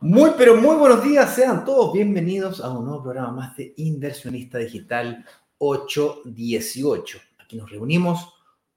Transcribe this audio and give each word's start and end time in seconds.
Muy, 0.00 0.30
pero 0.38 0.54
muy 0.56 0.76
buenos 0.76 1.02
días, 1.02 1.34
sean 1.34 1.64
todos 1.64 1.92
bienvenidos 1.92 2.60
a 2.60 2.70
un 2.70 2.84
nuevo 2.84 3.02
programa 3.02 3.32
más 3.32 3.56
de 3.56 3.74
Inversionista 3.78 4.58
Digital 4.58 5.24
818. 5.58 7.18
Aquí 7.40 7.56
nos 7.56 7.68
reunimos 7.68 8.33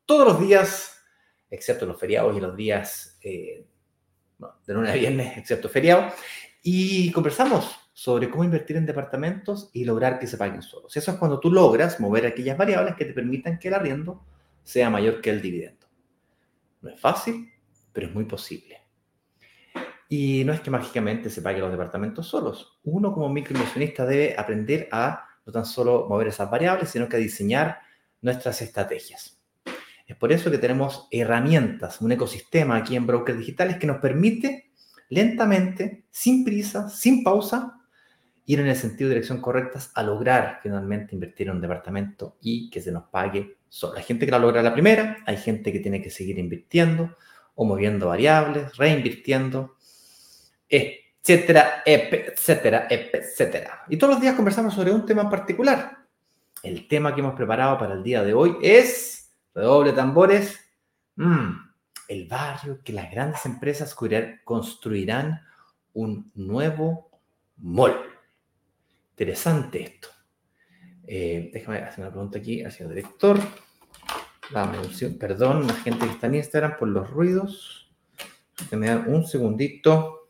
todos 0.07 0.25
los 0.25 0.39
días, 0.39 0.99
excepto 1.51 1.85
los 1.85 1.99
feriados 1.99 2.35
y 2.35 2.39
los 2.39 2.55
días 2.55 3.19
eh, 3.21 3.67
de 4.65 4.73
lunes 4.73 4.89
a 4.89 4.95
viernes, 4.95 5.37
excepto 5.37 5.69
feriado, 5.69 6.11
y 6.63 7.11
conversamos 7.11 7.77
sobre 7.93 8.29
cómo 8.29 8.43
invertir 8.43 8.77
en 8.77 8.85
departamentos 8.85 9.69
y 9.73 9.83
lograr 9.83 10.17
que 10.17 10.27
se 10.27 10.37
paguen 10.37 10.61
solos. 10.61 10.95
Eso 10.95 11.11
es 11.11 11.17
cuando 11.17 11.39
tú 11.39 11.51
logras 11.51 11.99
mover 11.99 12.25
aquellas 12.25 12.57
variables 12.57 12.95
que 12.95 13.05
te 13.05 13.13
permitan 13.13 13.59
que 13.59 13.67
el 13.67 13.73
arriendo 13.73 14.25
sea 14.63 14.89
mayor 14.89 15.21
que 15.21 15.29
el 15.29 15.41
dividendo. 15.41 15.87
No 16.81 16.89
es 16.89 16.99
fácil, 16.99 17.51
pero 17.91 18.07
es 18.07 18.13
muy 18.13 18.25
posible. 18.25 18.81
Y 20.09 20.43
no 20.45 20.53
es 20.53 20.61
que 20.61 20.71
mágicamente 20.71 21.29
se 21.29 21.41
paguen 21.41 21.61
los 21.61 21.71
departamentos 21.71 22.27
solos. 22.27 22.79
Uno 22.83 23.13
como 23.13 23.29
microinversionista 23.29 24.05
debe 24.05 24.35
aprender 24.37 24.87
a 24.91 25.27
no 25.45 25.51
tan 25.51 25.65
solo 25.65 26.07
mover 26.07 26.27
esas 26.27 26.49
variables, 26.49 26.89
sino 26.89 27.09
que 27.09 27.17
a 27.17 27.19
diseñar 27.19 27.79
nuestras 28.21 28.61
estrategias. 28.61 29.36
Es 30.07 30.15
por 30.15 30.31
eso 30.31 30.49
que 30.49 30.57
tenemos 30.57 31.07
herramientas, 31.11 32.01
un 32.01 32.13
ecosistema 32.13 32.77
aquí 32.77 32.95
en 32.95 33.05
Brokers 33.05 33.37
Digitales 33.37 33.77
que 33.77 33.87
nos 33.87 33.97
permite 33.97 34.71
lentamente, 35.09 36.05
sin 36.09 36.45
prisa, 36.45 36.89
sin 36.89 37.23
pausa, 37.23 37.73
ir 38.45 38.61
en 38.61 38.67
el 38.67 38.77
sentido 38.77 39.09
de 39.09 39.15
dirección 39.15 39.41
correctas 39.41 39.91
a 39.93 40.03
lograr 40.03 40.59
finalmente 40.63 41.13
invertir 41.13 41.47
en 41.47 41.55
un 41.55 41.61
departamento 41.61 42.37
y 42.41 42.69
que 42.69 42.81
se 42.81 42.93
nos 42.93 43.03
pague 43.09 43.57
solo. 43.67 43.97
Hay 43.97 44.03
gente 44.03 44.25
que 44.25 44.31
la 44.31 44.39
logra 44.39 44.63
la 44.63 44.73
primera, 44.73 45.17
hay 45.25 45.35
gente 45.35 45.73
que 45.73 45.81
tiene 45.81 46.01
que 46.01 46.09
seguir 46.09 46.39
invirtiendo 46.39 47.15
o 47.55 47.65
moviendo 47.65 48.07
variables, 48.07 48.77
reinvirtiendo, 48.77 49.75
etcétera, 50.69 51.83
etcétera, 51.85 52.87
etcétera. 52.89 53.83
Y 53.89 53.97
todos 53.97 54.13
los 54.13 54.21
días 54.21 54.35
conversamos 54.35 54.73
sobre 54.73 54.91
un 54.91 55.05
tema 55.05 55.23
en 55.23 55.29
particular. 55.29 55.97
El 56.63 56.87
tema 56.87 57.13
que 57.13 57.19
hemos 57.19 57.35
preparado 57.35 57.77
para 57.77 57.95
el 57.95 58.03
día 58.03 58.23
de 58.23 58.33
hoy 58.33 58.55
es, 58.61 59.16
redoble 59.57 59.91
tambores, 59.91 60.59
mm, 61.15 61.49
el 62.09 62.27
barrio 62.27 62.79
que 62.83 62.93
las 62.93 63.09
grandes 63.09 63.43
empresas 63.47 63.95
construirán 64.45 65.41
un 65.93 66.31
nuevo 66.35 67.09
mall. 67.57 67.95
Interesante 69.09 69.81
esto. 69.81 70.09
Eh, 71.07 71.49
déjame 71.51 71.79
hacer 71.79 72.03
una 72.03 72.11
pregunta 72.11 72.37
aquí 72.37 72.63
hacia 72.63 72.83
el 72.83 72.89
director. 72.93 73.39
La 74.51 74.71
perdón, 75.19 75.65
la 75.65 75.73
gente 75.73 76.05
que 76.05 76.11
está 76.11 76.27
en 76.27 76.35
Instagram 76.35 76.77
por 76.77 76.89
los 76.89 77.09
ruidos. 77.09 77.91
Me 78.71 78.87
dan 78.87 79.11
un 79.11 79.25
segundito. 79.25 80.26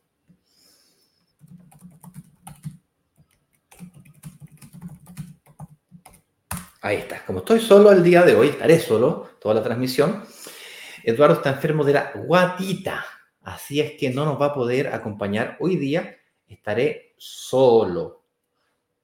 Ahí 6.88 7.00
está. 7.00 7.26
Como 7.26 7.40
estoy 7.40 7.60
solo 7.60 7.92
el 7.92 8.02
día 8.02 8.24
de 8.24 8.34
hoy, 8.34 8.48
estaré 8.48 8.80
solo 8.80 9.32
toda 9.42 9.56
la 9.56 9.62
transmisión. 9.62 10.24
Eduardo 11.04 11.36
está 11.36 11.50
enfermo 11.50 11.84
de 11.84 11.92
la 11.92 12.14
guatita. 12.16 13.06
Así 13.42 13.82
es 13.82 14.00
que 14.00 14.10
no 14.10 14.24
nos 14.24 14.40
va 14.42 14.46
a 14.46 14.54
poder 14.54 14.88
acompañar 14.94 15.58
hoy 15.60 15.76
día. 15.76 16.16
Estaré 16.48 17.14
solo, 17.18 18.24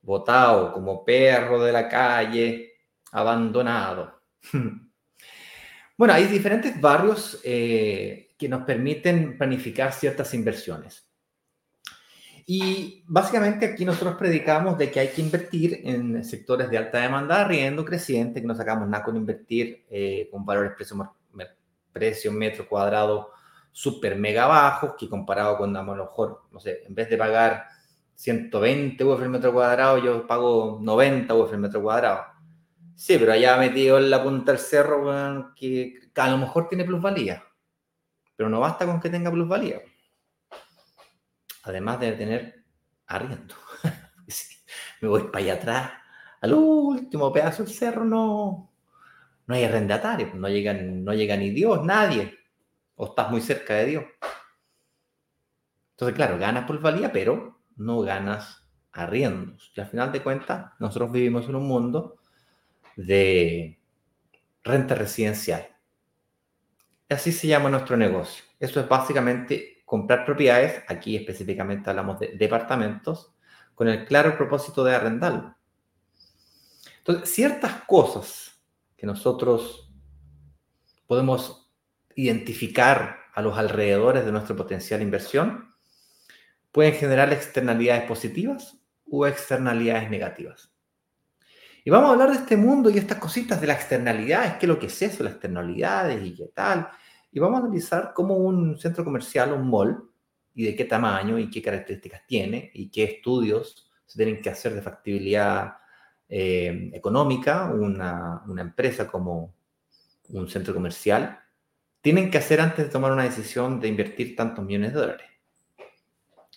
botado 0.01 0.71
como 0.71 1.03
perro 1.03 1.61
de 1.61 1.73
la 1.73 1.89
calle, 1.89 2.71
abandonado. 3.11 4.21
Bueno, 5.95 6.15
hay 6.15 6.25
diferentes 6.25 6.81
barrios 6.81 7.39
eh, 7.43 8.33
que 8.35 8.49
nos 8.49 8.63
permiten 8.63 9.37
planificar 9.37 9.93
ciertas 9.93 10.33
inversiones. 10.33 11.07
Y 12.45 13.03
básicamente 13.07 13.65
aquí 13.65 13.85
nosotros 13.85 14.15
predicamos 14.15 14.77
de 14.77 14.91
que 14.91 14.99
hay 14.99 15.09
que 15.09 15.21
invertir 15.21 15.81
en 15.83 16.23
sectores 16.25 16.69
de 16.69 16.77
alta 16.77 16.99
demanda, 16.99 17.41
arriendo 17.41 17.85
creciente, 17.85 18.41
que 18.41 18.47
no 18.47 18.55
sacamos 18.55 18.87
nada 18.87 19.03
con 19.03 19.15
invertir 19.15 19.85
eh, 19.89 20.27
con 20.29 20.45
valores 20.45 20.73
precio, 20.75 21.13
precio 21.91 22.31
metro 22.31 22.67
cuadrado 22.67 23.31
súper 23.71 24.17
mega 24.17 24.45
bajos, 24.45 24.95
que 24.97 25.09
comparado 25.09 25.57
con 25.57 25.75
a 25.75 25.83
lo 25.83 25.95
mejor, 25.95 26.43
no 26.51 26.59
sé, 26.59 26.83
en 26.85 26.93
vez 26.93 27.09
de 27.09 27.17
pagar 27.17 27.65
120 28.15 29.03
UF 29.03 29.21
el 29.21 29.29
metro 29.29 29.53
cuadrado, 29.53 29.97
yo 29.97 30.27
pago 30.27 30.79
90 30.81 31.33
UF 31.33 31.53
el 31.53 31.59
metro 31.59 31.81
cuadrado. 31.81 32.25
Sí, 32.95 33.17
pero 33.17 33.31
allá 33.31 33.57
metido 33.57 33.97
en 33.97 34.09
la 34.09 34.21
punta 34.21 34.51
del 34.51 34.59
cerro, 34.59 35.53
que 35.55 35.99
a 36.15 36.29
lo 36.29 36.37
mejor 36.37 36.67
tiene 36.67 36.83
plusvalía, 36.83 37.43
pero 38.35 38.49
no 38.49 38.59
basta 38.59 38.85
con 38.85 38.99
que 38.99 39.09
tenga 39.09 39.31
plusvalía 39.31 39.81
además 41.63 41.99
de 41.99 42.11
tener 42.13 42.63
arriendo. 43.07 43.55
me 45.01 45.07
voy 45.07 45.23
para 45.23 45.39
allá 45.39 45.53
atrás, 45.55 45.91
al 46.41 46.53
último 46.53 47.31
pedazo 47.31 47.63
del 47.63 47.73
cerro 47.73 48.05
no, 48.05 48.71
no 49.47 49.55
hay 49.55 49.63
arrendatario, 49.63 50.31
no 50.35 50.49
llega, 50.49 50.73
no 50.73 51.13
llega 51.13 51.37
ni 51.37 51.49
Dios, 51.49 51.83
nadie, 51.83 52.37
o 52.95 53.07
estás 53.07 53.31
muy 53.31 53.41
cerca 53.41 53.75
de 53.75 53.85
Dios. 53.85 54.03
Entonces, 55.91 56.15
claro, 56.15 56.37
ganas 56.37 56.65
por 56.65 56.79
valía, 56.79 57.11
pero 57.11 57.59
no 57.77 58.01
ganas 58.01 58.67
arriendos. 58.91 59.71
Y 59.75 59.81
al 59.81 59.87
final 59.87 60.11
de 60.11 60.21
cuentas, 60.21 60.71
nosotros 60.79 61.11
vivimos 61.11 61.47
en 61.47 61.55
un 61.55 61.67
mundo 61.67 62.17
de 62.95 63.79
renta 64.63 64.95
residencial. 64.95 65.67
Así 67.09 67.31
se 67.31 67.47
llama 67.47 67.69
nuestro 67.69 67.95
negocio. 67.95 68.43
Eso 68.59 68.79
es 68.79 68.87
básicamente 68.87 69.72
comprar 69.85 70.25
propiedades, 70.25 70.83
aquí 70.87 71.15
específicamente 71.15 71.89
hablamos 71.89 72.19
de 72.19 72.35
departamentos, 72.37 73.33
con 73.75 73.87
el 73.87 74.05
claro 74.05 74.37
propósito 74.37 74.83
de 74.83 74.95
arrendarlo. 74.95 75.55
Entonces, 76.99 77.29
ciertas 77.29 77.83
cosas 77.85 78.61
que 78.95 79.05
nosotros 79.05 79.91
podemos 81.07 81.71
identificar 82.15 83.17
a 83.33 83.41
los 83.41 83.57
alrededores 83.57 84.25
de 84.25 84.31
nuestra 84.31 84.55
potencial 84.55 85.01
inversión 85.01 85.73
pueden 86.71 86.93
generar 86.93 87.33
externalidades 87.33 88.03
positivas 88.03 88.77
o 89.09 89.27
externalidades 89.27 90.09
negativas. 90.09 90.73
Y 91.83 91.89
vamos 91.89 92.09
a 92.09 92.13
hablar 92.13 92.29
de 92.29 92.37
este 92.37 92.55
mundo 92.55 92.89
y 92.89 92.97
estas 92.97 93.17
cositas 93.17 93.59
de 93.59 93.67
las 93.67 93.77
externalidades, 93.77 94.53
qué 94.53 94.65
es 94.65 94.69
lo 94.69 94.79
que 94.79 94.85
es 94.85 95.01
eso, 95.01 95.23
las 95.23 95.33
externalidades 95.33 96.25
y 96.25 96.33
qué 96.33 96.47
tal, 96.53 96.89
y 97.33 97.39
vamos 97.39 97.59
a 97.59 97.65
analizar 97.65 98.13
cómo 98.13 98.37
un 98.37 98.77
centro 98.77 99.03
comercial, 99.03 99.51
un 99.53 99.69
mall, 99.69 100.09
y 100.55 100.65
de 100.65 100.75
qué 100.75 100.85
tamaño 100.85 101.39
y 101.39 101.49
qué 101.49 101.61
características 101.61 102.25
tiene 102.27 102.69
y 102.73 102.89
qué 102.89 103.03
estudios 103.03 103.89
se 104.05 104.17
tienen 104.17 104.41
que 104.41 104.49
hacer 104.49 104.73
de 104.73 104.81
factibilidad 104.81 105.77
eh, 106.29 106.91
económica, 106.93 107.71
una, 107.73 108.43
una 108.47 108.61
empresa 108.61 109.07
como 109.07 109.55
un 110.29 110.47
centro 110.47 110.73
comercial, 110.73 111.39
tienen 112.01 112.29
que 112.29 112.37
hacer 112.37 112.61
antes 112.61 112.85
de 112.85 112.91
tomar 112.91 113.11
una 113.11 113.23
decisión 113.23 113.79
de 113.79 113.87
invertir 113.87 114.35
tantos 114.35 114.63
millones 114.63 114.93
de 114.93 114.99
dólares. 114.99 115.27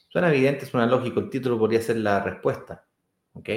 Suena 0.09 0.29
evidente, 0.29 0.67
suena 0.67 0.87
lógico, 0.87 1.21
el 1.21 1.31
título 1.31 1.59
podría 1.59 1.81
ser 1.81 1.97
la 1.97 2.21
respuesta, 2.21 2.85
¿ok? 3.33 3.49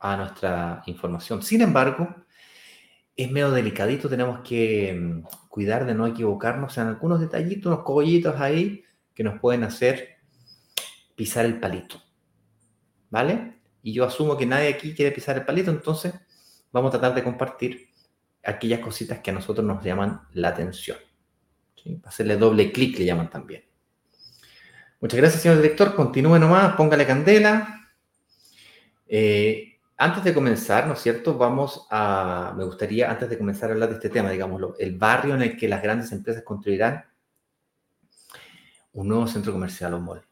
A 0.00 0.16
nuestra 0.16 0.82
información. 0.86 1.42
Sin 1.42 1.60
embargo, 1.60 2.08
es 3.22 3.30
medio 3.30 3.50
delicadito, 3.50 4.08
tenemos 4.08 4.40
que 4.40 4.92
mm, 4.92 5.22
cuidar 5.48 5.86
de 5.86 5.94
no 5.94 6.06
equivocarnos 6.06 6.76
en 6.78 6.86
algunos 6.86 7.20
detallitos, 7.20 7.66
unos 7.66 7.84
cogollitos 7.84 8.40
ahí 8.40 8.84
que 9.14 9.24
nos 9.24 9.40
pueden 9.40 9.64
hacer 9.64 10.16
pisar 11.16 11.44
el 11.44 11.58
palito. 11.58 12.02
¿Vale? 13.10 13.60
Y 13.82 13.92
yo 13.92 14.04
asumo 14.04 14.36
que 14.36 14.46
nadie 14.46 14.68
aquí 14.68 14.94
quiere 14.94 15.12
pisar 15.12 15.36
el 15.36 15.44
palito, 15.44 15.70
entonces 15.70 16.14
vamos 16.72 16.88
a 16.88 16.98
tratar 16.98 17.14
de 17.14 17.24
compartir 17.24 17.88
aquellas 18.44 18.80
cositas 18.80 19.18
que 19.20 19.30
a 19.30 19.34
nosotros 19.34 19.66
nos 19.66 19.84
llaman 19.84 20.22
la 20.32 20.48
atención. 20.48 20.96
Hacerle 22.04 22.36
doble 22.36 22.72
clic 22.72 22.98
le 22.98 23.06
llaman 23.06 23.30
también. 23.30 23.64
Muchas 25.00 25.18
gracias, 25.18 25.42
señor 25.42 25.56
director. 25.56 25.94
Continúe 25.94 26.38
nomás, 26.38 26.74
póngale 26.76 27.06
candela. 27.06 27.88
Eh, 29.08 29.69
antes 30.00 30.24
de 30.24 30.32
comenzar, 30.32 30.86
¿no 30.86 30.94
es 30.94 31.00
cierto? 31.00 31.36
Vamos 31.36 31.86
a, 31.90 32.54
me 32.56 32.64
gustaría, 32.64 33.10
antes 33.10 33.28
de 33.28 33.36
comenzar 33.36 33.68
a 33.68 33.74
hablar 33.74 33.90
de 33.90 33.96
este 33.96 34.08
tema, 34.08 34.30
digámoslo, 34.30 34.74
el 34.78 34.96
barrio 34.96 35.34
en 35.34 35.42
el 35.42 35.58
que 35.58 35.68
las 35.68 35.82
grandes 35.82 36.10
empresas 36.12 36.42
construirán 36.42 37.04
un 38.94 39.08
nuevo 39.08 39.26
centro 39.26 39.52
comercial 39.52 39.92
o 39.92 40.00
mall. 40.00 40.22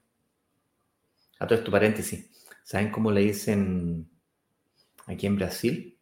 A 1.39 1.47
todo 1.47 1.59
esto, 1.59 1.71
paréntesis. 1.71 2.31
¿Saben 2.65 2.91
cómo 2.91 3.13
le 3.13 3.21
dicen 3.21 4.09
aquí 5.05 5.27
en 5.27 5.37
Brasil 5.37 5.99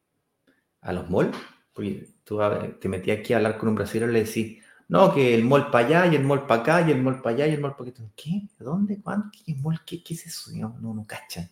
a 0.82 0.92
los 0.92 1.10
malls? 1.10 1.36
Porque 1.72 2.08
tú 2.22 2.38
te 2.80 2.88
metías 2.88 3.18
aquí 3.18 3.32
a 3.32 3.38
hablar 3.38 3.58
con 3.58 3.68
un 3.68 3.74
brasileño 3.74 4.12
y 4.12 4.14
le 4.14 4.24
decís, 4.24 4.62
no, 4.86 5.12
que 5.12 5.34
el 5.34 5.44
mall 5.44 5.72
para 5.72 5.86
allá 5.86 6.12
y 6.12 6.14
el 6.14 6.22
mall 6.22 6.46
para 6.46 6.60
acá 6.60 6.88
y 6.88 6.92
el 6.92 7.02
mall 7.02 7.20
para 7.20 7.34
allá 7.34 7.46
y 7.48 7.54
el 7.54 7.60
mall 7.60 7.74
para 7.74 7.90
acá. 7.90 8.04
¿Qué? 8.14 8.42
¿Dónde? 8.60 9.02
¿Cuándo? 9.02 9.28
¿Qué 9.32 9.56
mall? 9.56 9.80
¿Qué, 9.84 10.04
qué 10.04 10.14
es 10.14 10.26
eso? 10.26 10.52
No, 10.54 10.78
no, 10.80 10.94
no 10.94 11.04
cachan. 11.04 11.50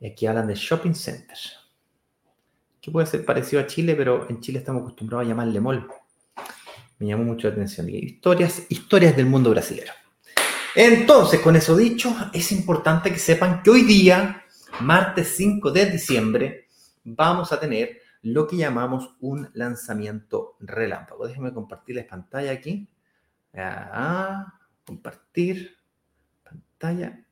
Y 0.00 0.06
aquí 0.06 0.26
hablan 0.26 0.46
de 0.46 0.54
shopping 0.54 0.94
center. 0.94 1.36
Que 2.80 2.90
puede 2.90 3.06
ser 3.06 3.24
parecido 3.24 3.62
a 3.62 3.66
Chile, 3.66 3.94
pero 3.96 4.28
en 4.30 4.40
Chile 4.40 4.60
estamos 4.60 4.82
acostumbrados 4.82 5.26
a 5.26 5.28
llamarle 5.28 5.60
mall. 5.60 5.86
Me 6.98 7.06
llamó 7.06 7.24
mucho 7.24 7.48
la 7.48 7.54
atención. 7.54 7.88
Historias, 7.88 8.62
historias 8.68 9.16
del 9.16 9.26
mundo 9.26 9.50
brasileño. 9.50 9.92
Entonces, 10.74 11.40
con 11.40 11.56
eso 11.56 11.76
dicho, 11.76 12.14
es 12.32 12.52
importante 12.52 13.12
que 13.12 13.18
sepan 13.18 13.62
que 13.62 13.70
hoy 13.70 13.82
día, 13.82 14.44
martes 14.80 15.34
5 15.36 15.70
de 15.72 15.86
diciembre, 15.86 16.68
vamos 17.04 17.52
a 17.52 17.58
tener 17.58 17.98
lo 18.22 18.46
que 18.46 18.56
llamamos 18.56 19.16
un 19.20 19.48
lanzamiento 19.54 20.56
relámpago. 20.60 21.26
Déjenme 21.26 21.52
compartirles 21.52 22.06
pantalla 22.06 22.52
aquí. 22.52 22.88
Ah, 23.54 24.54
compartir 24.84 25.76
pantalla. 26.42 27.24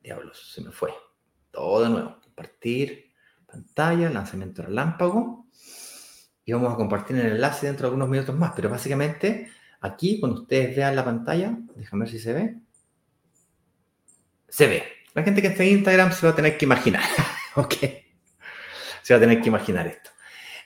Diablos, 0.00 0.52
se 0.54 0.62
me 0.62 0.70
fue. 0.70 0.92
Todo 1.56 1.84
de 1.84 1.88
nuevo. 1.88 2.20
Compartir 2.22 3.14
pantalla, 3.46 4.10
lanzamiento 4.10 4.60
relámpago. 4.60 5.46
Y 6.44 6.52
vamos 6.52 6.74
a 6.74 6.76
compartir 6.76 7.16
el 7.16 7.32
enlace 7.32 7.64
dentro 7.66 7.84
de 7.84 7.88
algunos 7.88 8.10
minutos 8.10 8.36
más. 8.36 8.52
Pero 8.54 8.68
básicamente, 8.68 9.50
aquí, 9.80 10.20
cuando 10.20 10.42
ustedes 10.42 10.76
vean 10.76 10.94
la 10.94 11.02
pantalla, 11.02 11.56
déjame 11.74 12.04
ver 12.04 12.10
si 12.10 12.18
se 12.18 12.34
ve. 12.34 12.56
Se 14.46 14.66
ve. 14.66 14.84
La 15.14 15.22
gente 15.22 15.40
que 15.40 15.48
está 15.48 15.62
en 15.64 15.78
Instagram 15.78 16.12
se 16.12 16.26
va 16.26 16.34
a 16.34 16.36
tener 16.36 16.58
que 16.58 16.66
imaginar. 16.66 17.02
ok. 17.54 17.74
Se 19.00 19.14
va 19.14 19.16
a 19.16 19.20
tener 19.20 19.40
que 19.40 19.48
imaginar 19.48 19.86
esto. 19.86 20.10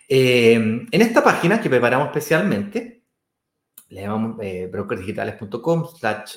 Eh, 0.09 0.55
en 0.55 1.03
esta 1.03 1.23
página 1.23 1.61
que 1.61 1.71
preparamos 1.71 2.09
especialmente, 2.09 3.05
le 3.91 4.03
llamamos 4.03 4.39
eh, 4.43 4.69
brokersdigitales.com 4.73 5.87
slash 5.97 6.37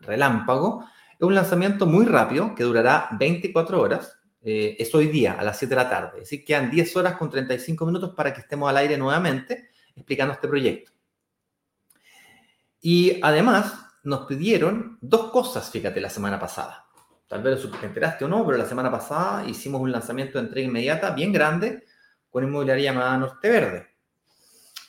relámpago, 0.00 0.86
es 1.20 1.26
un 1.26 1.34
lanzamiento 1.34 1.84
muy 1.84 2.06
rápido 2.06 2.54
que 2.54 2.64
durará 2.64 3.10
24 3.12 3.78
horas. 3.78 4.18
Eh, 4.40 4.76
es 4.78 4.94
hoy 4.94 5.08
día 5.08 5.34
a 5.38 5.44
las 5.44 5.58
7 5.58 5.68
de 5.68 5.76
la 5.76 5.90
tarde. 5.90 6.10
Es 6.14 6.30
decir, 6.30 6.46
quedan 6.46 6.70
10 6.70 6.96
horas 6.96 7.16
con 7.18 7.28
35 7.28 7.84
minutos 7.84 8.14
para 8.16 8.32
que 8.32 8.40
estemos 8.40 8.70
al 8.70 8.78
aire 8.78 8.96
nuevamente 8.96 9.68
explicando 9.94 10.32
este 10.32 10.48
proyecto. 10.48 10.92
Y 12.80 13.20
además 13.20 13.74
nos 14.02 14.24
pidieron 14.24 14.96
dos 15.02 15.30
cosas, 15.30 15.70
fíjate, 15.70 16.00
la 16.00 16.08
semana 16.08 16.40
pasada. 16.40 16.86
Tal 17.28 17.42
vez 17.42 17.70
te 17.70 17.86
enteraste 17.86 18.24
o 18.24 18.28
no, 18.28 18.46
pero 18.46 18.56
la 18.56 18.64
semana 18.64 18.90
pasada 18.90 19.44
hicimos 19.46 19.82
un 19.82 19.92
lanzamiento 19.92 20.38
de 20.38 20.46
entrega 20.46 20.68
inmediata 20.68 21.10
bien 21.10 21.34
grande 21.34 21.84
con 22.30 22.44
inmobiliaria 22.44 22.92
llamada 22.92 23.18
Norte 23.18 23.50
Verde. 23.50 23.86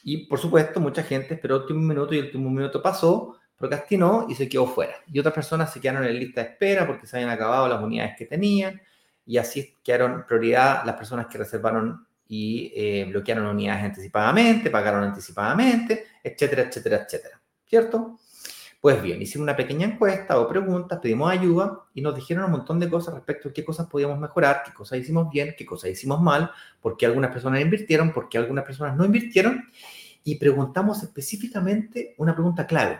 Y 0.04 0.27
por 0.27 0.39
supuesto, 0.39 0.80
mucha 0.80 1.04
gente 1.04 1.34
esperó 1.34 1.57
el 1.57 1.62
último 1.63 1.81
minuto 1.81 2.16
y 2.16 2.19
el 2.19 2.25
último 2.27 2.50
minuto 2.50 2.81
pasó, 2.81 3.36
procrastinó 3.62 4.25
y 4.28 4.36
se 4.36 4.50
quedó 4.50 4.68
fuera. 4.68 4.96
Y 5.08 5.19
otras 5.19 5.34
personas 5.34 5.72
se 5.72 5.80
quedaron 5.80 6.04
en 6.04 6.19
lista 6.19 6.42
de 6.44 6.50
espera 6.50 6.86
porque 6.86 7.08
se 7.08 7.16
habían 7.16 7.30
acabado 7.30 7.68
las 7.69 7.81
unidades 7.81 8.16
que 8.18 8.25
tenían 8.25 8.81
y 9.25 9.38
así 9.38 9.78
quedaron 9.84 10.25
prioridad 10.28 10.84
las 10.86 10.96
personas 10.96 11.28
que 11.28 11.38
reservaron 11.38 12.06
y 12.28 12.72
eh, 12.75 13.06
bloquearon 13.10 13.46
unidades 13.46 13.84
anticipadamente, 13.84 14.69
pagaron 14.69 15.04
anticipadamente, 15.04 16.08
etcétera, 16.24 16.63
etcétera, 16.63 17.04
etcétera. 17.06 17.42
¿Cierto? 17.66 18.19
Pues 18.81 19.02
bien, 19.02 19.22
hicimos 19.22 19.44
una 19.44 19.56
pequeña 19.56 19.86
encuesta 19.86 20.40
o 20.40 20.48
preguntas, 20.50 21.00
pedimos 21.00 21.31
ayuda 21.31 21.84
y 21.94 22.02
nos 22.02 22.16
dijeron 22.16 22.46
un 22.46 22.52
montón 22.52 22.80
de 22.80 22.90
cosas 22.90 23.13
respecto 23.13 23.50
a 23.50 23.54
qué 23.54 23.63
cosas 23.63 23.88
podíamos 23.88 24.18
mejorar, 24.18 24.63
qué 24.66 24.74
cosas 24.74 24.98
hicimos 24.98 25.30
bien, 25.30 25.54
qué 25.56 25.66
cosas 25.66 25.92
hicimos 25.92 26.19
mal, 26.19 26.52
por 26.81 26.98
qué 26.98 27.06
algunas 27.06 27.31
personas 27.31 27.62
invirtieron, 27.62 28.12
por 28.12 28.28
qué 28.28 28.40
algunas 28.40 28.66
personas 28.66 28.98
no 28.98 29.06
invirtieron. 29.06 29.63
Y 30.24 30.36
preguntamos 30.36 31.04
específicamente 31.04 32.16
una 32.18 32.34
pregunta 32.34 32.66
clave 32.66 33.00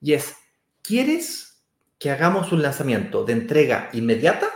y 0.00 0.12
es, 0.12 0.36
¿quieres 0.82 1.64
que 1.98 2.10
hagamos 2.10 2.52
un 2.52 2.62
lanzamiento 2.62 3.24
de 3.24 3.32
entrega 3.32 3.90
inmediata 3.92 4.48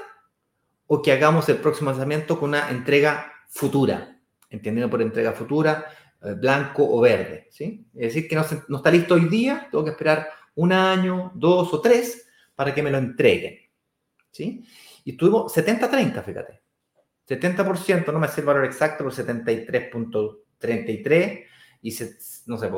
o 0.86 1.02
que 1.02 1.12
hagamos 1.12 1.48
el 1.48 1.56
próximo 1.56 1.90
lanzamiento 1.90 2.38
con 2.38 2.50
una 2.50 2.70
entrega 2.70 3.32
futura? 3.48 4.20
Entendiendo 4.48 4.90
por 4.90 5.02
entrega 5.02 5.32
futura, 5.32 5.86
eh, 6.22 6.34
blanco 6.34 6.86
o 6.88 7.00
verde, 7.00 7.48
¿sí? 7.50 7.86
Es 7.94 8.14
decir, 8.14 8.28
que 8.28 8.36
no, 8.36 8.44
no 8.68 8.76
está 8.78 8.90
listo 8.90 9.14
hoy 9.14 9.28
día, 9.28 9.68
tengo 9.70 9.84
que 9.84 9.90
esperar 9.90 10.28
un 10.56 10.72
año, 10.72 11.30
dos 11.34 11.72
o 11.72 11.80
tres 11.80 12.26
para 12.54 12.74
que 12.74 12.82
me 12.82 12.90
lo 12.90 12.98
entreguen. 12.98 13.70
¿sí? 14.30 14.62
Y 15.04 15.14
tuvimos 15.14 15.56
70-30, 15.56 16.22
fíjate. 16.24 16.60
70%, 17.28 18.12
no 18.12 18.18
me 18.18 18.28
sé 18.28 18.40
el 18.40 18.46
valor 18.46 18.64
exacto, 18.64 19.04
pero 19.04 19.12
73.33 19.12 21.44
y, 21.82 21.96
no 22.46 22.58
sé, 22.58 22.68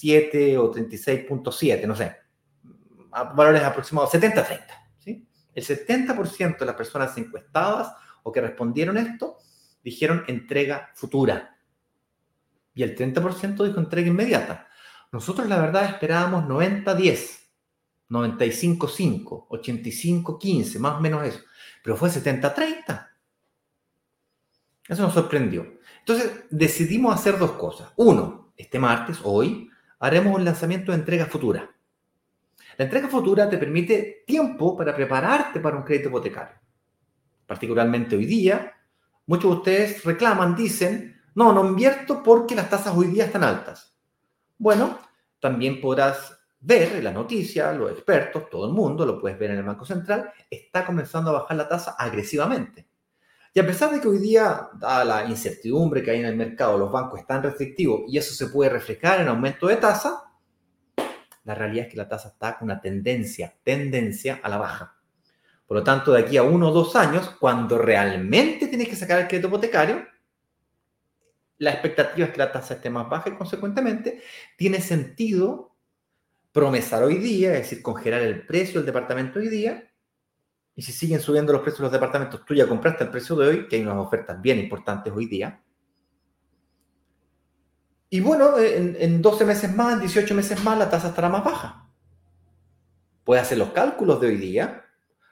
37 0.00 0.58
o 0.58 0.70
36.7, 0.72 1.86
no 1.86 1.96
sé. 1.96 2.16
Valores 3.34 3.62
aproximados, 3.62 4.12
70-30. 4.12 4.60
¿sí? 4.98 5.26
El 5.54 5.64
70% 5.64 6.58
de 6.58 6.66
las 6.66 6.74
personas 6.74 7.16
encuestadas 7.16 7.94
o 8.22 8.30
que 8.30 8.40
respondieron 8.40 8.98
esto 8.98 9.38
dijeron 9.82 10.24
entrega 10.26 10.90
futura. 10.94 11.56
Y 12.74 12.82
el 12.82 12.94
30% 12.94 13.64
dijo 13.64 13.80
entrega 13.80 14.08
inmediata. 14.08 14.68
Nosotros 15.12 15.48
la 15.48 15.58
verdad 15.58 15.86
esperábamos 15.86 16.44
90-10, 16.44 17.38
95-5, 18.10 19.48
85-15, 19.48 20.78
más 20.78 20.96
o 20.96 21.00
menos 21.00 21.24
eso. 21.24 21.40
Pero 21.82 21.96
fue 21.96 22.10
70-30. 22.10 23.08
Eso 24.88 25.02
nos 25.02 25.14
sorprendió. 25.14 25.78
Entonces 26.00 26.44
decidimos 26.50 27.14
hacer 27.14 27.38
dos 27.38 27.52
cosas. 27.52 27.92
Uno, 27.96 28.52
este 28.56 28.78
martes, 28.78 29.18
hoy, 29.22 29.70
haremos 29.98 30.34
un 30.36 30.44
lanzamiento 30.44 30.92
de 30.92 30.98
entrega 30.98 31.26
futura. 31.26 31.70
La 32.76 32.84
entrega 32.84 33.08
futura 33.08 33.48
te 33.48 33.58
permite 33.58 34.24
tiempo 34.26 34.76
para 34.76 34.94
prepararte 34.94 35.60
para 35.60 35.76
un 35.76 35.82
crédito 35.82 36.08
hipotecario. 36.08 36.56
Particularmente 37.46 38.16
hoy 38.16 38.26
día, 38.26 38.74
muchos 39.26 39.50
de 39.50 39.56
ustedes 39.56 40.04
reclaman, 40.04 40.54
dicen, 40.54 41.20
no, 41.34 41.52
no 41.52 41.64
invierto 41.64 42.22
porque 42.22 42.54
las 42.54 42.68
tasas 42.68 42.94
hoy 42.96 43.06
día 43.06 43.26
están 43.26 43.44
altas. 43.44 43.96
Bueno, 44.58 44.98
también 45.40 45.80
podrás 45.80 46.36
ver 46.60 46.96
en 46.96 47.04
la 47.04 47.12
noticia, 47.12 47.72
los 47.72 47.92
expertos, 47.92 48.50
todo 48.50 48.66
el 48.66 48.72
mundo, 48.72 49.06
lo 49.06 49.20
puedes 49.20 49.38
ver 49.38 49.52
en 49.52 49.58
el 49.58 49.62
Banco 49.62 49.84
Central, 49.84 50.32
está 50.50 50.84
comenzando 50.84 51.30
a 51.30 51.40
bajar 51.40 51.56
la 51.56 51.68
tasa 51.68 51.94
agresivamente. 51.98 52.88
Y 53.56 53.58
a 53.58 53.66
pesar 53.66 53.90
de 53.90 54.02
que 54.02 54.08
hoy 54.08 54.18
día, 54.18 54.68
dada 54.74 55.02
la 55.02 55.24
incertidumbre 55.24 56.02
que 56.02 56.10
hay 56.10 56.20
en 56.20 56.26
el 56.26 56.36
mercado, 56.36 56.76
los 56.76 56.92
bancos 56.92 57.20
están 57.20 57.42
restrictivos 57.42 58.02
y 58.06 58.18
eso 58.18 58.34
se 58.34 58.48
puede 58.48 58.68
reflejar 58.68 59.22
en 59.22 59.28
aumento 59.28 59.68
de 59.68 59.76
tasa, 59.76 60.24
la 61.42 61.54
realidad 61.54 61.86
es 61.86 61.90
que 61.90 61.96
la 61.96 62.06
tasa 62.06 62.28
está 62.28 62.58
con 62.58 62.66
una 62.66 62.82
tendencia, 62.82 63.56
tendencia 63.62 64.40
a 64.42 64.50
la 64.50 64.58
baja. 64.58 64.98
Por 65.66 65.78
lo 65.78 65.82
tanto, 65.82 66.12
de 66.12 66.20
aquí 66.20 66.36
a 66.36 66.42
uno 66.42 66.68
o 66.68 66.70
dos 66.70 66.96
años, 66.96 67.30
cuando 67.40 67.78
realmente 67.78 68.66
tienes 68.66 68.90
que 68.90 68.96
sacar 68.96 69.20
el 69.20 69.26
crédito 69.26 69.48
hipotecario, 69.48 70.06
la 71.56 71.70
expectativa 71.70 72.26
es 72.26 72.32
que 72.34 72.38
la 72.38 72.52
tasa 72.52 72.74
esté 72.74 72.90
más 72.90 73.08
baja 73.08 73.30
y 73.30 73.36
consecuentemente 73.36 74.20
tiene 74.58 74.82
sentido 74.82 75.74
promesar 76.52 77.02
hoy 77.04 77.16
día, 77.16 77.54
es 77.54 77.62
decir, 77.62 77.80
congelar 77.80 78.20
el 78.20 78.46
precio 78.46 78.80
del 78.80 78.86
departamento 78.86 79.38
hoy 79.38 79.48
día. 79.48 79.85
Y 80.76 80.82
si 80.82 80.92
siguen 80.92 81.20
subiendo 81.20 81.52
los 81.52 81.62
precios 81.62 81.78
de 81.80 81.84
los 81.84 81.92
departamentos, 81.92 82.44
tú 82.44 82.54
ya 82.54 82.68
compraste 82.68 83.04
el 83.04 83.10
precio 83.10 83.34
de 83.34 83.48
hoy, 83.48 83.66
que 83.66 83.76
hay 83.76 83.82
unas 83.82 83.96
ofertas 83.96 84.40
bien 84.40 84.58
importantes 84.58 85.12
hoy 85.12 85.26
día. 85.26 85.62
Y 88.10 88.20
bueno, 88.20 88.58
en, 88.58 88.96
en 89.00 89.20
12 89.20 89.44
meses 89.44 89.74
más, 89.74 89.94
en 89.94 90.00
18 90.00 90.34
meses 90.34 90.62
más, 90.62 90.78
la 90.78 90.88
tasa 90.88 91.08
estará 91.08 91.28
más 91.28 91.42
baja. 91.42 91.90
Puedes 93.24 93.42
hacer 93.42 93.58
los 93.58 93.70
cálculos 93.70 94.20
de 94.20 94.28
hoy 94.28 94.36
día, 94.36 94.84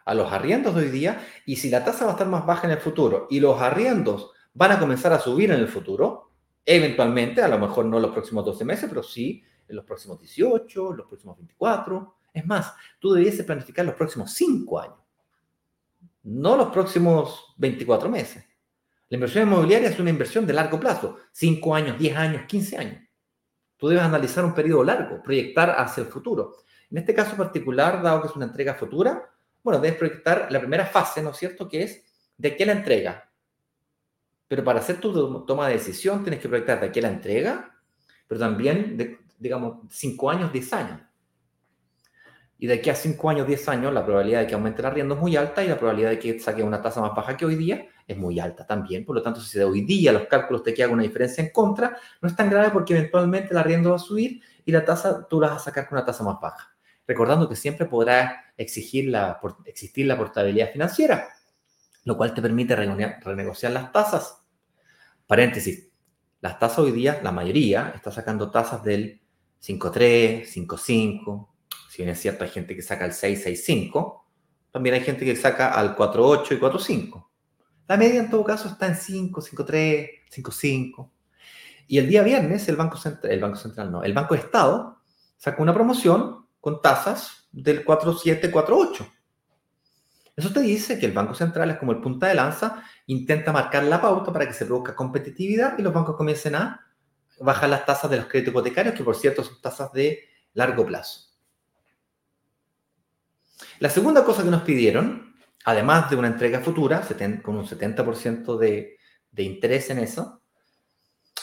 a 0.04 0.14
los 0.14 0.32
arriendos 0.32 0.74
de 0.74 0.82
hoy 0.82 0.90
día, 0.90 1.24
y 1.46 1.56
si 1.56 1.70
la 1.70 1.84
tasa 1.84 2.04
va 2.04 2.12
a 2.12 2.14
estar 2.14 2.26
más 2.26 2.44
baja 2.44 2.66
en 2.66 2.72
el 2.72 2.80
futuro 2.80 3.26
y 3.30 3.38
los 3.40 3.60
arriendos 3.60 4.32
van 4.54 4.72
a 4.72 4.78
comenzar 4.78 5.12
a 5.12 5.20
subir 5.20 5.50
en 5.50 5.60
el 5.60 5.68
futuro, 5.68 6.30
eventualmente, 6.64 7.42
a 7.42 7.48
lo 7.48 7.58
mejor 7.58 7.84
no 7.84 7.96
en 7.96 8.02
los 8.02 8.12
próximos 8.12 8.44
12 8.44 8.64
meses, 8.64 8.88
pero 8.88 9.02
sí 9.02 9.42
en 9.68 9.76
los 9.76 9.84
próximos 9.84 10.18
18, 10.18 10.92
los 10.92 11.06
próximos 11.06 11.36
24. 11.36 12.16
Es 12.32 12.46
más, 12.46 12.74
tú 12.98 13.12
debiese 13.12 13.44
planificar 13.44 13.84
los 13.84 13.94
próximos 13.94 14.32
5 14.32 14.80
años, 14.80 14.98
no 16.24 16.56
los 16.56 16.68
próximos 16.68 17.54
24 17.56 18.08
meses. 18.08 18.44
La 19.08 19.16
inversión 19.16 19.46
inmobiliaria 19.46 19.90
es 19.90 19.98
una 19.98 20.10
inversión 20.10 20.46
de 20.46 20.52
largo 20.52 20.80
plazo, 20.80 21.18
5 21.32 21.74
años, 21.74 21.98
10 21.98 22.16
años, 22.16 22.42
15 22.46 22.76
años. 22.78 23.02
Tú 23.76 23.88
debes 23.88 24.04
analizar 24.04 24.44
un 24.44 24.54
periodo 24.54 24.82
largo, 24.82 25.22
proyectar 25.22 25.70
hacia 25.78 26.02
el 26.02 26.08
futuro. 26.08 26.56
En 26.90 26.98
este 26.98 27.14
caso 27.14 27.36
particular, 27.36 28.02
dado 28.02 28.22
que 28.22 28.28
es 28.28 28.36
una 28.36 28.46
entrega 28.46 28.74
futura, 28.74 29.30
bueno, 29.62 29.80
debes 29.80 29.98
proyectar 29.98 30.48
la 30.50 30.58
primera 30.58 30.86
fase, 30.86 31.22
¿no 31.22 31.30
es 31.30 31.36
cierto?, 31.36 31.68
que 31.68 31.82
es 31.82 32.04
de 32.36 32.56
qué 32.56 32.66
la 32.66 32.72
entrega, 32.72 33.30
pero 34.48 34.64
para 34.64 34.80
hacer 34.80 35.00
tu 35.00 35.44
toma 35.44 35.68
de 35.68 35.74
decisión 35.74 36.22
tienes 36.22 36.40
que 36.40 36.48
proyectar 36.48 36.80
de 36.80 36.86
aquí 36.86 37.00
a 37.00 37.02
la 37.02 37.08
entrega, 37.08 37.78
pero 38.26 38.40
también, 38.40 39.18
digamos, 39.38 39.86
5 39.90 40.30
años, 40.30 40.52
10 40.52 40.72
años. 40.72 41.00
Y 42.64 42.66
de 42.66 42.76
aquí 42.76 42.88
a 42.88 42.94
5 42.94 43.28
años, 43.28 43.46
10 43.46 43.68
años, 43.68 43.92
la 43.92 44.02
probabilidad 44.02 44.40
de 44.40 44.46
que 44.46 44.54
aumente 44.54 44.80
el 44.80 44.86
arriendo 44.86 45.16
es 45.16 45.20
muy 45.20 45.36
alta 45.36 45.62
y 45.62 45.68
la 45.68 45.76
probabilidad 45.76 46.08
de 46.08 46.18
que 46.18 46.40
saque 46.40 46.62
una 46.62 46.80
tasa 46.80 46.98
más 47.02 47.14
baja 47.14 47.36
que 47.36 47.44
hoy 47.44 47.56
día 47.56 47.86
es 48.08 48.16
muy 48.16 48.40
alta 48.40 48.66
también. 48.66 49.04
Por 49.04 49.16
lo 49.16 49.22
tanto, 49.22 49.38
si 49.38 49.58
de 49.58 49.66
hoy 49.66 49.82
día 49.82 50.12
los 50.12 50.22
cálculos 50.28 50.62
te 50.62 50.72
quedan 50.72 50.92
una 50.92 51.02
diferencia 51.02 51.44
en 51.44 51.50
contra, 51.50 51.94
no 52.22 52.26
es 52.26 52.34
tan 52.34 52.48
grave 52.48 52.70
porque 52.70 52.96
eventualmente 52.96 53.48
el 53.50 53.58
arriendo 53.58 53.90
va 53.90 53.96
a 53.96 53.98
subir 53.98 54.40
y 54.64 54.72
la 54.72 54.82
tasa 54.82 55.28
tú 55.28 55.42
la 55.42 55.48
vas 55.48 55.56
a 55.58 55.64
sacar 55.66 55.86
con 55.86 55.98
una 55.98 56.06
tasa 56.06 56.24
más 56.24 56.40
baja. 56.40 56.74
Recordando 57.06 57.50
que 57.50 57.54
siempre 57.54 57.84
podrá 57.84 58.54
exigir 58.56 59.10
la, 59.10 59.38
existir 59.66 60.06
la 60.06 60.16
portabilidad 60.16 60.72
financiera, 60.72 61.28
lo 62.04 62.16
cual 62.16 62.32
te 62.32 62.40
permite 62.40 62.74
renegociar 62.74 63.72
las 63.72 63.92
tasas. 63.92 64.42
Paréntesis, 65.26 65.90
las 66.40 66.58
tasas 66.58 66.78
hoy 66.78 66.92
día, 66.92 67.20
la 67.22 67.30
mayoría, 67.30 67.92
está 67.94 68.10
sacando 68.10 68.50
tasas 68.50 68.82
del 68.82 69.20
5.3, 69.60 70.46
5.5, 70.46 71.48
si 71.94 72.02
bien 72.02 72.12
es 72.12 72.20
cierto, 72.20 72.42
hay 72.42 72.50
gente 72.50 72.74
que 72.74 72.82
saca 72.82 73.04
el 73.04 73.12
665, 73.12 74.26
también 74.72 74.96
hay 74.96 75.02
gente 75.02 75.24
que 75.24 75.36
saca 75.36 75.68
al 75.68 75.94
48 75.94 76.54
y 76.54 76.58
45. 76.58 77.30
La 77.86 77.96
media 77.96 78.18
en 78.18 78.28
todo 78.28 78.42
caso 78.42 78.66
está 78.66 78.88
en 78.88 78.96
5, 78.96 79.40
5.3, 79.40 80.10
5.5. 80.28 81.10
Y 81.86 81.98
el 81.98 82.08
día 82.08 82.24
viernes 82.24 82.68
el 82.68 82.74
Banco 82.74 82.96
Central, 82.96 83.32
el 83.32 83.38
Banco 83.38 83.54
Central 83.54 83.92
no, 83.92 84.02
el 84.02 84.12
Banco 84.12 84.34
de 84.34 84.40
Estado 84.40 85.02
sacó 85.36 85.62
una 85.62 85.72
promoción 85.72 86.48
con 86.60 86.82
tasas 86.82 87.48
del 87.52 87.84
4.7, 87.84 88.50
4.8. 88.50 89.08
Eso 90.34 90.52
te 90.52 90.62
dice 90.62 90.98
que 90.98 91.06
el 91.06 91.12
Banco 91.12 91.34
Central 91.34 91.70
es 91.70 91.76
como 91.76 91.92
el 91.92 92.00
punta 92.00 92.26
de 92.26 92.34
lanza, 92.34 92.82
intenta 93.06 93.52
marcar 93.52 93.84
la 93.84 94.02
pauta 94.02 94.32
para 94.32 94.48
que 94.48 94.52
se 94.52 94.66
produzca 94.66 94.96
competitividad 94.96 95.78
y 95.78 95.82
los 95.82 95.94
bancos 95.94 96.16
comiencen 96.16 96.56
a 96.56 96.80
bajar 97.38 97.70
las 97.70 97.86
tasas 97.86 98.10
de 98.10 98.16
los 98.16 98.26
créditos 98.26 98.50
hipotecarios, 98.50 98.96
que 98.96 99.04
por 99.04 99.14
cierto 99.14 99.44
son 99.44 99.60
tasas 99.60 99.92
de 99.92 100.24
largo 100.54 100.84
plazo. 100.84 101.33
La 103.80 103.90
segunda 103.90 104.24
cosa 104.24 104.42
que 104.42 104.50
nos 104.50 104.62
pidieron, 104.62 105.34
además 105.64 106.10
de 106.10 106.16
una 106.16 106.28
entrega 106.28 106.60
futura, 106.60 107.06
con 107.42 107.56
un 107.56 107.66
70% 107.66 108.56
de, 108.56 108.96
interés 109.36 109.90
en 109.90 109.98
eso, 109.98 110.42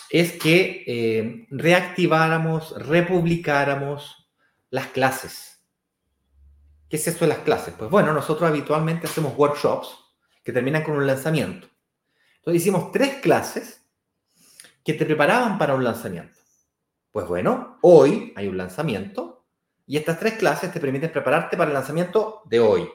es 0.09 0.33
que 0.33 0.83
eh, 0.87 1.47
reactiváramos, 1.49 2.73
republicáramos 2.85 4.29
las 4.69 4.87
clases. 4.87 5.61
¿Qué 6.89 6.97
es 6.97 7.07
eso 7.07 7.19
de 7.19 7.29
las 7.29 7.39
clases? 7.39 7.73
Pues 7.77 7.89
bueno, 7.89 8.13
nosotros 8.13 8.49
habitualmente 8.49 9.07
hacemos 9.07 9.37
workshops 9.37 9.97
que 10.43 10.51
terminan 10.51 10.83
con 10.83 10.95
un 10.95 11.07
lanzamiento. 11.07 11.67
Entonces 12.37 12.61
hicimos 12.61 12.91
tres 12.91 13.15
clases 13.21 13.85
que 14.83 14.93
te 14.93 15.05
preparaban 15.05 15.57
para 15.57 15.75
un 15.75 15.83
lanzamiento. 15.83 16.37
Pues 17.11 17.27
bueno, 17.27 17.77
hoy 17.81 18.33
hay 18.35 18.47
un 18.47 18.57
lanzamiento 18.57 19.40
y 19.91 19.97
estas 19.97 20.17
tres 20.17 20.35
clases 20.35 20.71
te 20.71 20.79
permiten 20.79 21.11
prepararte 21.11 21.57
para 21.57 21.69
el 21.69 21.73
lanzamiento 21.73 22.43
de 22.45 22.61
hoy. 22.61 22.89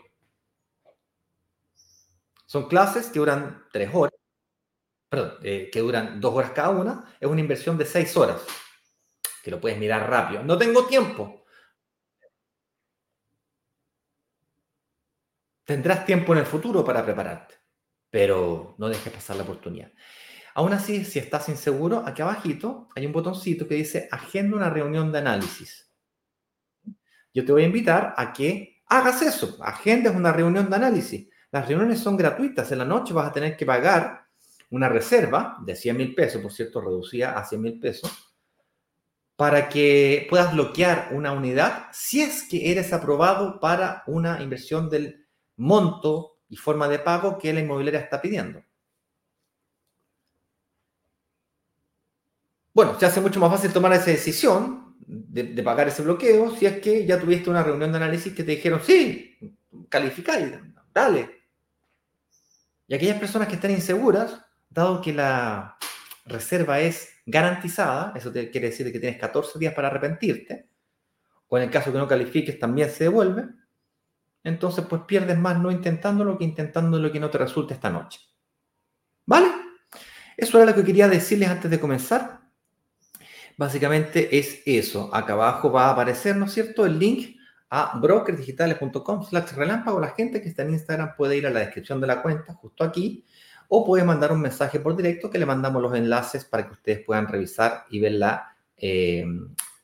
Son 2.47 2.69
clases 2.69 3.09
que 3.09 3.19
duran 3.19 3.67
tres 3.71 3.91
horas, 3.93 4.15
perdón, 5.11 5.35
eh, 5.43 5.69
que 5.71 5.81
duran 5.81 6.19
dos 6.23 6.35
horas 6.35 6.53
cada 6.53 6.71
una. 6.71 7.15
Es 7.21 7.29
una 7.29 7.43
inversión 7.43 7.77
de 7.77 7.85
seis 7.85 8.17
horas, 8.17 8.41
que 9.45 9.51
lo 9.51 9.61
puedes 9.61 9.77
mirar 9.77 10.09
rápido. 10.09 10.43
No 10.43 10.57
tengo 10.57 10.87
tiempo. 10.87 11.45
Tendrás 15.67 16.07
tiempo 16.07 16.33
en 16.33 16.39
el 16.39 16.47
futuro 16.47 16.83
para 16.83 17.05
prepararte, 17.05 17.57
pero 18.09 18.75
no 18.79 18.89
dejes 18.89 19.13
pasar 19.13 19.37
la 19.37 19.43
oportunidad. 19.43 19.93
Aún 20.55 20.73
así, 20.73 21.05
si 21.05 21.19
estás 21.19 21.51
inseguro, 21.51 22.05
aquí 22.07 22.23
abajito 22.23 22.89
hay 22.97 23.05
un 23.05 23.13
botoncito 23.13 23.69
que 23.69 23.75
dice 23.75 24.09
Agenda 24.11 24.57
una 24.57 24.71
reunión 24.71 25.13
de 25.13 25.19
análisis 25.19 25.86
yo 27.37 27.45
te 27.45 27.53
voy 27.53 27.65
a 27.65 27.67
invitar 27.67 28.15
a 28.17 28.33
que 28.33 28.83
hagas 28.87 29.21
eso, 29.21 29.59
agendes 29.61 30.15
una 30.17 30.33
reunión 30.33 30.71
de 30.71 30.77
análisis. 30.77 31.29
Las 31.51 31.69
reuniones 31.69 32.01
son 32.01 32.17
gratuitas, 32.17 32.73
en 32.73 32.79
la 32.79 32.87
noche 32.87 33.13
vas 33.13 33.29
a 33.29 33.33
tener 33.33 33.59
que 33.59 33.67
pagar 33.67 34.25
una 34.71 34.89
reserva 34.89 35.59
de 35.61 35.77
100 35.77 35.97
mil 35.99 36.15
pesos, 36.15 36.41
por 36.41 36.51
cierto, 36.51 36.81
reducida 36.81 37.39
a 37.39 37.45
100 37.45 37.61
mil 37.61 37.79
pesos, 37.79 38.11
para 39.37 39.69
que 39.69 40.27
puedas 40.31 40.55
bloquear 40.55 41.11
una 41.13 41.33
unidad 41.33 41.89
si 41.93 42.23
es 42.23 42.43
que 42.49 42.73
eres 42.73 42.95
aprobado 42.95 43.61
para 43.61 44.03
una 44.07 44.43
inversión 44.43 44.89
del 44.89 45.27
monto 45.57 46.39
y 46.49 46.57
forma 46.57 46.89
de 46.89 47.01
pago 47.01 47.37
que 47.37 47.53
la 47.53 47.61
inmobiliaria 47.61 48.01
está 48.01 48.23
pidiendo. 48.23 48.63
Bueno, 52.73 52.99
se 52.99 53.05
hace 53.05 53.21
mucho 53.21 53.41
más 53.41 53.51
fácil 53.51 53.75
tomar 53.75 53.93
esa 53.93 54.07
decisión 54.07 54.86
de, 55.07 55.63
pagar 55.63 55.89
ese 55.89 56.03
bloqueo 56.03 56.55
si 56.57 56.67
es 56.67 56.81
que 56.81 57.07
ya 57.07 57.19
tuviste 57.21 57.49
una 57.49 57.63
reunión 57.63 57.91
de 57.93 57.99
análisis 57.99 58.35
que 58.35 58.45
te 58.45 58.53
dijeron, 58.53 58.81
sí, 58.83 59.39
calificáis, 59.89 60.53
dale. 60.93 61.45
Y 62.89 62.95
aquellas 62.95 63.19
personas 63.19 63.49
que 63.49 63.55
están 63.55 63.71
inseguras, 63.71 64.41
dado 64.69 65.01
que 65.01 65.13
la 65.13 65.77
reserva 66.25 66.81
es 66.81 67.09
garantizada, 67.25 68.13
eso 68.17 68.33
quiere 68.33 68.71
decir 68.71 68.91
que 68.93 69.01
tienes 69.01 69.21
14 69.21 69.59
días 69.59 69.75
para 69.75 69.89
arrepentirte, 69.89 70.69
o 71.49 71.57
en 71.57 71.65
el 71.65 71.71
caso 71.71 71.93
que 71.93 71.99
no 71.99 72.09
califiques 72.09 72.59
también 72.59 72.91
se 72.91 73.05
devuelve, 73.05 73.45
entonces 74.43 74.85
pues 74.89 75.03
pierdes 75.03 75.39
más 75.39 75.59
no 75.59 75.71
intentándolo 75.71 76.39
que 76.39 76.45
intentándolo 76.45 77.11
que 77.11 77.21
no 77.21 77.31
te 77.31 77.39
resulte 77.39 77.75
esta 77.75 77.91
noche. 77.91 78.21
¿Vale? 79.25 79.49
Eso 80.37 80.59
era 80.59 80.67
lo 80.67 80.75
que 80.75 80.85
quería 80.85 81.09
decirles 81.09 81.49
antes 81.49 81.71
de 81.71 81.81
comenzar. 81.81 82.46
Básicamente 83.57 84.37
es 84.39 84.63
eso. 84.67 85.09
Acá 85.15 85.33
abajo 85.33 85.73
va 85.73 85.87
a 85.87 85.93
aparecer, 85.93 86.37
¿no 86.37 86.45
es 86.45 86.53
cierto?, 86.53 86.85
el 86.85 86.99
link 86.99 87.37
a 87.71 87.99
brokersdigitales.com 87.99 89.27
relámpago. 89.57 89.99
La 89.99 90.11
gente 90.11 90.43
que 90.43 90.49
está 90.49 90.63
en 90.63 90.71
Instagram 90.71 91.17
puede 91.17 91.37
ir 91.37 91.47
a 91.47 91.51
la 91.51 91.61
descripción 91.61 92.01
de 92.01 92.07
la 92.07 92.23
cuenta, 92.23 92.55
justo 92.55 92.85
aquí, 92.85 93.25
o 93.69 93.85
puede 93.85 94.05
mandar 94.05 94.33
un 94.33 94.41
mensaje 94.41 94.79
por 94.79 94.95
directo 94.95 95.31
que 95.31 95.39
le 95.39 95.47
mandamos 95.47 95.83
los 95.83 95.95
enlaces 95.95 96.45
para 96.45 96.67
que 96.67 96.75
ustedes 96.75 97.05
puedan 97.05 97.27
revisar 97.27 97.85
y 97.91 97.99
verla, 97.99 98.57
eh, 98.77 99.25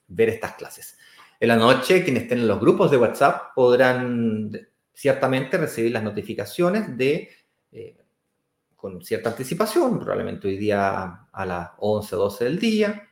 ver 0.06 0.28
estas 0.28 0.52
clases. 0.52 0.98
En 1.40 1.48
la 1.48 1.56
noche, 1.56 2.04
quienes 2.04 2.24
estén 2.24 2.40
en 2.40 2.48
los 2.48 2.60
grupos 2.60 2.90
de 2.90 2.98
WhatsApp 2.98 3.54
podrán 3.54 4.52
ciertamente 4.92 5.56
recibir 5.56 5.90
las 5.90 6.04
notificaciones 6.04 6.96
de, 6.96 7.30
eh, 7.72 7.96
con 8.76 9.02
cierta 9.02 9.30
anticipación, 9.30 9.98
probablemente 9.98 10.46
hoy 10.46 10.58
día 10.58 11.26
a 11.32 11.46
las 11.46 11.70
11, 11.78 12.14
12 12.14 12.44
del 12.44 12.58
día, 12.58 13.08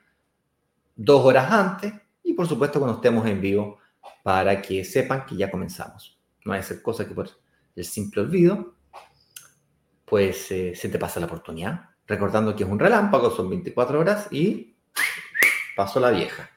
dos 1.03 1.25
horas 1.25 1.51
antes 1.51 1.95
y 2.23 2.35
por 2.35 2.47
supuesto 2.47 2.79
cuando 2.79 2.97
estemos 2.97 3.27
en 3.27 3.41
vivo 3.41 3.79
para 4.23 4.61
que 4.61 4.85
sepan 4.85 5.25
que 5.25 5.35
ya 5.35 5.51
comenzamos. 5.51 6.19
No 6.45 6.53
hay 6.53 6.63
ser 6.63 6.83
cosa 6.83 7.09
que 7.09 7.15
por 7.15 7.31
el 7.75 7.85
simple 7.87 8.21
olvido, 8.21 8.75
pues 10.05 10.51
eh, 10.51 10.75
se 10.75 10.91
te 10.91 10.99
pasa 10.99 11.19
la 11.19 11.25
oportunidad. 11.25 11.89
Recordando 12.07 12.55
que 12.55 12.65
es 12.65 12.69
un 12.69 12.79
relámpago, 12.79 13.31
son 13.31 13.49
24 13.49 13.99
horas 13.99 14.29
y 14.31 14.77
pasó 15.75 16.01
la 16.01 16.11
vieja. 16.11 16.51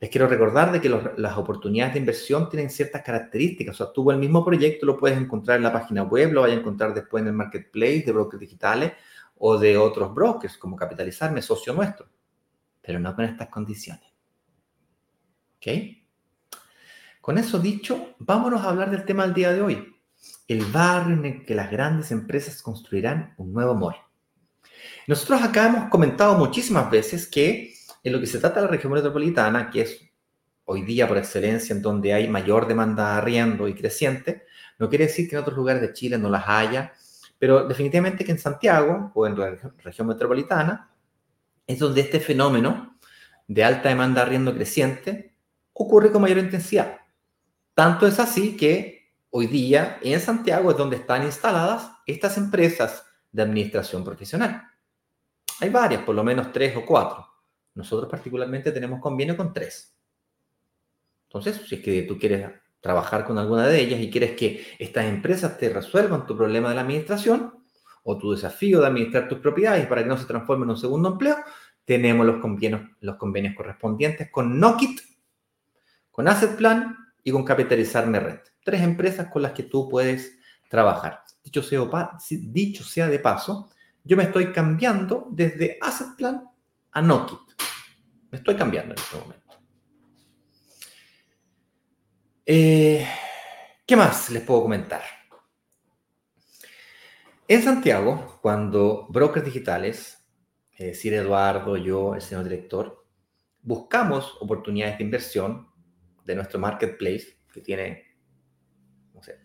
Les 0.00 0.08
quiero 0.08 0.28
recordar 0.28 0.72
de 0.72 0.80
que 0.80 0.88
las 0.88 1.36
oportunidades 1.36 1.94
de 1.94 2.00
inversión 2.00 2.48
tienen 2.48 2.70
ciertas 2.70 3.02
características. 3.02 3.74
O 3.74 3.84
sea, 3.84 3.92
tú 3.92 4.10
el 4.10 4.18
mismo 4.18 4.44
proyecto 4.44 4.86
lo 4.86 4.96
puedes 4.96 5.18
encontrar 5.18 5.58
en 5.58 5.62
la 5.62 5.72
página 5.72 6.04
web, 6.04 6.32
lo 6.32 6.42
vayas 6.42 6.56
a 6.56 6.60
encontrar 6.60 6.94
después 6.94 7.20
en 7.20 7.28
el 7.28 7.34
marketplace 7.34 8.04
de 8.06 8.12
brokers 8.12 8.40
digitales 8.40 8.92
o 9.36 9.58
de 9.58 9.76
otros 9.76 10.14
brokers 10.14 10.56
como 10.56 10.76
Capitalizarme, 10.76 11.42
socio 11.42 11.74
nuestro 11.74 12.13
pero 12.84 13.00
no 13.00 13.14
con 13.16 13.24
estas 13.24 13.48
condiciones. 13.48 14.04
¿Ok? 15.56 15.66
Con 17.20 17.38
eso 17.38 17.58
dicho, 17.58 18.14
vámonos 18.18 18.60
a 18.62 18.68
hablar 18.68 18.90
del 18.90 19.06
tema 19.06 19.24
del 19.24 19.34
día 19.34 19.52
de 19.52 19.62
hoy. 19.62 19.96
El 20.46 20.64
barrio 20.66 21.16
en 21.16 21.24
el 21.24 21.44
que 21.46 21.54
las 21.54 21.70
grandes 21.70 22.10
empresas 22.10 22.60
construirán 22.60 23.34
un 23.38 23.52
nuevo 23.52 23.74
mall. 23.74 23.96
Nosotros 25.06 25.42
acá 25.42 25.68
hemos 25.68 25.88
comentado 25.88 26.36
muchísimas 26.36 26.90
veces 26.90 27.26
que 27.26 27.74
en 28.02 28.12
lo 28.12 28.20
que 28.20 28.26
se 28.26 28.38
trata 28.38 28.56
de 28.60 28.66
la 28.66 28.72
región 28.72 28.92
metropolitana, 28.92 29.70
que 29.70 29.80
es 29.80 30.00
hoy 30.66 30.82
día 30.82 31.08
por 31.08 31.16
excelencia 31.16 31.74
en 31.74 31.80
donde 31.80 32.12
hay 32.12 32.28
mayor 32.28 32.66
demanda 32.66 33.12
de 33.12 33.18
arriendo 33.18 33.66
y 33.66 33.74
creciente, 33.74 34.44
no 34.78 34.90
quiere 34.90 35.06
decir 35.06 35.28
que 35.28 35.36
en 35.36 35.42
otros 35.42 35.56
lugares 35.56 35.80
de 35.80 35.92
Chile 35.94 36.18
no 36.18 36.28
las 36.28 36.44
haya, 36.46 36.92
pero 37.38 37.66
definitivamente 37.66 38.24
que 38.24 38.32
en 38.32 38.38
Santiago 38.38 39.12
o 39.14 39.26
en 39.26 39.38
la 39.38 39.56
región 39.82 40.06
metropolitana 40.06 40.93
es 41.66 41.78
donde 41.78 42.00
este 42.00 42.20
fenómeno 42.20 42.98
de 43.46 43.64
alta 43.64 43.88
demanda 43.88 44.22
arriendo 44.22 44.54
creciente 44.54 45.34
ocurre 45.72 46.12
con 46.12 46.22
mayor 46.22 46.38
intensidad. 46.38 46.98
Tanto 47.74 48.06
es 48.06 48.18
así 48.20 48.56
que 48.56 49.12
hoy 49.30 49.46
día 49.46 49.98
en 50.02 50.20
Santiago 50.20 50.70
es 50.70 50.76
donde 50.76 50.96
están 50.96 51.24
instaladas 51.24 51.90
estas 52.06 52.36
empresas 52.38 53.04
de 53.32 53.42
administración 53.42 54.04
profesional. 54.04 54.62
Hay 55.60 55.70
varias, 55.70 56.02
por 56.02 56.14
lo 56.14 56.22
menos 56.22 56.52
tres 56.52 56.76
o 56.76 56.84
cuatro. 56.84 57.26
Nosotros 57.74 58.08
particularmente 58.08 58.70
tenemos 58.70 59.00
convenio 59.00 59.36
con 59.36 59.52
tres. 59.52 59.96
Entonces, 61.28 61.60
si 61.66 61.76
es 61.76 61.80
que 61.82 62.02
tú 62.02 62.18
quieres 62.18 62.48
trabajar 62.80 63.24
con 63.24 63.38
alguna 63.38 63.66
de 63.66 63.80
ellas 63.80 64.00
y 64.00 64.10
quieres 64.10 64.36
que 64.36 64.64
estas 64.78 65.06
empresas 65.06 65.58
te 65.58 65.68
resuelvan 65.68 66.26
tu 66.26 66.36
problema 66.36 66.68
de 66.68 66.74
la 66.76 66.82
administración, 66.82 67.63
o 68.04 68.18
tu 68.18 68.32
desafío 68.32 68.80
de 68.80 68.86
administrar 68.86 69.28
tus 69.28 69.38
propiedades 69.38 69.86
para 69.86 70.02
que 70.02 70.08
no 70.08 70.16
se 70.16 70.26
transforme 70.26 70.64
en 70.64 70.70
un 70.70 70.76
segundo 70.76 71.10
empleo, 71.10 71.36
tenemos 71.84 72.24
los 72.26 72.40
convenios, 72.40 72.82
los 73.00 73.16
convenios 73.16 73.54
correspondientes 73.54 74.30
con 74.30 74.58
Nokit, 74.58 75.00
con 76.10 76.28
Asset 76.28 76.56
Plan 76.56 76.96
y 77.22 77.30
con 77.30 77.44
Capitalizarme 77.44 78.20
Rent. 78.20 78.42
Tres 78.62 78.82
empresas 78.82 79.28
con 79.30 79.42
las 79.42 79.52
que 79.52 79.64
tú 79.64 79.88
puedes 79.88 80.38
trabajar. 80.68 81.22
Dicho 81.42 81.62
sea, 81.62 81.80
dicho 82.28 82.84
sea 82.84 83.08
de 83.08 83.18
paso, 83.18 83.70
yo 84.02 84.16
me 84.16 84.24
estoy 84.24 84.52
cambiando 84.52 85.28
desde 85.30 85.78
Asset 85.80 86.14
Plan 86.16 86.44
a 86.92 87.02
Nokit. 87.02 87.40
Me 88.30 88.38
estoy 88.38 88.54
cambiando 88.54 88.94
en 88.94 89.00
este 89.00 89.16
momento. 89.16 89.44
Eh, 92.46 93.06
¿Qué 93.86 93.96
más 93.96 94.30
les 94.30 94.42
puedo 94.42 94.62
comentar? 94.62 95.02
En 97.46 97.62
Santiago, 97.62 98.38
cuando 98.40 99.06
brokers 99.10 99.44
digitales, 99.44 100.26
es 100.72 100.86
decir, 100.86 101.12
Eduardo, 101.12 101.76
yo, 101.76 102.14
el 102.14 102.22
señor 102.22 102.44
director, 102.44 103.04
buscamos 103.60 104.38
oportunidades 104.40 104.96
de 104.96 105.04
inversión 105.04 105.68
de 106.24 106.36
nuestro 106.36 106.58
marketplace, 106.58 107.42
que 107.52 107.60
tiene, 107.60 108.16
no 109.12 109.22
sé, 109.22 109.40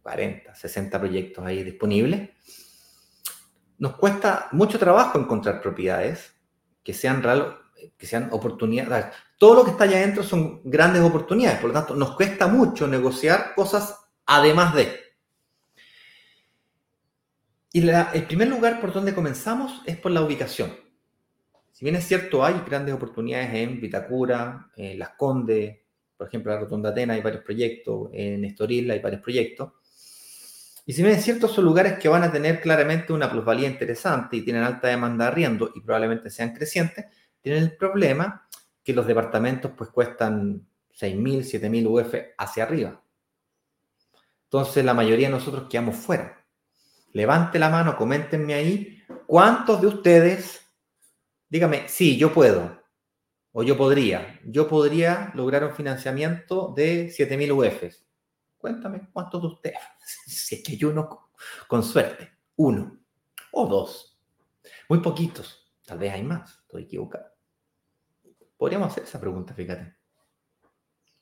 40, 0.00 0.54
60 0.54 0.98
proyectos 1.00 1.44
ahí 1.44 1.64
disponibles, 1.64 2.30
nos 3.78 3.96
cuesta 3.96 4.48
mucho 4.52 4.78
trabajo 4.78 5.18
encontrar 5.18 5.60
propiedades 5.60 6.32
que 6.84 6.94
sean, 6.94 7.20
que 7.96 8.06
sean 8.06 8.28
oportunidades. 8.30 9.06
Todo 9.38 9.56
lo 9.56 9.64
que 9.64 9.72
está 9.72 9.84
allá 9.84 9.96
adentro 9.96 10.22
son 10.22 10.60
grandes 10.62 11.02
oportunidades, 11.02 11.58
por 11.58 11.70
lo 11.70 11.74
tanto, 11.74 11.96
nos 11.96 12.14
cuesta 12.14 12.46
mucho 12.46 12.86
negociar 12.86 13.54
cosas 13.56 13.98
además 14.24 14.72
de. 14.76 15.09
Y 17.72 17.88
el 17.88 18.24
primer 18.26 18.48
lugar 18.48 18.80
por 18.80 18.92
donde 18.92 19.14
comenzamos 19.14 19.82
es 19.86 19.96
por 19.96 20.10
la 20.10 20.22
ubicación. 20.22 20.74
Si 21.70 21.84
bien 21.84 21.96
es 21.96 22.06
cierto, 22.06 22.44
hay 22.44 22.60
grandes 22.66 22.94
oportunidades 22.94 23.54
en 23.54 23.80
Vitacura, 23.80 24.70
en 24.76 24.98
Las 24.98 25.10
Condes, 25.10 25.78
por 26.16 26.28
ejemplo, 26.28 26.52
en 26.52 26.56
la 26.56 26.64
Rotonda 26.64 26.90
Atena 26.90 27.14
hay 27.14 27.22
varios 27.22 27.42
proyectos, 27.42 28.10
en 28.12 28.44
Estoril 28.44 28.90
hay 28.90 28.98
varios 28.98 29.22
proyectos. 29.22 29.72
Y 30.84 30.92
si 30.92 31.02
bien 31.02 31.14
es 31.14 31.24
cierto, 31.24 31.48
son 31.48 31.64
lugares 31.64 31.98
que 31.98 32.08
van 32.08 32.22
a 32.22 32.30
tener 32.30 32.60
claramente 32.60 33.12
una 33.12 33.30
plusvalía 33.30 33.68
interesante 33.68 34.36
y 34.36 34.42
tienen 34.42 34.62
alta 34.62 34.88
demanda 34.88 35.24
de 35.24 35.30
arriendo 35.30 35.70
y 35.74 35.80
probablemente 35.80 36.28
sean 36.28 36.52
crecientes, 36.52 37.06
tienen 37.40 37.62
el 37.62 37.76
problema 37.76 38.46
que 38.82 38.92
los 38.92 39.06
departamentos 39.06 39.70
pues 39.74 39.88
cuestan 39.88 40.66
6.000, 40.92 41.60
7.000 41.60 41.86
UF 41.86 42.14
hacia 42.36 42.64
arriba. 42.64 43.02
Entonces 44.44 44.84
la 44.84 44.92
mayoría 44.92 45.28
de 45.28 45.34
nosotros 45.34 45.68
quedamos 45.70 45.96
fuera. 45.96 46.39
Levante 47.12 47.58
la 47.58 47.68
mano, 47.68 47.96
coméntenme 47.96 48.54
ahí, 48.54 49.02
¿cuántos 49.26 49.80
de 49.80 49.88
ustedes, 49.88 50.60
dígame, 51.48 51.88
sí, 51.88 52.16
yo 52.16 52.32
puedo, 52.32 52.80
o 53.52 53.62
yo 53.64 53.76
podría, 53.76 54.40
yo 54.44 54.68
podría 54.68 55.32
lograr 55.34 55.64
un 55.64 55.74
financiamiento 55.74 56.72
de 56.76 57.08
7.000 57.08 57.52
UFs? 57.52 58.06
Cuéntame, 58.58 59.08
¿cuántos 59.12 59.42
de 59.42 59.48
ustedes? 59.48 59.78
si 60.26 60.56
es 60.56 60.62
que 60.62 60.72
hay 60.72 60.84
uno, 60.84 61.30
con 61.66 61.82
suerte, 61.82 62.30
uno 62.56 62.98
o 63.52 63.66
dos. 63.66 64.18
Muy 64.88 65.00
poquitos, 65.00 65.72
tal 65.84 65.98
vez 65.98 66.12
hay 66.12 66.22
más, 66.22 66.60
estoy 66.60 66.84
equivocado. 66.84 67.26
Podríamos 68.56 68.92
hacer 68.92 69.04
esa 69.04 69.20
pregunta, 69.20 69.54
fíjate. 69.54 69.96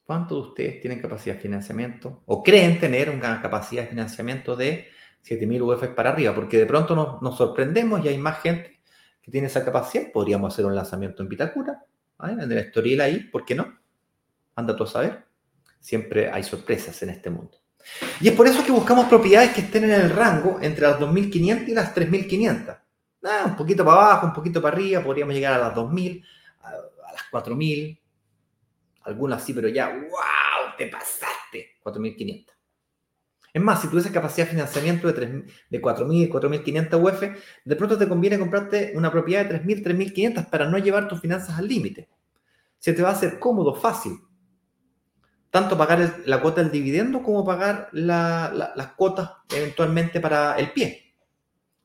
¿Cuántos 0.04 0.42
de 0.42 0.48
ustedes 0.48 0.80
tienen 0.80 1.00
capacidad 1.00 1.36
de 1.36 1.40
financiamiento 1.40 2.22
o 2.26 2.42
creen 2.42 2.80
tener 2.80 3.10
una 3.10 3.40
capacidad 3.40 3.82
de 3.82 3.88
financiamiento 3.88 4.56
de 4.56 4.88
7.000 5.28 5.62
UF 5.62 5.88
para 5.88 6.10
arriba, 6.10 6.34
porque 6.34 6.58
de 6.58 6.66
pronto 6.66 7.18
nos, 7.20 7.36
sorprendemos 7.36 8.04
y 8.04 8.08
hay 8.08 8.18
más 8.18 8.40
gente 8.40 8.80
que 9.20 9.30
tiene 9.30 9.48
esa 9.48 9.64
capacidad. 9.64 10.10
Podríamos 10.12 10.52
hacer 10.52 10.64
un 10.64 10.74
lanzamiento 10.74 11.22
en 11.22 11.28
Pitacura, 11.28 11.84
en 12.22 12.40
el 12.40 12.58
Estoril 12.58 13.00
ahí, 13.00 13.20
¿por 13.24 13.44
qué 13.44 13.54
no? 13.54 13.78
Anda 14.54 14.74
tú 14.74 14.84
a 14.84 14.86
saber. 14.86 15.24
Siempre 15.78 16.30
hay 16.30 16.42
sorpresas 16.42 17.00
en 17.02 17.10
este 17.10 17.30
mundo. 17.30 17.58
Y 18.20 18.28
es 18.28 18.34
por 18.34 18.46
eso 18.46 18.64
que 18.64 18.72
buscamos 18.72 19.06
propiedades 19.06 19.52
que 19.52 19.60
estén 19.60 19.84
en 19.84 19.92
el 19.92 20.10
rango 20.10 20.58
entre 20.60 20.82
las 20.82 20.98
2.500 20.98 21.68
y 21.68 21.74
las 21.74 21.94
3.500. 21.94 22.78
Ah, 23.24 23.44
un 23.46 23.56
poquito 23.56 23.84
para 23.84 23.96
abajo, 23.96 24.26
un 24.26 24.32
poquito 24.32 24.62
para 24.62 24.76
arriba, 24.76 25.02
podríamos 25.02 25.34
llegar 25.34 25.54
a 25.54 25.58
las 25.58 25.74
2.000, 25.74 26.24
a, 26.62 26.68
a 26.68 27.12
las 27.12 27.22
4.000, 27.30 28.00
algunas 29.02 29.42
sí, 29.42 29.52
pero 29.52 29.68
ya, 29.68 29.88
wow, 29.88 30.76
te 30.76 30.86
pasaste, 30.88 31.76
4.500. 31.82 32.57
Es 33.52 33.62
más, 33.62 33.80
si 33.80 33.88
tuvieses 33.88 34.12
capacidad 34.12 34.46
de 34.46 34.52
financiamiento 34.52 35.10
de, 35.10 35.44
de 35.70 35.82
4.000, 35.82 36.28
4.500 36.30 37.02
UF, 37.02 37.22
de 37.64 37.76
pronto 37.76 37.96
te 37.96 38.08
conviene 38.08 38.38
comprarte 38.38 38.92
una 38.94 39.10
propiedad 39.10 39.46
de 39.46 39.60
3.000, 39.60 39.84
3.500 39.84 40.50
para 40.50 40.68
no 40.68 40.78
llevar 40.78 41.08
tus 41.08 41.20
finanzas 41.20 41.58
al 41.58 41.66
límite. 41.66 42.08
Se 42.78 42.92
te 42.92 43.02
va 43.02 43.10
a 43.10 43.12
hacer 43.12 43.38
cómodo, 43.38 43.74
fácil. 43.74 44.18
Tanto 45.50 45.78
pagar 45.78 46.22
la 46.26 46.40
cuota 46.42 46.62
del 46.62 46.70
dividendo 46.70 47.22
como 47.22 47.44
pagar 47.44 47.88
las 47.92 48.92
cuotas 48.96 49.30
eventualmente 49.54 50.20
para 50.20 50.56
el 50.58 50.72
pie. 50.72 51.14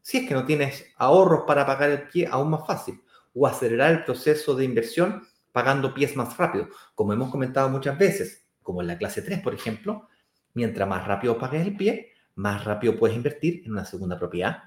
Si 0.02 0.18
es 0.18 0.28
que 0.28 0.34
no 0.34 0.46
tienes 0.46 0.86
ahorros 0.98 1.44
para 1.48 1.66
pagar 1.66 1.90
el 1.90 2.04
pie, 2.10 2.28
aún 2.30 2.50
más 2.50 2.68
fácil. 2.68 3.02
O 3.34 3.48
acelerar 3.48 3.92
el 3.92 4.04
proceso 4.04 4.54
de 4.54 4.66
inversión 4.66 5.26
pagando 5.54 5.94
pies 5.94 6.16
más 6.18 6.36
rápido. 6.38 6.68
Como 6.94 7.14
hemos 7.14 7.32
comentado 7.32 7.70
muchas 7.70 7.98
veces, 7.98 8.46
como 8.62 8.82
en 8.82 8.88
la 8.88 8.98
clase 8.98 9.22
3, 9.22 9.40
por 9.40 9.54
ejemplo, 9.54 10.10
Mientras 10.54 10.88
más 10.88 11.08
rápido 11.08 11.38
pagues 11.38 11.66
el 11.66 11.76
pie, 11.76 12.12
más 12.36 12.64
rápido 12.64 12.98
puedes 12.98 13.16
invertir 13.16 13.64
en 13.66 13.72
una 13.72 13.86
segunda 13.86 14.18
propiedad. 14.18 14.64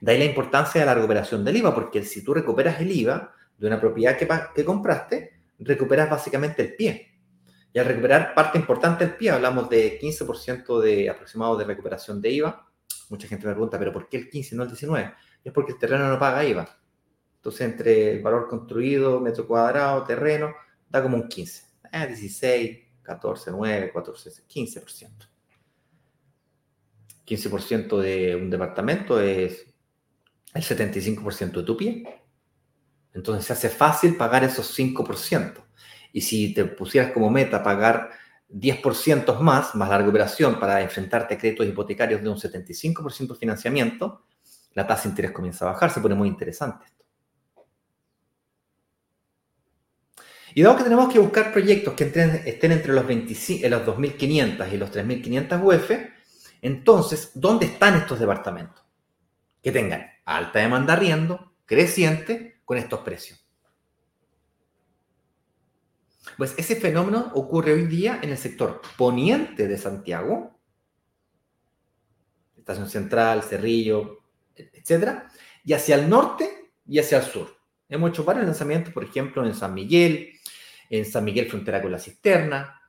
De 0.00 0.12
ahí 0.12 0.18
la 0.18 0.24
importancia 0.24 0.80
de 0.80 0.86
la 0.86 0.94
recuperación 0.94 1.44
del 1.44 1.56
IVA, 1.56 1.74
porque 1.74 2.02
si 2.02 2.22
tú 2.22 2.34
recuperas 2.34 2.80
el 2.80 2.90
IVA 2.90 3.32
de 3.56 3.66
una 3.66 3.80
propiedad 3.80 4.16
que, 4.16 4.64
compraste, 4.64 5.32
recuperas 5.58 6.10
básicamente 6.10 6.62
el 6.62 6.76
pie. 6.76 7.12
Y 7.72 7.78
al 7.78 7.86
recuperar 7.86 8.34
parte 8.34 8.58
importante 8.58 9.06
del 9.06 9.16
pie, 9.16 9.30
hablamos 9.30 9.68
de 9.68 9.98
15% 10.00 10.80
de 10.80 11.10
aproximado 11.10 11.56
de 11.56 11.64
recuperación 11.64 12.20
de 12.20 12.30
IVA. 12.30 12.68
Mucha 13.10 13.28
gente 13.28 13.46
me 13.46 13.52
pregunta, 13.52 13.78
¿pero 13.78 13.92
por 13.92 14.08
qué 14.08 14.18
el 14.18 14.28
15 14.28 14.56
no 14.56 14.62
el 14.62 14.68
19? 14.68 15.14
es 15.44 15.52
porque 15.52 15.72
el 15.72 15.78
terreno 15.78 16.08
no 16.08 16.18
paga 16.18 16.44
IVA. 16.44 16.68
Entonces, 17.36 17.60
entre 17.60 18.12
el 18.12 18.22
valor 18.22 18.48
construido, 18.48 19.20
metro 19.20 19.46
cuadrado, 19.46 20.02
terreno, 20.02 20.52
da 20.88 21.02
como 21.02 21.16
un 21.16 21.28
15. 21.28 21.62
Eh, 21.92 22.06
16, 22.08 22.78
14, 23.06 23.52
9, 23.52 23.90
14, 23.92 24.30
15%. 24.48 25.28
15% 27.24 27.98
de 27.98 28.36
un 28.36 28.50
departamento 28.50 29.20
es 29.20 29.66
el 30.54 30.62
75% 30.62 31.52
de 31.52 31.62
tu 31.62 31.76
pie. 31.76 32.22
Entonces 33.14 33.46
se 33.46 33.52
hace 33.52 33.68
fácil 33.68 34.16
pagar 34.16 34.44
esos 34.44 34.78
5%. 34.78 35.54
Y 36.12 36.20
si 36.20 36.52
te 36.52 36.64
pusieras 36.64 37.12
como 37.12 37.30
meta 37.30 37.62
pagar 37.62 38.10
10% 38.50 39.38
más, 39.40 39.74
más 39.74 39.88
la 39.88 39.98
recuperación 39.98 40.58
para 40.60 40.80
enfrentarte 40.82 41.34
a 41.34 41.38
créditos 41.38 41.66
hipotecarios 41.66 42.22
de 42.22 42.28
un 42.28 42.36
75% 42.36 43.28
de 43.28 43.34
financiamiento, 43.34 44.24
la 44.74 44.86
tasa 44.86 45.04
de 45.04 45.08
interés 45.10 45.32
comienza 45.32 45.64
a 45.64 45.72
bajar, 45.72 45.90
se 45.90 46.00
pone 46.00 46.14
muy 46.14 46.28
interesante. 46.28 46.86
Y 50.56 50.62
dado 50.62 50.78
que 50.78 50.84
tenemos 50.84 51.12
que 51.12 51.18
buscar 51.18 51.52
proyectos 51.52 51.92
que 51.92 52.04
estén 52.04 52.72
entre 52.72 52.94
los, 52.94 53.06
25, 53.06 53.68
los 53.68 53.82
2.500 53.82 54.72
y 54.72 54.76
los 54.78 54.90
3.500 54.90 55.62
UF, 55.62 55.90
entonces, 56.62 57.32
¿dónde 57.34 57.66
están 57.66 57.94
estos 57.94 58.18
departamentos? 58.18 58.82
Que 59.62 59.70
tengan 59.70 60.06
alta 60.24 60.60
demanda 60.60 60.94
arriendo, 60.94 61.52
creciente, 61.66 62.62
con 62.64 62.78
estos 62.78 63.00
precios. 63.00 63.46
Pues 66.38 66.54
ese 66.56 66.76
fenómeno 66.76 67.32
ocurre 67.34 67.74
hoy 67.74 67.84
día 67.84 68.20
en 68.22 68.30
el 68.30 68.38
sector 68.38 68.80
poniente 68.96 69.68
de 69.68 69.76
Santiago, 69.76 70.58
Estación 72.56 72.88
Central, 72.88 73.42
Cerrillo, 73.42 74.22
etc. 74.54 75.24
Y 75.66 75.74
hacia 75.74 75.96
el 75.96 76.08
norte 76.08 76.72
y 76.86 76.98
hacia 76.98 77.18
el 77.18 77.24
sur. 77.24 77.55
Hemos 77.88 78.10
hecho 78.10 78.24
varios 78.24 78.46
lanzamientos, 78.46 78.92
por 78.92 79.04
ejemplo, 79.04 79.44
en 79.44 79.54
San 79.54 79.72
Miguel, 79.74 80.32
en 80.90 81.04
San 81.04 81.24
Miguel 81.24 81.48
frontera 81.48 81.80
con 81.80 81.92
la 81.92 81.98
cisterna, 81.98 82.80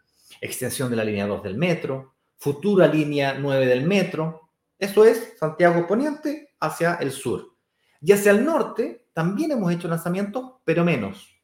extensión 0.42 0.90
de 0.90 0.96
la 0.96 1.04
línea 1.04 1.28
2 1.28 1.44
del 1.44 1.56
metro, 1.56 2.16
futura 2.38 2.88
línea 2.88 3.36
9 3.40 3.66
del 3.66 3.84
metro. 3.84 4.50
Eso 4.78 5.06
es 5.06 5.38
Santiago 5.40 5.88
Poniente 5.88 6.56
hacia 6.60 6.96
el 6.96 7.12
sur. 7.12 7.56
Y 8.02 8.12
hacia 8.12 8.32
el 8.32 8.46
norte 8.46 9.08
también 9.14 9.52
hemos 9.52 9.72
hecho 9.72 9.88
lanzamientos, 9.88 10.54
pero 10.64 10.84
menos. 10.84 11.36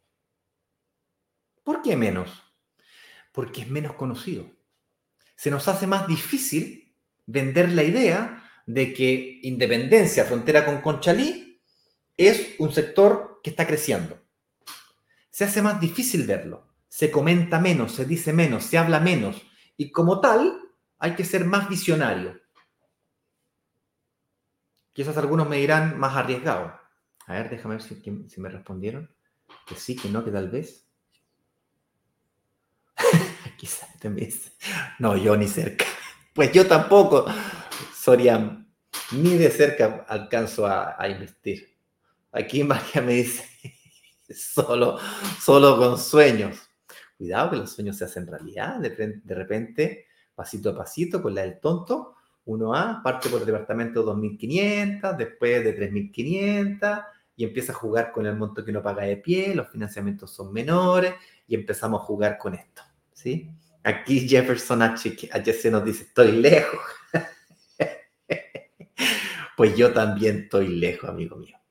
¿Por 1.63 1.81
qué 1.81 1.95
menos? 1.95 2.29
Porque 3.31 3.61
es 3.61 3.69
menos 3.69 3.93
conocido. 3.93 4.45
Se 5.35 5.49
nos 5.49 5.67
hace 5.67 5.87
más 5.87 6.07
difícil 6.07 6.95
vender 7.25 7.71
la 7.71 7.83
idea 7.83 8.43
de 8.65 8.93
que 8.93 9.39
Independencia, 9.43 10.25
frontera 10.25 10.65
con 10.65 10.81
Conchalí, 10.81 11.61
es 12.15 12.55
un 12.59 12.71
sector 12.71 13.32
que 13.43 13.51
está 13.51 13.67
creciendo 13.67 14.23
se 15.33 15.45
hace 15.45 15.63
más 15.63 15.81
difícil 15.81 16.27
verlo. 16.27 16.67
Se 16.87 17.09
comenta 17.09 17.59
menos, 17.59 17.93
se 17.93 18.05
dice 18.05 18.31
menos, 18.31 18.65
se 18.65 18.77
habla 18.77 18.99
menos. 18.99 19.41
Y 19.75 19.91
como 19.91 20.21
tal, 20.21 20.61
hay 20.99 21.15
que 21.15 21.25
ser 21.25 21.43
más 21.43 21.67
visionario. 21.67 22.39
Quizás 24.93 25.17
algunos 25.17 25.49
me 25.49 25.57
dirán 25.57 25.97
más 25.97 26.15
arriesgado. 26.15 26.79
A 27.25 27.33
ver, 27.33 27.49
déjame 27.49 27.77
ver 27.77 27.83
si, 27.83 28.39
me 28.39 28.49
respondieron. 28.49 29.09
Que 29.65 29.73
sí, 29.73 29.95
que 29.95 30.07
no, 30.07 30.23
que 30.23 30.29
tal 30.29 30.49
vez. 30.51 30.87
Quizás 33.57 33.89
dice, 33.99 34.51
no, 34.99 35.17
yo 35.17 35.35
ni 35.35 35.47
cerca. 35.47 35.85
Pues 36.33 36.51
yo 36.51 36.65
tampoco, 36.65 37.27
Sorian, 37.95 38.73
ni 39.11 39.37
de 39.37 39.51
cerca 39.51 40.03
alcanzo 40.07 40.65
a, 40.65 40.95
a 40.99 41.07
invertir. 41.07 41.72
Aquí 42.33 42.63
María 42.63 43.01
me 43.01 43.13
dice, 43.13 43.45
solo, 44.35 44.97
solo 45.39 45.77
con 45.77 45.99
sueños. 45.99 46.57
Cuidado 47.15 47.51
que 47.51 47.57
los 47.57 47.71
sueños 47.71 47.97
se 47.97 48.05
hacen 48.05 48.25
realidad. 48.25 48.79
De, 48.79 49.35
repente, 49.35 50.07
pasito 50.33 50.71
a 50.71 50.75
pasito, 50.75 51.21
con 51.21 51.35
la 51.35 51.43
del 51.43 51.59
tonto, 51.59 52.15
uno 52.45 52.75
A 52.75 53.01
parte 53.01 53.29
por 53.29 53.41
el 53.41 53.45
departamento 53.45 54.03
de 54.03 54.11
2.500, 54.11 55.15
después 55.15 55.63
de 55.63 55.77
3.500, 55.77 57.05
y 57.35 57.45
empieza 57.45 57.71
a 57.71 57.75
jugar 57.75 58.11
con 58.11 58.25
el 58.25 58.35
monto 58.35 58.65
que 58.65 58.71
uno 58.71 58.81
paga 58.81 59.03
de 59.03 59.17
pie, 59.17 59.55
los 59.55 59.69
financiamientos 59.69 60.31
son 60.31 60.51
menores, 60.51 61.13
y 61.47 61.55
empezamos 61.55 62.01
a 62.01 62.05
jugar 62.05 62.37
con 62.39 62.55
esto. 62.55 62.81
¿sí? 63.13 63.49
Aquí 63.83 64.27
Jefferson 64.27 64.81
HC 64.81 65.71
nos 65.71 65.85
dice, 65.85 66.03
estoy 66.03 66.31
lejos. 66.31 66.81
pues 69.55 69.77
yo 69.77 69.93
también 69.93 70.43
estoy 70.43 70.67
lejos, 70.67 71.09
amigo 71.09 71.35
mío. 71.35 71.62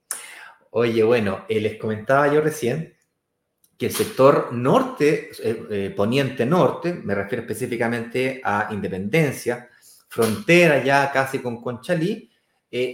Oye, 0.74 1.02
bueno, 1.02 1.44
eh, 1.50 1.61
les 1.61 1.76
comentaba 1.76 2.32
yo 2.32 2.40
recién 2.40 2.94
que 3.76 3.87
el 3.87 3.92
sector 3.92 4.54
norte, 4.54 5.30
eh, 5.42 5.66
eh, 5.70 5.92
poniente 5.94 6.46
norte, 6.46 6.94
me 6.94 7.14
refiero 7.14 7.42
específicamente 7.42 8.40
a 8.42 8.68
Independencia, 8.72 9.68
frontera 10.08 10.82
ya 10.82 11.12
casi 11.12 11.40
con 11.40 11.61
Conchalí, 11.62 12.30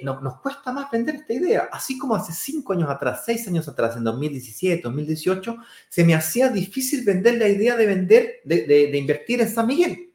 nos 0.03 0.41
cuesta 0.41 0.73
más 0.73 0.91
vender 0.91 1.15
esta 1.17 1.33
idea. 1.33 1.69
Así 1.71 1.97
como 1.97 2.17
hace 2.17 2.33
cinco 2.33 2.73
años 2.73 2.91
atrás, 2.91 3.23
seis 3.25 3.47
años 3.47 3.69
atrás, 3.69 3.97
en 3.97 4.03
2017, 4.03 4.83
2018, 4.83 5.57
se 5.89 6.03
me 6.03 6.17
hacía 6.17 6.49
difícil 6.49 7.05
vender 7.05 7.39
la 7.39 7.47
idea 7.47 7.77
de 7.77 7.87
vender, 7.87 8.41
de, 8.45 8.67
de 8.67 8.99
invertir 8.99 9.41
en 9.41 9.49
San 9.49 9.69
Miguel. 9.69 10.13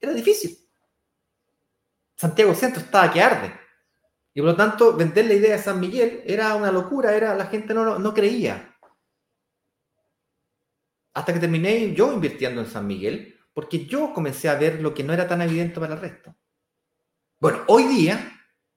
Era 0.00 0.14
difícil. 0.14 0.56
Santiago 2.14 2.54
Centro 2.54 2.80
estaba 2.80 3.12
que 3.12 3.20
arde. 3.20 3.65
Y 4.36 4.40
por 4.42 4.50
lo 4.50 4.56
tanto, 4.56 4.94
vender 4.94 5.24
la 5.24 5.32
idea 5.32 5.56
de 5.56 5.62
San 5.62 5.80
Miguel 5.80 6.22
era 6.26 6.54
una 6.56 6.70
locura, 6.70 7.16
era, 7.16 7.34
la 7.34 7.46
gente 7.46 7.72
no, 7.72 7.98
no 7.98 8.12
creía. 8.12 8.76
Hasta 11.14 11.32
que 11.32 11.40
terminé 11.40 11.94
yo 11.94 12.12
invirtiendo 12.12 12.60
en 12.60 12.66
San 12.66 12.86
Miguel, 12.86 13.34
porque 13.54 13.86
yo 13.86 14.12
comencé 14.12 14.50
a 14.50 14.56
ver 14.56 14.82
lo 14.82 14.92
que 14.92 15.04
no 15.04 15.14
era 15.14 15.26
tan 15.26 15.40
evidente 15.40 15.80
para 15.80 15.94
el 15.94 16.00
resto. 16.02 16.36
Bueno, 17.40 17.64
hoy 17.68 17.84
día 17.84 18.30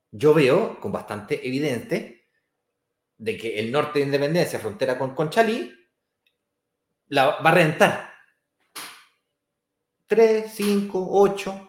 yo 0.10 0.34
veo 0.34 0.80
con 0.80 0.93
bastante 0.93 1.45
evidente 1.45 2.30
de 3.17 3.38
que 3.38 3.60
el 3.60 3.69
norte 3.69 4.00
de 4.00 4.06
Independencia, 4.06 4.60
frontera 4.60 4.98
con 4.98 5.13
Conchalí, 5.13 5.76
la 7.08 7.41
va 7.41 7.50
a 7.50 7.54
rentar. 7.54 8.13
3, 10.08 10.50
5, 10.54 11.08
8, 11.12 11.68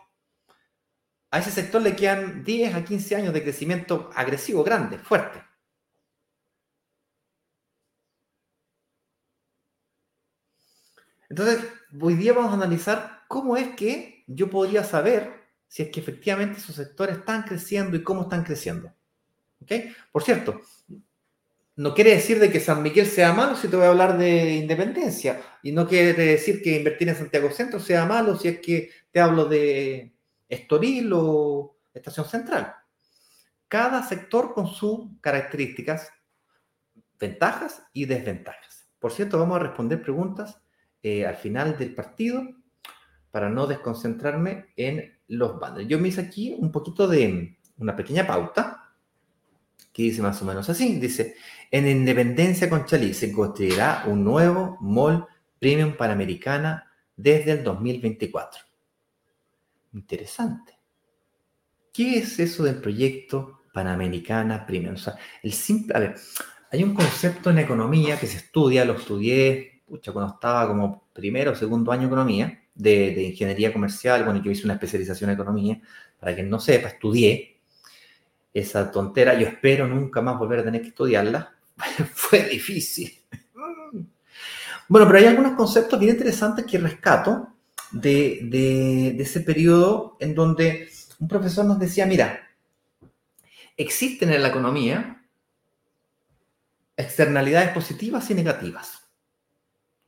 a 1.30 1.38
ese 1.38 1.50
sector 1.50 1.80
le 1.82 1.94
quedan 1.96 2.42
10 2.44 2.74
a 2.74 2.84
15 2.84 3.16
años 3.16 3.34
de 3.34 3.42
crecimiento 3.42 4.10
agresivo, 4.14 4.64
grande, 4.64 4.98
fuerte. 4.98 5.42
Entonces, 11.28 11.64
hoy 12.00 12.14
día 12.14 12.32
vamos 12.32 12.50
a 12.50 12.54
analizar 12.54 13.22
cómo 13.28 13.56
es 13.56 13.76
que 13.76 14.24
yo 14.26 14.50
podría 14.50 14.82
saber 14.82 15.30
si 15.68 15.84
es 15.84 15.90
que 15.90 16.00
efectivamente 16.00 16.58
esos 16.58 16.74
sectores 16.74 17.18
están 17.18 17.44
creciendo 17.44 17.96
y 17.96 18.02
cómo 18.02 18.22
están 18.22 18.42
creciendo. 18.42 18.92
¿Ok? 19.62 19.72
Por 20.10 20.24
cierto, 20.24 20.60
no 21.76 21.94
quiere 21.94 22.10
decir 22.10 22.40
de 22.40 22.50
que 22.50 22.58
San 22.58 22.82
Miguel 22.82 23.06
sea 23.06 23.32
malo 23.32 23.54
si 23.54 23.68
te 23.68 23.76
voy 23.76 23.86
a 23.86 23.90
hablar 23.90 24.18
de 24.18 24.56
independencia. 24.56 25.40
Y 25.62 25.70
no 25.70 25.86
quiere 25.86 26.12
decir 26.14 26.60
que 26.62 26.76
invertir 26.76 27.08
en 27.08 27.16
Santiago 27.16 27.50
Centro 27.52 27.78
sea 27.78 28.04
malo 28.06 28.36
si 28.36 28.48
es 28.48 28.60
que 28.60 28.90
te 29.12 29.20
hablo 29.20 29.44
de, 29.44 30.12
Estoril 30.50 31.10
o 31.14 31.78
Estación 31.94 32.26
Central. 32.26 32.74
Cada 33.68 34.02
sector 34.02 34.52
con 34.52 34.66
sus 34.66 35.08
características, 35.20 36.10
ventajas 37.18 37.84
y 37.92 38.04
desventajas. 38.04 38.90
Por 38.98 39.12
cierto, 39.12 39.38
vamos 39.38 39.56
a 39.56 39.62
responder 39.62 40.02
preguntas 40.02 40.60
eh, 41.02 41.24
al 41.24 41.36
final 41.36 41.78
del 41.78 41.94
partido 41.94 42.42
para 43.30 43.48
no 43.48 43.66
desconcentrarme 43.66 44.72
en 44.76 45.18
los 45.28 45.58
bandos. 45.58 45.86
Yo 45.86 45.98
me 45.98 46.08
hice 46.08 46.20
aquí 46.20 46.54
un 46.58 46.72
poquito 46.72 47.06
de 47.06 47.56
una 47.78 47.94
pequeña 47.94 48.26
pauta 48.26 48.92
que 49.92 50.02
dice 50.02 50.20
más 50.20 50.40
o 50.42 50.44
menos 50.44 50.68
así. 50.68 50.98
Dice, 50.98 51.36
en 51.70 51.86
Independencia 51.86 52.68
con 52.68 52.84
Chalí 52.84 53.14
se 53.14 53.32
construirá 53.32 54.04
un 54.06 54.24
nuevo 54.24 54.76
mall 54.80 55.26
premium 55.58 55.96
panamericana 55.96 56.90
desde 57.16 57.52
el 57.52 57.64
2024. 57.64 58.69
Interesante. 59.92 60.78
¿Qué 61.92 62.18
es 62.18 62.38
eso 62.38 62.62
del 62.62 62.80
proyecto 62.80 63.62
Panamericana 63.72 64.64
Premium? 64.64 64.94
O 64.94 64.98
sea, 64.98 65.16
el 65.42 65.52
simple, 65.52 65.96
a 65.96 66.00
ver, 66.00 66.16
hay 66.70 66.84
un 66.84 66.94
concepto 66.94 67.50
en 67.50 67.58
economía 67.58 68.18
que 68.18 68.26
se 68.26 68.36
estudia, 68.36 68.84
lo 68.84 68.94
estudié, 68.94 69.82
pucha, 69.86 70.12
cuando 70.12 70.34
estaba 70.34 70.68
como 70.68 71.08
primero 71.12 71.50
o 71.50 71.54
segundo 71.54 71.90
año 71.90 72.02
de 72.02 72.06
economía, 72.06 72.62
de, 72.74 73.22
ingeniería 73.24 73.72
comercial, 73.72 74.24
bueno, 74.24 74.40
yo 74.42 74.50
hice 74.50 74.64
una 74.64 74.74
especialización 74.74 75.30
en 75.30 75.34
economía, 75.34 75.80
para 76.18 76.34
quien 76.34 76.48
no 76.48 76.60
sepa, 76.60 76.88
estudié 76.88 77.58
esa 78.54 78.90
tontera, 78.90 79.34
yo 79.34 79.46
espero 79.46 79.88
nunca 79.88 80.22
más 80.22 80.38
volver 80.38 80.60
a 80.60 80.64
tener 80.64 80.82
que 80.82 80.88
estudiarla, 80.88 81.56
fue 82.14 82.44
difícil. 82.48 83.20
Bueno, 84.88 85.06
pero 85.06 85.18
hay 85.18 85.26
algunos 85.26 85.52
conceptos 85.52 85.98
bien 85.98 86.12
interesantes 86.12 86.64
que 86.64 86.78
rescato 86.78 87.48
de, 87.92 89.16
ese 89.18 89.40
periodo 89.40 90.16
en 90.20 90.34
donde 90.34 90.88
un 91.18 91.28
profesor 91.28 91.64
nos 91.64 91.78
decía, 91.78 92.06
mira, 92.06 92.48
existen 93.76 94.32
en 94.32 94.42
la 94.42 94.48
economía 94.48 95.24
externalidades 96.96 97.70
positivas 97.70 98.30
y 98.30 98.34
negativas. 98.34 99.10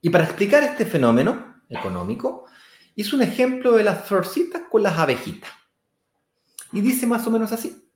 Y 0.01 0.11
para 0.11 0.25
explicar 0.25 0.63
este 0.63 0.85
fenómeno 0.85 1.63
económico, 1.69 2.47
hizo 2.95 3.17
un 3.17 3.23
ejemplo 3.23 3.73
de 3.73 3.85
las 3.85 4.07
florcitas 4.07 4.63
con 4.71 4.83
las 4.83 4.99
abejitas. 4.99 5.51
Y 6.73 6.81
dice 6.81 7.07
más 7.07 7.27
o 7.27 7.31
menos 7.31 7.53
así. 7.53 7.89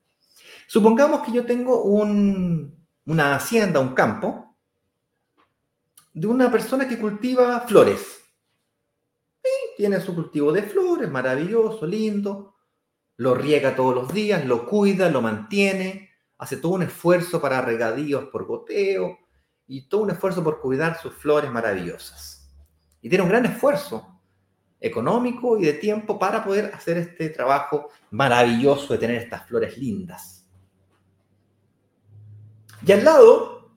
Supongamos 0.66 1.22
que 1.22 1.32
yo 1.32 1.44
tengo 1.44 1.82
una 1.82 3.34
hacienda, 3.34 3.80
un 3.80 3.94
campo, 3.94 4.56
de 6.12 6.26
una 6.26 6.50
persona 6.50 6.88
que 6.88 6.98
cultiva 6.98 7.60
flores 7.60 8.15
tiene 9.76 10.00
su 10.00 10.14
cultivo 10.14 10.52
de 10.52 10.62
flores, 10.62 11.10
maravilloso, 11.10 11.86
lindo, 11.86 12.54
lo 13.16 13.34
riega 13.34 13.76
todos 13.76 13.94
los 13.94 14.12
días, 14.12 14.44
lo 14.44 14.66
cuida, 14.66 15.10
lo 15.10 15.22
mantiene, 15.22 16.10
hace 16.38 16.56
todo 16.56 16.72
un 16.72 16.82
esfuerzo 16.82 17.40
para 17.40 17.60
regadíos 17.60 18.26
por 18.26 18.46
goteo 18.46 19.18
y 19.66 19.88
todo 19.88 20.02
un 20.02 20.10
esfuerzo 20.10 20.42
por 20.42 20.60
cuidar 20.60 20.98
sus 21.00 21.14
flores 21.14 21.50
maravillosas. 21.50 22.50
Y 23.00 23.08
tiene 23.08 23.22
un 23.22 23.30
gran 23.30 23.46
esfuerzo 23.46 24.20
económico 24.80 25.58
y 25.58 25.64
de 25.64 25.74
tiempo 25.74 26.18
para 26.18 26.44
poder 26.44 26.72
hacer 26.74 26.98
este 26.98 27.30
trabajo 27.30 27.88
maravilloso 28.10 28.92
de 28.92 28.98
tener 28.98 29.22
estas 29.22 29.46
flores 29.46 29.76
lindas. 29.78 30.46
Y 32.86 32.92
al 32.92 33.04
lado, 33.04 33.70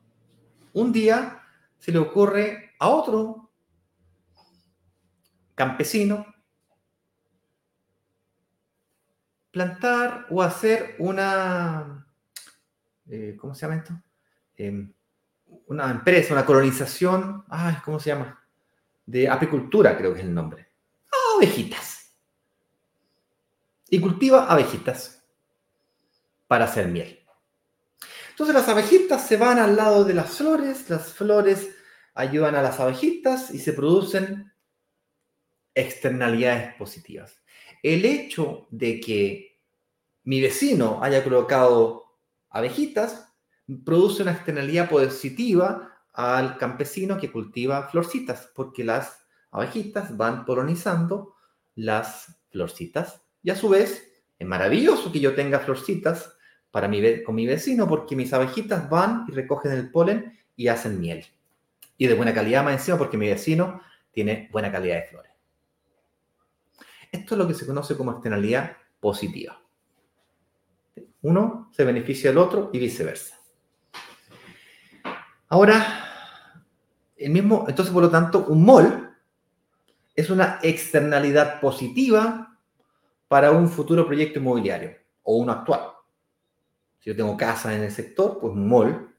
un 0.74 0.92
día 0.92 1.42
se 1.78 1.92
le 1.92 2.00
ocurre 2.00 2.72
a 2.80 2.90
otro 2.90 3.49
campesino, 5.60 6.26
plantar 9.52 10.26
o 10.30 10.42
hacer 10.42 10.96
una, 11.00 12.08
eh, 13.10 13.36
¿cómo 13.38 13.54
se 13.54 13.66
llama 13.66 13.76
esto? 13.76 13.94
Em, 14.56 14.94
una 15.68 15.92
empresa, 15.92 16.34
una 16.34 16.46
colonización, 16.46 17.44
ay, 17.50 17.76
¿cómo 17.84 18.00
se 18.00 18.12
llama? 18.12 18.42
De 19.06 19.28
apicultura, 19.28 19.98
creo 19.98 20.14
que 20.14 20.22
es 20.22 20.26
el 20.26 20.34
nombre. 20.34 20.70
Abejitas. 21.36 22.16
Y 23.90 24.00
cultiva 24.00 24.46
abejitas 24.46 25.26
para 26.48 26.66
hacer 26.66 26.88
miel. 26.88 27.20
Entonces 28.30 28.56
las 28.56 28.70
abejitas 28.70 29.28
se 29.28 29.36
van 29.36 29.60
al 29.60 29.76
lado 29.76 30.06
de 30.06 30.14
las 30.14 30.38
flores, 30.38 30.90
las 30.90 31.12
flores 31.12 31.76
ayudan 32.14 32.56
a 32.56 32.62
las 32.62 32.80
abejitas 32.80 33.54
y 33.54 33.60
se 33.60 33.74
producen 33.74 34.49
externalidades 35.74 36.76
positivas. 36.76 37.42
El 37.82 38.06
hecho 38.06 38.68
de 38.72 39.00
que 39.00 39.60
mi 40.24 40.42
vecino 40.42 41.00
haya 41.02 41.24
colocado 41.24 42.18
abejitas 42.50 43.34
produce 43.86 44.24
una 44.24 44.34
externalidad 44.34 44.90
positiva 44.90 46.00
al 46.14 46.58
campesino 46.58 47.18
que 47.18 47.32
cultiva 47.32 47.88
florcitas, 47.90 48.52
porque 48.54 48.84
las 48.84 49.26
abejitas 49.52 50.16
van 50.18 50.46
polinizando 50.46 51.36
las 51.76 52.36
florcitas. 52.52 53.22
Y 53.42 53.52
a 53.52 53.56
su 53.56 53.70
vez, 53.70 54.12
es 54.38 54.48
maravilloso 54.48 55.12
que 55.12 55.20
yo 55.20 55.36
tenga 55.36 55.60
florcitas 55.60 56.36
para 56.72 56.88
mi, 56.88 57.24
con 57.24 57.36
mi 57.36 57.46
vecino, 57.46 57.88
porque 57.88 58.16
mis 58.16 58.34
abejitas 58.34 58.90
van 58.90 59.26
y 59.28 59.32
recogen 59.32 59.72
el 59.72 59.92
polen 59.92 60.38
y 60.56 60.68
hacen 60.68 61.00
miel. 61.00 61.26
Y 61.98 62.08
de 62.08 62.14
buena 62.14 62.34
calidad 62.34 62.64
más 62.64 62.74
encima, 62.74 62.98
porque 62.98 63.18
mi 63.18 63.28
vecino 63.28 63.82
tiene 64.12 64.50
buena 64.52 64.72
calidad 64.72 64.96
de 64.96 65.04
flores. 65.04 65.29
Esto 67.12 67.36
es 67.36 67.38
lo 67.38 67.48
que 67.48 67.54
se 67.54 67.66
conoce 67.66 67.96
como 67.98 68.12
externalidad 68.12 68.78
positiva. 69.00 69.62
Uno 71.22 71.70
se 71.72 71.84
beneficia 71.84 72.30
del 72.30 72.38
otro 72.38 72.70
y 72.74 72.80
viceversa. 72.80 73.38
Ahora, 75.48 76.06
el 77.18 77.32
mismo, 77.32 77.66
entonces 77.68 77.94
por 77.94 78.04
lo 78.04 78.10
tanto, 78.10 78.46
un 78.48 78.64
MOL 78.64 79.10
es 80.16 80.30
una 80.30 80.60
externalidad 80.62 81.60
positiva 81.60 82.58
para 83.28 83.52
un 83.52 83.70
futuro 83.70 84.06
proyecto 84.06 84.40
inmobiliario 84.40 84.98
o 85.24 85.38
uno 85.38 85.52
actual. 85.52 85.82
Si 87.00 87.10
yo 87.10 87.16
tengo 87.16 87.38
casa 87.38 87.74
en 87.74 87.84
el 87.84 87.92
sector, 87.92 88.40
pues 88.40 88.54
un 88.54 88.68
mall 88.68 89.16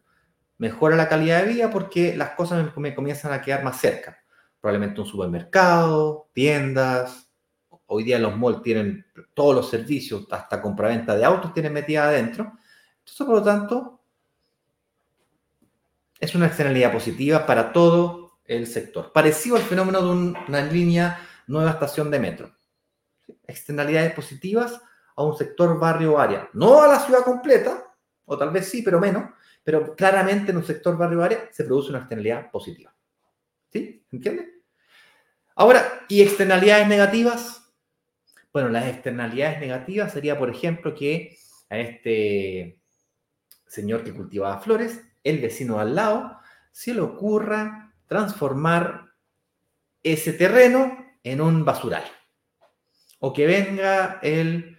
mejora 0.59 0.97
la 0.97 1.09
calidad 1.09 1.43
de 1.43 1.53
vida 1.53 1.71
porque 1.71 2.15
las 2.15 2.31
cosas 2.31 2.77
me, 2.77 2.95
comienzan 2.95 3.33
a 3.33 3.41
quedar 3.41 3.65
más 3.65 3.81
cerca. 3.81 4.19
Probablemente 4.61 5.01
un 5.01 5.07
supermercado, 5.07 6.29
tiendas. 6.35 7.30
Hoy 7.93 8.05
día 8.05 8.21
los 8.21 8.39
malls 8.39 8.63
tienen 8.63 9.05
todos 9.35 9.53
los 9.53 9.69
servicios, 9.69 10.25
hasta 10.31 10.63
compraventa 10.63 11.17
de 11.17 11.25
autos 11.25 11.53
tienen 11.53 11.73
metida 11.73 12.05
adentro. 12.05 12.53
Entonces, 13.01 13.27
por 13.27 13.35
lo 13.35 13.43
tanto, 13.43 14.01
es 16.21 16.33
una 16.37 16.47
externalidad 16.47 16.93
positiva 16.93 17.45
para 17.45 17.73
todo 17.73 18.39
el 18.45 18.69
sector. 18.69 19.13
Parecido 19.13 19.57
al 19.57 19.63
fenómeno 19.63 20.03
de 20.03 20.11
una 20.49 20.63
línea 20.67 21.19
nueva 21.49 21.73
estación 21.73 22.13
de 22.13 22.21
metro. 22.21 22.55
Externalidades 23.45 24.13
positivas 24.13 24.81
a 25.17 25.25
un 25.25 25.37
sector, 25.37 25.77
barrio 25.77 26.13
o 26.13 26.19
área. 26.21 26.49
No 26.53 26.83
a 26.83 26.87
la 26.87 27.01
ciudad 27.01 27.25
completa, 27.25 27.93
o 28.25 28.39
tal 28.39 28.51
vez 28.51 28.69
sí, 28.69 28.83
pero 28.83 29.01
menos, 29.01 29.33
pero 29.65 29.97
claramente 29.97 30.53
en 30.53 30.59
un 30.59 30.65
sector, 30.65 30.97
barrio 30.97 31.19
o 31.19 31.23
área 31.25 31.49
se 31.51 31.65
produce 31.65 31.91
una 31.91 31.99
externalidad 31.99 32.53
positiva. 32.53 32.95
¿Sí? 33.73 34.07
¿Entiende? 34.13 34.63
Ahora, 35.57 36.05
¿y 36.09 36.23
externalidades 36.23 36.87
negativas? 36.87 37.60
Bueno, 38.53 38.69
las 38.69 38.87
externalidades 38.87 39.61
negativas 39.61 40.13
sería, 40.13 40.39
por 40.39 40.51
ejemplo, 40.51 40.95
que 40.95 41.37
a 41.69 41.79
este 41.79 42.81
señor 43.67 44.03
que 44.03 44.13
cultivaba 44.13 44.61
flores, 44.61 45.01
el 45.23 45.39
vecino 45.39 45.79
al 45.79 45.95
lado, 45.95 46.39
se 46.73 46.93
le 46.95 47.01
ocurra 47.01 47.95
transformar 48.07 49.13
ese 50.03 50.33
terreno 50.33 51.15
en 51.23 51.41
un 51.41 51.65
basural. 51.65 52.05
O 53.21 53.33
que 53.33 53.47
venga 53.47 54.19
el 54.23 54.77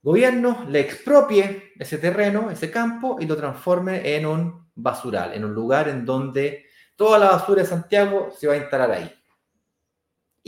gobierno 0.00 0.64
le 0.68 0.80
expropie 0.80 1.72
ese 1.78 1.98
terreno, 1.98 2.50
ese 2.50 2.70
campo, 2.70 3.18
y 3.20 3.26
lo 3.26 3.36
transforme 3.36 4.16
en 4.16 4.24
un 4.24 4.70
basural, 4.74 5.34
en 5.34 5.44
un 5.44 5.52
lugar 5.52 5.88
en 5.88 6.06
donde 6.06 6.66
toda 6.96 7.18
la 7.18 7.30
basura 7.32 7.62
de 7.62 7.68
Santiago 7.68 8.30
se 8.30 8.46
va 8.46 8.54
a 8.54 8.58
instalar 8.58 8.90
ahí. 8.92 9.17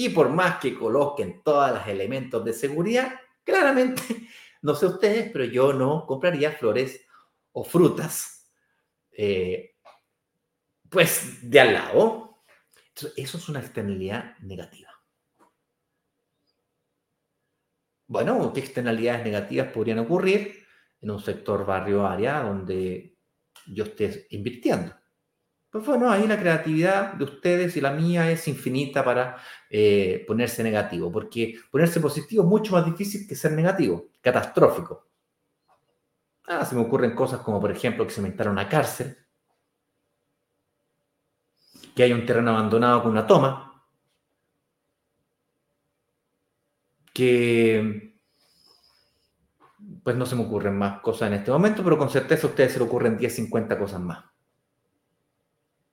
Y 0.01 0.09
por 0.09 0.31
más 0.31 0.59
que 0.61 0.75
coloquen 0.75 1.43
todos 1.43 1.73
los 1.73 1.87
elementos 1.87 2.43
de 2.43 2.55
seguridad, 2.55 3.21
claramente, 3.45 4.03
no 4.63 4.75
sé 4.75 4.87
ustedes, 4.87 5.31
pero 5.31 5.45
yo 5.45 5.75
no 5.75 6.07
compraría 6.07 6.53
flores 6.53 7.07
o 7.53 7.63
frutas, 7.65 8.51
eh, 9.13 9.75
pues 10.89 11.51
de 11.51 11.61
al 11.61 11.75
lado. 11.75 12.45
eso 13.15 13.37
es 13.37 13.49
una 13.51 13.61
externalidad 13.61 14.39
negativa. 14.39 14.89
Bueno, 18.07 18.55
¿qué 18.55 18.61
externalidades 18.61 19.23
negativas 19.23 19.71
podrían 19.71 19.99
ocurrir 19.99 20.65
en 21.03 21.11
un 21.11 21.21
sector 21.21 21.67
barrio 21.67 22.07
área 22.07 22.41
donde 22.41 23.19
yo 23.67 23.85
esté 23.85 24.29
invirtiendo? 24.31 24.95
Pues 25.71 25.87
bueno, 25.87 26.11
ahí 26.11 26.27
la 26.27 26.39
creatividad 26.39 27.13
de 27.15 27.25
ustedes 27.25 27.77
y 27.77 27.81
la 27.81 27.93
mía 27.93 28.29
es 28.31 28.49
infinita 28.49 29.05
para 29.05 29.37
eh, 29.71 30.25
ponerse 30.27 30.65
negativo, 30.65 31.13
porque 31.13 31.61
ponerse 31.71 32.01
positivo 32.01 32.43
es 32.43 32.49
mucho 32.49 32.73
más 32.73 32.85
difícil 32.85 33.27
que 33.29 33.37
ser 33.37 33.53
negativo, 33.53 34.09
catastrófico. 34.21 35.07
Ah, 36.47 36.65
se 36.65 36.75
me 36.75 36.81
ocurren 36.83 37.15
cosas 37.15 37.41
como, 37.41 37.61
por 37.61 37.71
ejemplo, 37.71 38.05
que 38.05 38.13
se 38.13 38.21
instala 38.21 38.51
una 38.51 38.69
cárcel, 38.69 39.17
que 41.95 42.03
hay 42.03 42.13
un 42.13 42.27
terreno 42.27 42.51
abandonado 42.51 43.03
con 43.03 43.13
una 43.13 43.27
toma, 43.27 43.85
que 47.15 48.11
pues 50.03 50.17
no 50.17 50.27
se 50.27 50.35
me 50.35 50.43
ocurren 50.43 50.77
más 50.77 51.01
cosas 51.01 51.29
en 51.29 51.35
este 51.35 51.51
momento, 51.53 51.85
pero 51.85 51.97
con 51.97 52.11
certeza 52.11 52.47
a 52.47 52.51
ustedes 52.51 52.73
se 52.73 52.79
le 52.81 52.87
ocurren 52.87 53.17
10, 53.17 53.35
50 53.37 53.79
cosas 53.79 54.01
más. 54.01 54.25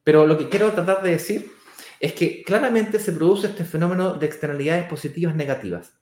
Pero 0.08 0.26
lo 0.26 0.38
que 0.38 0.48
quiero 0.48 0.72
tratar 0.72 1.04
de 1.04 1.12
decir 1.12 1.52
es 2.00 2.14
que 2.14 2.42
claramente 2.42 2.98
se 2.98 3.12
produce 3.12 3.48
este 3.48 3.66
fenómeno 3.66 4.14
de 4.14 4.26
externalidades 4.26 4.88
positivas 4.88 5.36
negativas. 5.36 6.00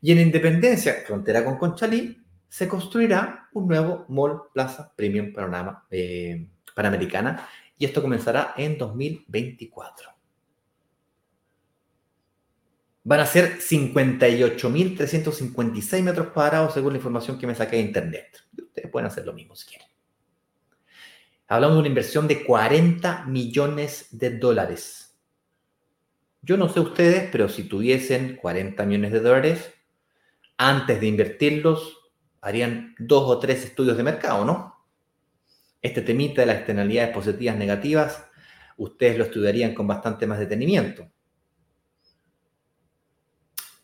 Y 0.00 0.12
en 0.12 0.20
Independencia, 0.20 1.02
frontera 1.06 1.44
con 1.44 1.58
Conchalí, 1.58 2.24
se 2.48 2.66
construirá 2.66 3.50
un 3.52 3.68
nuevo 3.68 4.06
Mall 4.08 4.44
Plaza 4.54 4.94
Premium 4.96 5.34
Panorama 5.34 5.86
eh, 5.90 6.48
Panamericana 6.74 7.46
y 7.76 7.84
esto 7.84 8.00
comenzará 8.00 8.54
en 8.56 8.78
2024 8.78 10.08
van 13.04 13.20
a 13.20 13.26
ser 13.26 13.58
58.356 13.58 16.02
metros 16.02 16.28
cuadrados 16.28 16.72
según 16.72 16.94
la 16.94 16.98
información 16.98 17.36
que 17.36 17.46
me 17.46 17.54
saqué 17.54 17.76
de 17.76 17.82
internet. 17.82 18.42
Ustedes 18.56 18.90
pueden 18.90 19.08
hacer 19.08 19.26
lo 19.26 19.34
mismo 19.34 19.54
si 19.54 19.66
quieren. 19.66 19.91
Hablamos 21.48 21.76
de 21.76 21.80
una 21.80 21.88
inversión 21.88 22.28
de 22.28 22.44
40 22.44 23.26
millones 23.26 24.08
de 24.10 24.38
dólares. 24.38 25.16
Yo 26.40 26.56
no 26.56 26.68
sé 26.68 26.80
ustedes, 26.80 27.28
pero 27.30 27.48
si 27.48 27.64
tuviesen 27.64 28.36
40 28.36 28.84
millones 28.86 29.12
de 29.12 29.20
dólares, 29.20 29.74
antes 30.56 31.00
de 31.00 31.06
invertirlos, 31.06 31.98
harían 32.40 32.94
dos 32.98 33.24
o 33.28 33.38
tres 33.38 33.64
estudios 33.64 33.96
de 33.96 34.02
mercado, 34.02 34.44
¿no? 34.44 34.86
Este 35.80 36.02
temita 36.02 36.42
de 36.42 36.46
las 36.46 36.56
externalidades 36.56 37.14
positivas 37.14 37.56
negativas, 37.56 38.24
ustedes 38.76 39.18
lo 39.18 39.24
estudiarían 39.24 39.74
con 39.74 39.86
bastante 39.86 40.26
más 40.26 40.38
detenimiento 40.38 41.12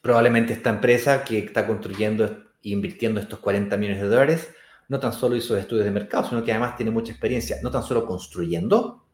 probablemente 0.01 0.53
esta 0.53 0.71
empresa 0.71 1.25
que 1.25 1.39
está 1.39 1.67
construyendo 1.67 2.25
e 2.25 2.71
invirtiendo 2.71 3.21
estos 3.21 3.41
40 3.41 3.77
millones 3.77 4.01
de 4.01 4.09
dólares 4.09 4.49
no 4.89 4.99
tan 4.99 5.13
solo 5.13 5.37
hizo 5.37 5.57
estudios 5.57 5.85
de 5.85 5.91
mercado, 5.91 6.29
sino 6.29 6.43
que 6.43 6.51
además 6.51 6.77
tiene 6.77 6.91
mucha 6.91 7.13
experiencia, 7.13 7.59
no 7.63 7.71
tan 7.71 7.83
solo 7.83 8.07
construyendo, 8.07 9.07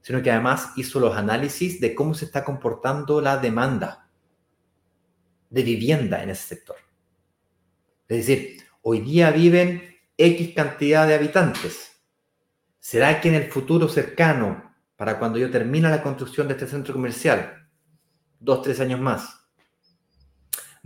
sino 0.00 0.22
que 0.22 0.30
además 0.30 0.72
hizo 0.76 1.00
los 1.00 1.16
análisis 1.16 1.80
de 1.80 1.94
cómo 1.94 2.14
se 2.14 2.24
está 2.24 2.44
comportando 2.44 3.20
la 3.20 3.36
demanda 3.36 4.08
de 5.50 5.62
vivienda 5.62 6.22
en 6.22 6.30
ese 6.30 6.48
sector. 6.48 6.76
Es 8.08 8.26
decir, 8.26 8.62
hoy 8.82 9.00
día 9.00 9.30
viven 9.30 9.82
X 10.16 10.54
cantidad 10.54 11.06
de 11.06 11.14
habitantes. 11.14 11.92
¿Será 12.78 13.20
que 13.20 13.28
en 13.28 13.34
el 13.34 13.50
futuro 13.50 13.88
cercano, 13.88 14.74
para 14.96 15.18
cuando 15.18 15.38
yo 15.38 15.50
termine 15.50 15.90
la 15.90 16.02
construcción 16.02 16.46
de 16.48 16.54
este 16.54 16.66
centro 16.66 16.94
comercial, 16.94 17.68
dos, 18.38 18.62
tres 18.62 18.80
años 18.80 19.00
más, 19.00 19.46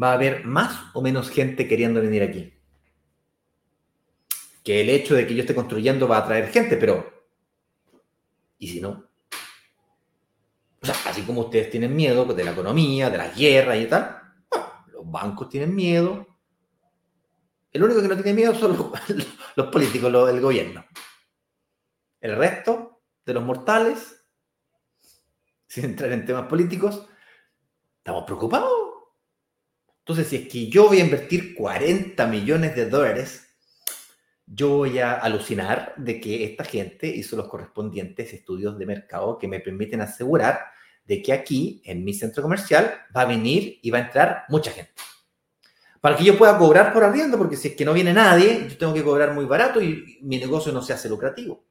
va 0.03 0.11
a 0.11 0.15
haber 0.15 0.45
más 0.47 0.95
o 0.95 1.03
menos 1.03 1.31
gente 1.31 1.69
queriendo 1.69 2.01
venir 2.01 2.23
aquí. 2.23 2.60
Que 4.63 4.81
el 4.81 4.91
hecho 4.91 5.15
de 5.15 5.27
que 5.27 5.35
yo 5.35 5.41
esté 5.41 5.55
construyendo 5.55 6.07
va 6.07 6.19
a 6.19 6.21
atraer 6.21 6.51
gente, 6.51 6.77
pero 6.77 7.27
¿y 8.59 8.69
si 8.69 8.81
no? 8.81 9.09
O 10.83 10.87
sea, 10.87 10.95
así 11.07 11.23
como 11.23 11.43
ustedes 11.43 11.71
tienen 11.71 11.95
miedo 11.95 12.25
de 12.25 12.45
la 12.45 12.53
economía, 12.53 13.11
de 13.11 13.19
las 13.19 13.37
guerras 13.37 13.79
y 13.79 13.87
tal, 13.87 14.21
los 14.93 15.11
bancos 15.11 15.49
tienen 15.49 15.75
miedo. 15.75 16.27
El 17.73 17.85
único 17.85 18.03
que 18.03 18.09
no 18.09 18.17
tiene 18.17 18.35
miedo 18.35 18.55
son 18.55 18.77
los, 19.57 19.67
políticos, 19.73 20.13
el 20.31 20.41
gobierno. 20.41 20.85
El 22.21 22.37
resto 22.37 23.03
de 23.25 23.35
los 23.35 23.45
mortales, 23.45 24.25
sin 25.67 25.85
entrar 25.85 26.13
en 26.13 26.25
temas 26.25 26.47
políticos, 26.47 27.07
estamos 27.99 28.25
preocupados 28.25 28.91
entonces, 30.11 30.29
si 30.29 30.37
es 30.37 30.49
que 30.49 30.69
yo 30.69 30.89
voy 30.89 30.99
a 30.99 31.05
invertir 31.05 31.55
40 31.55 32.27
millones 32.27 32.75
de 32.75 32.91
dólares, 32.91 33.50
yo 34.53 34.71
voy 34.71 34.99
a 34.99 35.15
alucinar 35.15 35.95
de 35.97 36.21
que 36.21 36.45
esta 36.45 36.65
gente 36.65 37.07
hizo 37.07 37.37
los 37.37 37.49
correspondientes 37.49 38.33
estudios 38.33 38.77
de 38.77 38.85
mercado 38.85 39.39
que 39.39 39.47
me 39.47 39.61
permiten 39.61 40.01
asegurar 40.01 40.65
de 41.05 41.23
que 41.23 41.33
aquí, 41.33 41.81
en 41.85 42.05
mi 42.05 42.13
centro 42.15 42.43
comercial, 42.43 43.03
va 43.17 43.23
a 43.23 43.27
venir 43.27 43.79
y 43.81 43.91
va 43.91 43.99
a 43.99 44.03
entrar 44.03 44.45
mucha 44.49 44.73
gente. 44.73 44.93
Para 46.01 46.17
que 46.17 46.25
yo 46.25 46.37
pueda 46.37 46.59
cobrar 46.59 46.93
por 46.93 47.05
arriendo, 47.05 47.39
porque 47.39 47.57
si 47.57 47.69
es 47.69 47.77
que 47.77 47.85
no 47.85 47.93
viene 47.93 48.13
nadie, 48.13 48.67
yo 48.69 48.77
tengo 48.77 48.93
que 48.93 49.05
cobrar 49.05 49.35
muy 49.35 49.45
barato 49.45 49.81
y 49.81 50.19
mi 50.23 50.39
negocio 50.39 50.73
no 50.73 50.83
se 50.83 50.95
hace 50.95 51.09
lucrativo. 51.09 51.65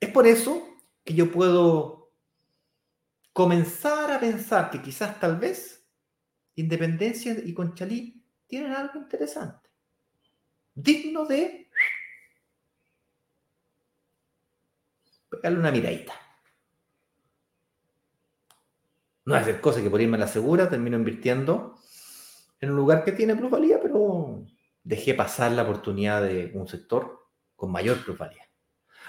Es 0.00 0.08
por 0.08 0.26
eso 0.26 0.66
que 1.04 1.14
yo 1.14 1.30
puedo 1.30 2.12
comenzar 3.32 4.10
a 4.10 4.18
pensar 4.18 4.70
que 4.70 4.82
quizás 4.82 5.20
tal 5.20 5.36
vez 5.36 5.86
Independencia 6.56 7.36
y 7.44 7.54
Conchalí 7.54 8.19
tienen 8.50 8.72
algo 8.72 8.98
interesante, 8.98 9.70
digno 10.74 11.24
de 11.24 11.70
pegarle 15.30 15.60
una 15.60 15.70
miradita. 15.70 16.12
No 19.24 19.36
hacer 19.36 19.60
cosas 19.60 19.82
que 19.82 19.90
por 19.90 20.00
irme 20.00 20.16
a 20.16 20.20
la 20.20 20.26
segura 20.26 20.68
termino 20.68 20.96
invirtiendo 20.96 21.76
en 22.60 22.70
un 22.70 22.76
lugar 22.76 23.04
que 23.04 23.12
tiene 23.12 23.36
plusvalía, 23.36 23.80
pero 23.80 24.44
dejé 24.82 25.14
pasar 25.14 25.52
la 25.52 25.62
oportunidad 25.62 26.22
de 26.22 26.50
un 26.52 26.66
sector 26.66 27.28
con 27.54 27.70
mayor 27.70 28.04
plusvalía. 28.04 28.50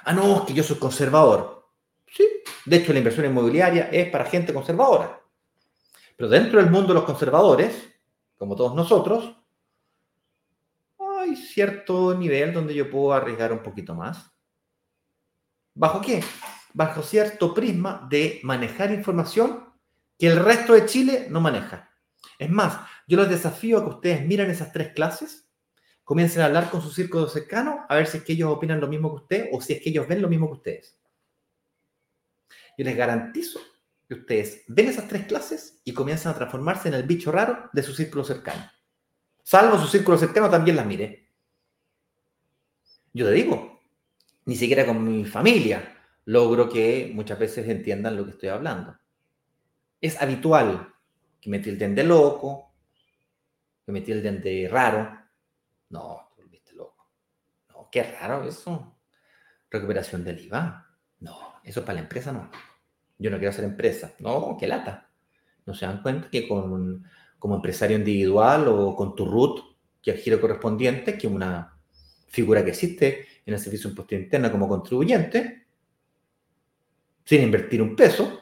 Ah, 0.03 0.13
no, 0.13 0.37
es 0.37 0.41
que 0.43 0.53
yo 0.53 0.63
soy 0.63 0.77
conservador. 0.77 1.67
Sí, 2.07 2.27
de 2.65 2.75
hecho 2.75 2.93
la 2.93 2.99
inversión 2.99 3.25
inmobiliaria 3.25 3.89
es 3.89 4.09
para 4.11 4.25
gente 4.25 4.53
conservadora. 4.53 5.19
Pero 6.15 6.29
dentro 6.29 6.61
del 6.61 6.69
mundo 6.69 6.89
de 6.89 6.93
los 6.95 7.05
conservadores, 7.05 7.90
como 8.41 8.55
todos 8.55 8.73
nosotros, 8.73 9.35
hay 10.97 11.35
cierto 11.35 12.17
nivel 12.17 12.51
donde 12.51 12.73
yo 12.73 12.89
puedo 12.89 13.13
arriesgar 13.13 13.53
un 13.53 13.61
poquito 13.61 13.93
más. 13.93 14.31
¿Bajo 15.75 16.01
qué? 16.01 16.23
Bajo 16.73 17.03
cierto 17.03 17.53
prisma 17.53 18.07
de 18.09 18.39
manejar 18.41 18.91
información 18.91 19.71
que 20.17 20.25
el 20.25 20.43
resto 20.43 20.73
de 20.73 20.87
Chile 20.87 21.27
no 21.29 21.39
maneja. 21.39 21.91
Es 22.39 22.49
más, 22.49 22.79
yo 23.05 23.17
los 23.17 23.29
desafío 23.29 23.77
a 23.77 23.83
que 23.83 23.89
ustedes 23.91 24.25
miren 24.25 24.49
esas 24.49 24.73
tres 24.73 24.91
clases, 24.95 25.47
comiencen 26.03 26.41
a 26.41 26.45
hablar 26.45 26.71
con 26.71 26.81
su 26.81 26.89
círculo 26.89 27.27
cercano, 27.27 27.85
a 27.87 27.93
ver 27.93 28.07
si 28.07 28.17
es 28.17 28.23
que 28.23 28.33
ellos 28.33 28.51
opinan 28.51 28.81
lo 28.81 28.87
mismo 28.87 29.11
que 29.11 29.21
usted 29.21 29.49
o 29.51 29.61
si 29.61 29.73
es 29.73 29.83
que 29.83 29.91
ellos 29.91 30.07
ven 30.07 30.19
lo 30.19 30.27
mismo 30.27 30.47
que 30.47 30.53
ustedes. 30.53 30.99
Yo 32.75 32.85
les 32.85 32.97
garantizo 32.97 33.59
que 34.11 34.19
ustedes 34.19 34.65
ven 34.67 34.89
esas 34.89 35.07
tres 35.07 35.25
clases 35.25 35.79
y 35.85 35.93
comienzan 35.93 36.33
a 36.33 36.35
transformarse 36.35 36.89
en 36.89 36.95
el 36.95 37.03
bicho 37.03 37.31
raro 37.31 37.69
de 37.71 37.81
su 37.81 37.93
círculo 37.93 38.25
cercano. 38.25 38.69
Salvo 39.41 39.79
su 39.79 39.87
círculo 39.87 40.17
cercano 40.17 40.49
también 40.49 40.75
las 40.75 40.85
mire. 40.85 41.29
Yo 43.13 43.25
te 43.25 43.31
digo, 43.31 43.79
ni 44.43 44.57
siquiera 44.57 44.85
con 44.85 45.01
mi 45.01 45.23
familia 45.23 45.97
logro 46.25 46.67
que 46.67 47.09
muchas 47.13 47.39
veces 47.39 47.69
entiendan 47.69 48.17
lo 48.17 48.25
que 48.25 48.31
estoy 48.31 48.49
hablando. 48.49 48.97
Es 50.01 50.21
habitual 50.21 50.93
que 51.39 51.49
me 51.49 51.59
tilden 51.59 51.95
de 51.95 52.03
loco, 52.03 52.73
que 53.85 53.93
me 53.93 54.01
tilden 54.01 54.41
de 54.41 54.67
raro. 54.69 55.21
No, 55.87 56.33
te 56.35 56.41
volviste 56.41 56.73
loco. 56.73 57.07
No, 57.69 57.87
qué 57.89 58.03
raro 58.03 58.43
eso. 58.43 58.97
Recuperación 59.69 60.25
del 60.25 60.41
IVA. 60.41 60.97
No, 61.21 61.61
eso 61.63 61.79
es 61.79 61.85
para 61.85 61.93
la 61.93 62.01
empresa, 62.01 62.33
no. 62.33 62.51
Yo 63.21 63.29
no 63.29 63.37
quiero 63.37 63.51
hacer 63.51 63.65
empresa. 63.65 64.13
No, 64.19 64.57
qué 64.59 64.67
lata. 64.67 65.09
No 65.65 65.75
se 65.75 65.85
dan 65.85 66.01
cuenta 66.01 66.29
que 66.29 66.47
con, 66.47 67.05
como 67.37 67.55
empresario 67.55 67.97
individual 67.97 68.67
o 68.67 68.95
con 68.95 69.15
tu 69.15 69.25
RUT, 69.25 69.59
que 70.01 70.11
el 70.11 70.17
giro 70.17 70.41
correspondiente, 70.41 71.17
que 71.17 71.27
es 71.27 71.33
una 71.33 71.77
figura 72.29 72.63
que 72.63 72.71
existe 72.71 73.27
en 73.45 73.53
el 73.53 73.59
servicio 73.59 73.89
de 73.89 73.91
impuesto 73.91 74.15
interna 74.15 74.51
como 74.51 74.67
contribuyente, 74.67 75.67
sin 77.23 77.43
invertir 77.43 77.81
un 77.83 77.95
peso, 77.95 78.41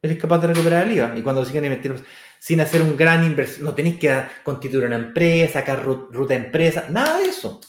eres 0.00 0.16
capaz 0.18 0.38
de 0.38 0.46
recuperar 0.46 0.86
el 0.86 0.96
IVA. 0.96 1.18
Y 1.18 1.22
cuando 1.22 1.44
siguen 1.44 1.64
invertir 1.64 1.96
sin 2.38 2.60
hacer 2.60 2.82
un 2.82 2.96
gran 2.96 3.24
inversión, 3.24 3.64
no 3.64 3.74
tenéis 3.74 3.98
que 3.98 4.22
constituir 4.44 4.84
una 4.84 4.96
empresa, 4.96 5.54
sacar 5.54 5.84
ruta 5.84 6.34
empresa, 6.34 6.86
nada 6.88 7.18
de 7.18 7.24
eso. 7.24 7.60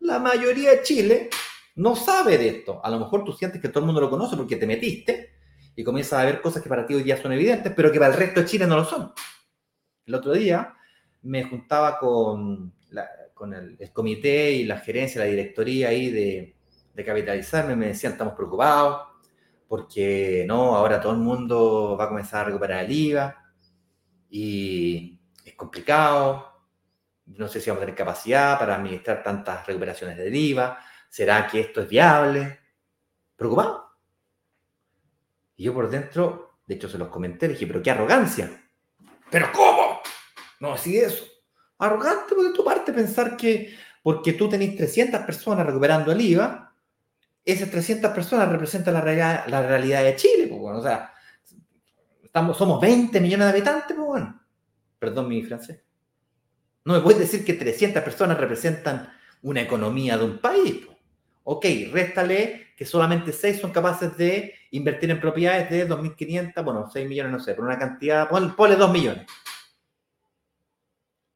La 0.00 0.18
mayoría 0.18 0.72
de 0.72 0.82
Chile 0.82 1.30
no 1.76 1.96
sabe 1.96 2.38
de 2.38 2.48
esto. 2.48 2.80
A 2.84 2.90
lo 2.90 2.98
mejor 2.98 3.24
tú 3.24 3.32
sientes 3.32 3.60
que 3.60 3.68
todo 3.68 3.80
el 3.80 3.86
mundo 3.86 4.00
lo 4.00 4.10
conoce 4.10 4.36
porque 4.36 4.56
te 4.56 4.66
metiste 4.66 5.30
y 5.74 5.84
comienzas 5.84 6.20
a 6.20 6.24
ver 6.24 6.40
cosas 6.40 6.62
que 6.62 6.68
para 6.68 6.86
ti 6.86 6.94
hoy 6.94 7.02
día 7.02 7.20
son 7.20 7.32
evidentes, 7.32 7.72
pero 7.74 7.92
que 7.92 7.98
para 7.98 8.12
el 8.12 8.18
resto 8.18 8.40
de 8.40 8.46
Chile 8.46 8.66
no 8.66 8.76
lo 8.76 8.84
son. 8.84 9.12
El 10.06 10.14
otro 10.14 10.32
día 10.32 10.74
me 11.22 11.44
juntaba 11.44 11.98
con, 11.98 12.72
con 13.34 13.52
el, 13.52 13.78
comité 13.92 14.52
y 14.52 14.64
la 14.64 14.78
gerencia, 14.78 15.20
la 15.20 15.26
directoría 15.26 15.88
ahí 15.88 16.10
de, 16.10 16.56
de 16.94 17.04
capitalizarme, 17.04 17.76
me 17.76 17.88
decían, 17.88 18.12
estamos 18.12 18.34
preocupados 18.34 19.16
porque 19.68 20.44
no, 20.46 20.76
ahora 20.76 21.00
todo 21.00 21.12
el 21.12 21.18
mundo 21.18 21.96
va 21.98 22.04
a 22.04 22.08
comenzar 22.08 22.42
a 22.42 22.44
recuperar 22.44 22.84
el 22.84 22.92
IVA 22.92 23.36
y 24.30 25.18
es 25.44 25.54
complicado. 25.54 26.52
No 27.26 27.48
sé 27.48 27.60
si 27.60 27.70
vamos 27.70 27.82
a 27.82 27.86
tener 27.86 27.98
capacidad 27.98 28.58
para 28.58 28.76
administrar 28.76 29.22
tantas 29.22 29.66
recuperaciones 29.66 30.16
del 30.16 30.34
IVA. 30.34 30.78
¿Será 31.16 31.46
que 31.46 31.60
esto 31.60 31.80
es 31.80 31.88
viable? 31.88 32.60
Preocupado. 33.36 33.90
Y 35.56 35.64
yo 35.64 35.72
por 35.72 35.88
dentro, 35.88 36.58
de 36.66 36.74
hecho 36.74 36.90
se 36.90 36.98
los 36.98 37.08
comenté, 37.08 37.48
dije, 37.48 37.66
pero 37.66 37.82
qué 37.82 37.90
arrogancia. 37.90 38.68
¿Pero 39.30 39.50
cómo? 39.50 40.00
No, 40.60 40.74
así 40.74 40.98
eso. 40.98 41.24
Arrogante 41.78 42.34
por 42.34 42.52
tu 42.52 42.62
parte 42.62 42.92
pensar 42.92 43.34
que 43.34 43.74
porque 44.02 44.34
tú 44.34 44.46
tenés 44.46 44.76
300 44.76 45.22
personas 45.22 45.64
recuperando 45.64 46.12
el 46.12 46.20
IVA, 46.20 46.74
esas 47.42 47.70
300 47.70 48.10
personas 48.10 48.50
representan 48.50 48.92
la 48.92 49.00
realidad, 49.00 49.46
la 49.46 49.66
realidad 49.66 50.04
de 50.04 50.16
Chile. 50.16 50.50
O 50.52 50.82
sea, 50.82 51.14
estamos, 52.22 52.58
somos 52.58 52.78
20 52.78 53.18
millones 53.22 53.46
de 53.46 53.52
habitantes, 53.52 53.96
pues, 53.96 54.06
bueno. 54.06 54.38
Perdón 54.98 55.28
mi 55.28 55.42
francés. 55.42 55.80
No 56.84 56.92
me 56.92 57.00
puedes 57.00 57.20
decir 57.20 57.42
que 57.42 57.54
300 57.54 58.02
personas 58.02 58.36
representan 58.36 59.10
una 59.40 59.62
economía 59.62 60.18
de 60.18 60.24
un 60.26 60.38
país. 60.40 60.86
Ok, 61.48 61.64
réstale 61.92 62.72
que 62.76 62.84
solamente 62.84 63.32
6 63.32 63.60
son 63.60 63.70
capaces 63.70 64.16
de 64.16 64.52
invertir 64.72 65.12
en 65.12 65.20
propiedades 65.20 65.70
de 65.70 65.88
2.500, 65.88 66.64
bueno, 66.64 66.90
6 66.92 67.08
millones, 67.08 67.30
no 67.30 67.38
sé, 67.38 67.54
por 67.54 67.64
una 67.64 67.78
cantidad, 67.78 68.28
ponle 68.28 68.74
2 68.74 68.92
millones. 68.92 69.26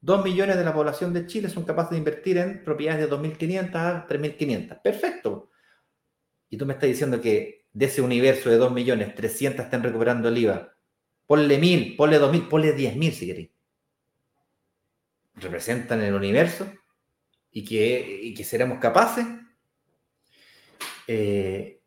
2 0.01 0.25
millones 0.25 0.57
de 0.57 0.65
la 0.65 0.75
población 0.75 1.13
de 1.13 1.27
Chile 1.27 1.49
son 1.49 1.63
capaces 1.63 1.93
de 1.93 1.99
invertir 1.99 2.39
en 2.39 2.65
propiedades 2.65 3.09
de 3.09 3.17
2.500 3.17 3.75
a 3.77 4.09
3.500. 4.09 4.83
Perfecto. 4.83 5.51
Y 6.49 6.57
tú 6.57 6.67
me 6.67 6.73
estás 6.73 6.89
diciendo 6.89 7.21
que 7.21 7.67
de 7.73 7.87
ese 7.87 8.03
universo 8.03 8.51
de 8.51 8.57
2 8.57 8.73
millones, 8.73 9.15
300 9.15 9.65
están 9.65 9.85
recuperando 9.85 10.29
el 10.29 10.39
IVA. 10.39 10.75
Ponle 11.25 11.61
1.000, 11.61 11.97
ponle 11.97 12.21
2.000, 12.21 12.49
ponle 12.49 12.77
10.000 12.77 13.13
si 13.13 13.27
queréis. 13.27 13.51
Representan 15.37 16.03
el 16.03 16.15
universo 16.15 16.67
y 17.53 17.65
que, 17.65 18.21
y 18.25 18.35
que 18.35 18.43
seremos 18.43 18.81
capaces 18.81 19.25
eh, 21.13 21.83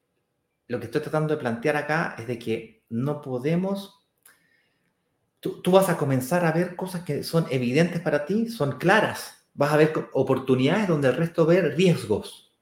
lo 0.68 0.82
que 0.82 0.88
estoy 0.88 1.00
tratando 1.00 1.34
de 1.34 1.40
plantear 1.40 1.78
acá 1.78 2.14
es 2.20 2.28
de 2.28 2.38
que 2.38 2.84
no 2.90 3.22
podemos, 3.22 4.06
tú, 5.40 5.62
vas 5.72 5.88
a 5.88 5.96
comenzar 5.96 6.46
a 6.46 6.52
ver 6.52 6.76
cosas 6.76 7.04
que 7.04 7.24
son 7.24 7.46
evidentes 7.50 8.02
para 8.02 8.26
ti, 8.26 8.50
son 8.50 8.78
claras, 8.80 9.48
vas 9.54 9.72
a 9.72 9.78
ver 9.78 10.10
oportunidades 10.12 10.90
donde 10.90 11.08
el 11.08 11.16
resto 11.16 11.46
ve 11.46 11.62
riesgos. 11.62 12.54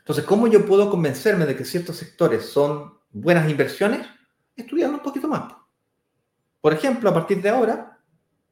Entonces, 0.00 0.26
¿cómo 0.26 0.48
yo 0.48 0.66
puedo 0.66 0.90
convencerme 0.90 1.46
de 1.46 1.56
que 1.56 1.64
ciertos 1.64 1.96
sectores 1.96 2.44
son 2.44 2.92
buenas 3.12 3.48
inversiones? 3.48 4.06
Estudiando 4.54 4.98
un 4.98 5.02
poquito 5.02 5.28
más. 5.28 5.54
Por 6.60 6.74
ejemplo, 6.74 7.08
a 7.08 7.14
partir 7.14 7.40
de 7.40 7.48
ahora, 7.48 8.02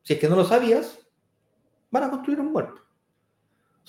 si 0.03 0.15
es 0.15 0.19
que 0.19 0.31
no 0.31 0.37
lo 0.37 0.47
sabías, 0.47 0.99
van 1.91 2.05
a 2.05 2.11
construir 2.11 2.41
un 2.41 2.55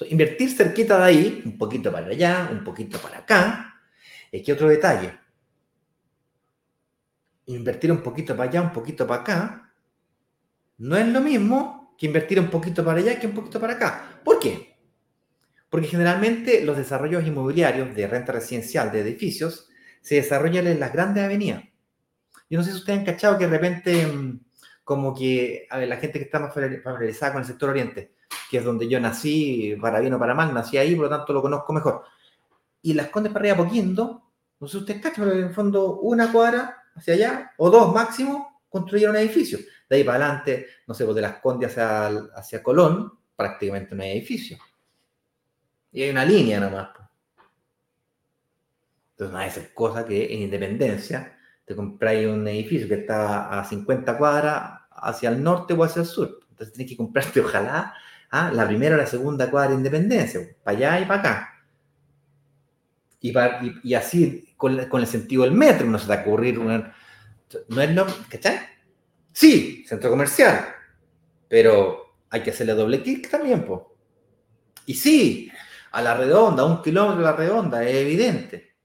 invertir 0.10 0.50
cerquita 0.50 0.98
de 0.98 1.04
ahí, 1.04 1.42
un 1.46 1.58
poquito 1.58 1.92
para 1.92 2.08
allá, 2.08 2.50
un 2.52 2.64
poquito 2.64 3.00
para 3.00 3.20
acá. 3.20 3.82
Es 4.32 4.44
que 4.44 4.54
otro 4.54 4.68
detalle. 4.68 5.18
Invertir 7.46 7.92
un 7.92 8.02
poquito 8.02 8.36
para 8.36 8.50
allá, 8.50 8.62
un 8.62 8.74
poquito 8.74 9.08
para 9.08 9.22
acá, 9.22 9.74
no 10.78 10.98
es 10.98 11.08
lo 11.08 11.22
mismo 11.22 11.96
que 11.98 12.08
invertir 12.08 12.40
un 12.40 12.50
poquito 12.50 12.84
para 12.84 13.00
allá 13.00 13.20
que 13.20 13.28
un 13.28 13.34
poquito 13.34 13.60
para 13.60 13.74
acá. 13.74 14.20
¿Por 14.24 14.40
qué? 14.40 14.76
Porque 15.70 15.88
generalmente 15.88 16.64
los 16.64 16.76
desarrollos 16.76 17.26
inmobiliarios 17.26 17.96
de 17.96 18.08
renta 18.08 18.34
residencial 18.34 18.92
de 18.92 19.02
edificios 19.02 19.70
se 20.02 20.16
desarrollan 20.16 20.68
en 20.68 20.80
las 20.80 20.92
grandes 20.92 21.24
avenidas. 21.24 21.64
Yo 22.50 22.60
no 22.60 22.64
sé 22.64 22.72
si 22.72 22.78
ustedes 22.78 23.00
han 23.00 23.06
cachado 23.06 23.38
que 23.38 23.48
de 23.48 23.52
repente, 23.52 24.06
mm, 24.06 24.40
como 24.84 25.16
que, 25.16 25.66
a 25.70 25.78
ver, 25.78 25.88
la 25.88 25.98
gente 25.98 26.20
que 26.20 26.26
está 26.26 26.40
más 26.40 26.54
familiarizada 26.54 27.34
con 27.34 27.42
el 27.42 27.48
sector 27.48 27.70
oriente, 27.70 28.15
que 28.50 28.58
es 28.58 28.64
donde 28.64 28.88
yo 28.88 29.00
nací, 29.00 29.76
para 29.82 30.00
bien 30.00 30.14
o 30.14 30.20
para 30.20 30.34
mal, 30.34 30.54
nací 30.54 30.78
ahí, 30.78 30.96
por 30.96 31.06
lo 31.06 31.10
tanto 31.10 31.34
lo 31.34 31.42
conozco 31.42 31.74
mejor. 31.74 32.04
Y 32.82 32.94
las 32.94 33.10
Condes 33.10 33.32
para 33.32 33.44
arriba 33.44 33.64
Poquindo, 33.64 34.24
no 34.60 34.68
sé 34.68 34.74
si 34.74 34.78
ustedes 34.80 35.02
cachan, 35.02 35.26
pero 35.26 35.38
en 35.38 35.46
el 35.46 35.54
fondo 35.54 36.00
una 36.00 36.32
cuadra 36.32 36.84
hacia 36.96 37.14
allá, 37.14 37.52
o 37.58 37.70
dos 37.70 37.94
máximo, 37.94 38.62
construyeron 38.70 39.16
edificios. 39.16 39.62
De 39.90 39.98
ahí 39.98 40.04
para 40.04 40.26
adelante, 40.26 40.68
no 40.88 40.94
sé, 40.94 41.06
pues 41.06 41.16
de 41.16 41.22
las 41.22 41.40
Condes 41.40 41.72
hacia, 41.72 42.08
hacia 42.36 42.64
Colón, 42.64 43.14
prácticamente 43.36 43.96
no 43.96 44.04
hay 44.04 44.12
edificio. 44.12 44.58
Y 45.92 46.04
hay 46.04 46.10
una 46.10 46.26
línea 46.26 46.60
nomás. 46.60 46.90
Entonces 49.12 49.34
no 49.34 49.40
hay 49.40 49.48
esa 49.48 49.74
cosa 49.74 50.06
que 50.06 50.34
en 50.34 50.42
Independencia 50.42 51.38
te 51.64 51.76
compráis 51.76 52.28
un 52.28 52.48
edificio 52.48 52.88
que 52.88 52.96
está 52.96 53.60
a 53.60 53.64
50 53.64 54.18
cuadras 54.18 54.82
hacia 54.92 55.30
el 55.30 55.42
norte 55.42 55.74
o 55.74 55.84
hacia 55.84 56.02
el 56.02 56.08
sur. 56.08 56.40
Entonces 56.50 56.74
tienes 56.74 56.92
que 56.92 56.98
comprarte, 56.98 57.40
ojalá, 57.40 57.94
¿ah? 58.36 58.52
la 58.52 58.68
primera 58.68 58.96
o 58.96 58.98
la 58.98 59.08
segunda 59.08 59.50
cuadra 59.50 59.72
de 59.72 59.78
independencia, 59.78 60.42
para 60.64 60.78
allá 60.78 61.00
y 61.00 61.06
para 61.06 61.20
acá. 61.20 61.52
Y, 63.84 63.94
así, 63.96 64.54
con, 64.56 64.80
el 64.80 65.08
sentido 65.08 65.44
del 65.44 65.52
metro, 65.52 65.88
no 65.88 65.98
se 65.98 66.08
va 66.08 66.16
a 66.16 66.22
ocurrir 66.22 66.60
una, 66.60 66.96
No 67.70 67.82
es 67.82 67.90
lo. 67.90 68.06
¿Cachai? 68.30 68.60
Sí, 69.34 69.84
centro 69.88 70.12
comercial, 70.12 70.64
pero 71.48 72.18
hay 72.30 72.42
que 72.42 72.52
hacerle 72.52 72.74
doble 72.74 73.02
clic 73.02 73.30
también, 73.30 73.66
pues. 73.66 73.82
Y 74.86 74.94
sí, 74.94 75.52
a 75.92 76.02
la 76.02 76.16
redonda, 76.16 76.64
a 76.64 76.66
un 76.66 76.82
kilómetro 76.82 77.18
de 77.18 77.24
la 77.24 77.36
redonda, 77.36 77.84
es 77.84 77.96
evidente. 77.96 78.76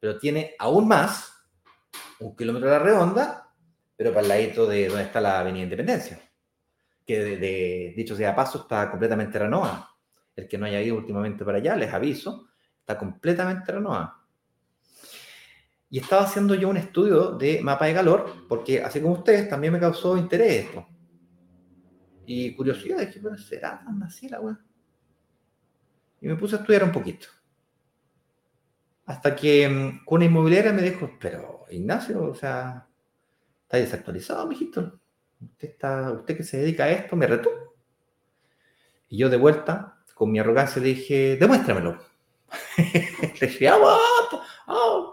Pero 0.00 0.18
tiene 0.18 0.56
aún 0.58 0.88
más 0.88 1.32
un 2.18 2.34
kilómetro 2.34 2.68
de 2.68 2.78
la 2.78 2.82
redonda, 2.82 3.52
pero 3.96 4.10
para 4.10 4.22
el 4.22 4.28
ladito 4.28 4.66
de 4.66 4.88
donde 4.88 5.04
está 5.04 5.20
la 5.20 5.40
Avenida 5.40 5.64
Independencia, 5.64 6.20
que 7.10 7.36
de, 7.36 7.94
dicho 7.96 8.14
sea 8.14 8.34
paso 8.36 8.58
está 8.58 8.88
completamente 8.88 9.38
renovada. 9.38 9.90
El 10.36 10.46
que 10.46 10.56
no 10.56 10.66
haya 10.66 10.80
ido 10.80 10.96
últimamente 10.96 11.44
para 11.44 11.58
allá, 11.58 11.74
les 11.74 11.92
aviso, 11.92 12.48
está 12.78 12.96
completamente 12.96 13.72
renovada. 13.72 14.16
Y 15.90 15.98
estaba 15.98 16.22
haciendo 16.22 16.54
yo 16.54 16.68
un 16.68 16.76
estudio 16.76 17.32
de 17.32 17.60
mapa 17.62 17.86
de 17.86 17.94
calor, 17.94 18.46
porque 18.48 18.80
así 18.80 19.00
como 19.00 19.14
ustedes, 19.14 19.48
también 19.48 19.72
me 19.72 19.80
causó 19.80 20.16
interés 20.16 20.66
esto. 20.66 20.86
Y 22.26 22.54
curiosidad, 22.54 22.98
dije, 22.98 23.20
¿será 23.38 23.82
tan 23.84 24.00
así 24.04 24.28
la 24.28 24.40
weá? 24.40 24.60
Y 26.20 26.28
me 26.28 26.36
puse 26.36 26.54
a 26.54 26.58
estudiar 26.60 26.84
un 26.84 26.92
poquito. 26.92 27.26
Hasta 29.06 29.34
que 29.34 29.68
mm, 29.68 30.04
con 30.04 30.18
una 30.18 30.26
inmobiliaria 30.26 30.72
me 30.72 30.82
dijo, 30.82 31.10
pero 31.20 31.64
Ignacio, 31.70 32.22
o 32.22 32.34
sea, 32.36 32.86
está 33.62 33.78
desactualizado, 33.78 34.46
mijito. 34.46 34.99
Usted, 35.40 35.68
está, 35.68 36.12
usted 36.12 36.36
que 36.36 36.44
se 36.44 36.58
dedica 36.58 36.84
a 36.84 36.90
esto, 36.90 37.16
me 37.16 37.26
retó. 37.26 37.50
Y 39.08 39.18
yo 39.18 39.28
de 39.28 39.36
vuelta, 39.36 39.98
con 40.14 40.30
mi 40.30 40.38
arrogancia, 40.38 40.80
le 40.80 40.88
dije, 40.88 41.36
demuéstramelo. 41.36 41.98
le 43.40 43.46
dije, 43.46 43.68
ah, 43.68 43.76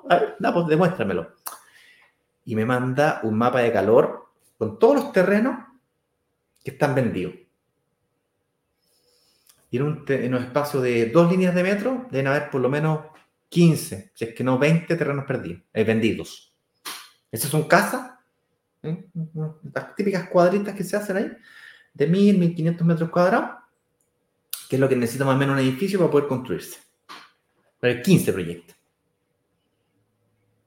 a 0.10 0.20
ver, 0.20 0.36
no, 0.40 0.54
pues 0.54 0.68
demuéstramelo. 0.68 1.36
Y 2.46 2.56
me 2.56 2.66
manda 2.66 3.22
un 3.24 3.38
mapa 3.38 3.62
de 3.62 3.72
calor 3.72 4.28
con 4.58 4.80
todos 4.80 4.96
los 4.96 5.12
terrenos 5.12 5.66
que 6.64 6.72
están 6.72 6.96
vendidos. 6.96 7.34
Y 9.70 9.78
en 9.78 9.84
un, 9.84 10.06
en 10.08 10.34
un 10.34 10.44
espacio 10.44 10.80
de 10.82 11.08
dos 11.08 11.30
líneas 11.30 11.54
de 11.54 11.64
metro 11.64 12.06
deben 12.10 12.28
haber 12.28 12.50
por 12.50 12.62
lo 12.62 12.70
menos 12.70 13.02
15, 13.50 14.12
si 14.14 14.26
es 14.26 14.34
que 14.34 14.44
no 14.44 14.58
20 14.58 14.96
terrenos 14.96 15.26
perdidos, 15.26 15.64
eh, 15.74 15.84
vendidos. 15.84 16.54
Esas 17.32 17.50
son 17.50 17.68
casas, 17.68 18.17
¿eh? 18.90 19.08
las 19.74 19.96
típicas 19.96 20.30
cuadritas 20.30 20.76
que 20.76 20.84
se 20.84 20.96
hacen 20.96 21.18
ahí, 21.18 21.32
de 21.94 22.08
1000, 22.08 22.38
1500 22.38 22.88
metros 22.88 23.10
cuadrados, 23.10 23.52
que 24.70 24.76
es 24.76 24.80
lo 24.80 24.90
que 24.90 24.96
necesita 24.96 25.26
más 25.26 25.36
o 25.36 25.38
menos 25.38 25.54
un 25.54 25.62
edificio 25.62 26.00
para 26.00 26.12
poder 26.12 26.28
construirse. 26.28 26.80
Pero 27.80 28.02
15 28.02 28.34
proyectos. 28.34 28.76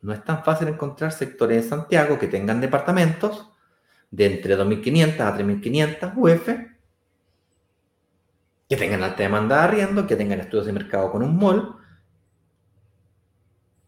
No 0.03 0.13
es 0.13 0.25
tan 0.25 0.43
fácil 0.43 0.69
encontrar 0.69 1.13
sectores 1.13 1.65
en 1.65 1.69
Santiago 1.69 2.19
que 2.19 2.29
tengan 2.29 2.61
departamentos 2.61 3.51
de 4.11 4.27
entre 4.27 4.57
2.500 4.57 5.21
a 5.21 5.37
3.500 5.37 6.13
UF, 6.17 6.49
que 8.69 8.77
tengan 8.77 9.03
alta 9.03 9.23
demanda 9.23 9.57
de 9.59 9.63
arriendo, 9.63 10.07
que 10.07 10.17
tengan 10.17 10.41
estudios 10.41 10.67
de 10.67 10.73
mercado 10.73 11.11
con 11.11 11.23
un 11.23 11.37
mall, 11.37 11.77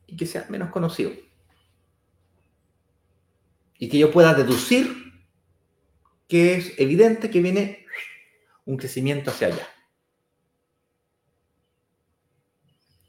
y 0.06 0.16
que 0.16 0.26
sea 0.26 0.44
menos 0.50 0.70
conocido. 0.70 1.12
Y 3.82 3.88
que 3.88 3.98
yo 3.98 4.12
pueda 4.12 4.32
deducir 4.32 5.12
que 6.28 6.54
es 6.54 6.78
evidente 6.78 7.30
que 7.30 7.40
viene 7.40 7.84
un 8.64 8.76
crecimiento 8.76 9.32
hacia 9.32 9.48
allá. 9.48 9.66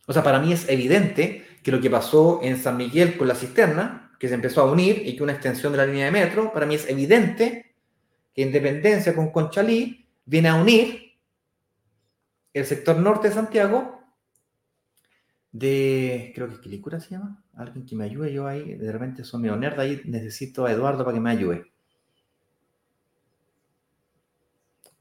O 0.07 0.13
sea, 0.13 0.23
para 0.23 0.39
mí 0.39 0.51
es 0.51 0.67
evidente 0.67 1.59
que 1.61 1.71
lo 1.71 1.79
que 1.79 1.91
pasó 1.91 2.39
en 2.41 2.57
San 2.57 2.75
Miguel 2.75 3.17
con 3.17 3.27
la 3.27 3.35
cisterna, 3.35 4.15
que 4.19 4.27
se 4.27 4.33
empezó 4.33 4.61
a 4.61 4.71
unir 4.71 5.03
y 5.05 5.15
que 5.15 5.21
una 5.21 5.33
extensión 5.33 5.73
de 5.73 5.77
la 5.77 5.85
línea 5.85 6.05
de 6.05 6.11
metro, 6.11 6.51
para 6.51 6.65
mí 6.65 6.73
es 6.73 6.89
evidente 6.89 7.75
que 8.33 8.41
Independencia 8.41 9.13
con 9.13 9.29
Conchalí 9.29 10.07
viene 10.25 10.49
a 10.49 10.55
unir 10.55 11.19
el 12.51 12.65
sector 12.65 12.97
norte 12.97 13.29
de 13.29 13.35
Santiago 13.35 14.02
de, 15.53 16.31
creo 16.35 16.49
que 16.49 16.59
Quilicura 16.59 16.99
se 16.99 17.11
llama, 17.11 17.41
alguien 17.55 17.85
que 17.85 17.95
me 17.95 18.03
ayude, 18.03 18.33
yo 18.33 18.47
ahí, 18.47 18.73
de 18.73 18.91
repente 18.91 19.23
soy 19.23 19.41
medio 19.41 19.55
nerd, 19.55 19.79
ahí 19.79 20.01
necesito 20.05 20.65
a 20.65 20.71
Eduardo 20.71 21.05
para 21.05 21.13
que 21.13 21.21
me 21.21 21.29
ayude. 21.29 21.71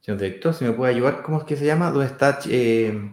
Señor 0.01 0.21
director, 0.21 0.53
si 0.53 0.65
me 0.65 0.73
puede 0.73 0.95
ayudar, 0.95 1.23
¿cómo 1.23 1.39
es 1.39 1.45
que 1.45 1.57
se 1.57 1.65
llama? 1.65 1.91
¿Dónde 1.91 2.07
está 2.07 2.39
eh, 2.47 3.13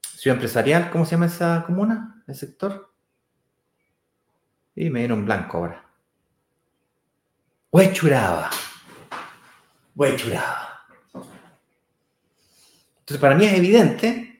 Ciudad 0.00 0.36
Empresarial? 0.36 0.90
¿Cómo 0.90 1.04
se 1.04 1.12
llama 1.12 1.26
esa 1.26 1.64
comuna, 1.66 2.22
el 2.28 2.34
sector? 2.36 2.92
Y 4.76 4.90
me 4.90 5.00
dieron 5.00 5.24
blanco 5.24 5.58
ahora. 5.58 5.84
Huechuraba. 7.72 8.50
Huechuraba. 9.96 10.86
Entonces, 13.00 13.20
para 13.20 13.34
mí 13.34 13.44
es 13.44 13.54
evidente 13.54 14.33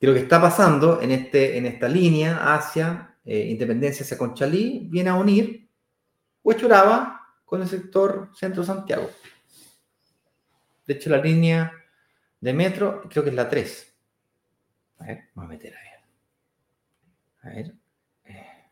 y 0.00 0.06
lo 0.06 0.14
que 0.14 0.20
está 0.20 0.40
pasando 0.40 1.00
en, 1.00 1.10
este, 1.10 1.58
en 1.58 1.66
esta 1.66 1.88
línea 1.88 2.54
hacia 2.54 3.16
eh, 3.24 3.46
Independencia, 3.50 4.04
hacia 4.04 4.16
Conchalí, 4.16 4.86
viene 4.90 5.10
a 5.10 5.14
unir 5.14 5.68
Huechuraba 6.42 7.34
con 7.44 7.60
el 7.60 7.68
sector 7.68 8.30
centro 8.34 8.62
Santiago. 8.62 9.10
De 10.86 10.94
hecho, 10.94 11.10
la 11.10 11.18
línea 11.18 11.72
de 12.40 12.52
metro 12.52 13.02
creo 13.10 13.22
que 13.22 13.30
es 13.30 13.36
la 13.36 13.48
3. 13.48 13.94
A 15.00 15.04
ver, 15.04 15.24
vamos 15.34 15.50
a 15.50 15.52
meter 15.54 15.74
a 15.76 15.80
ver. 15.82 16.00
A 17.42 17.56
ver. 17.56 17.74
Eh, 18.24 18.64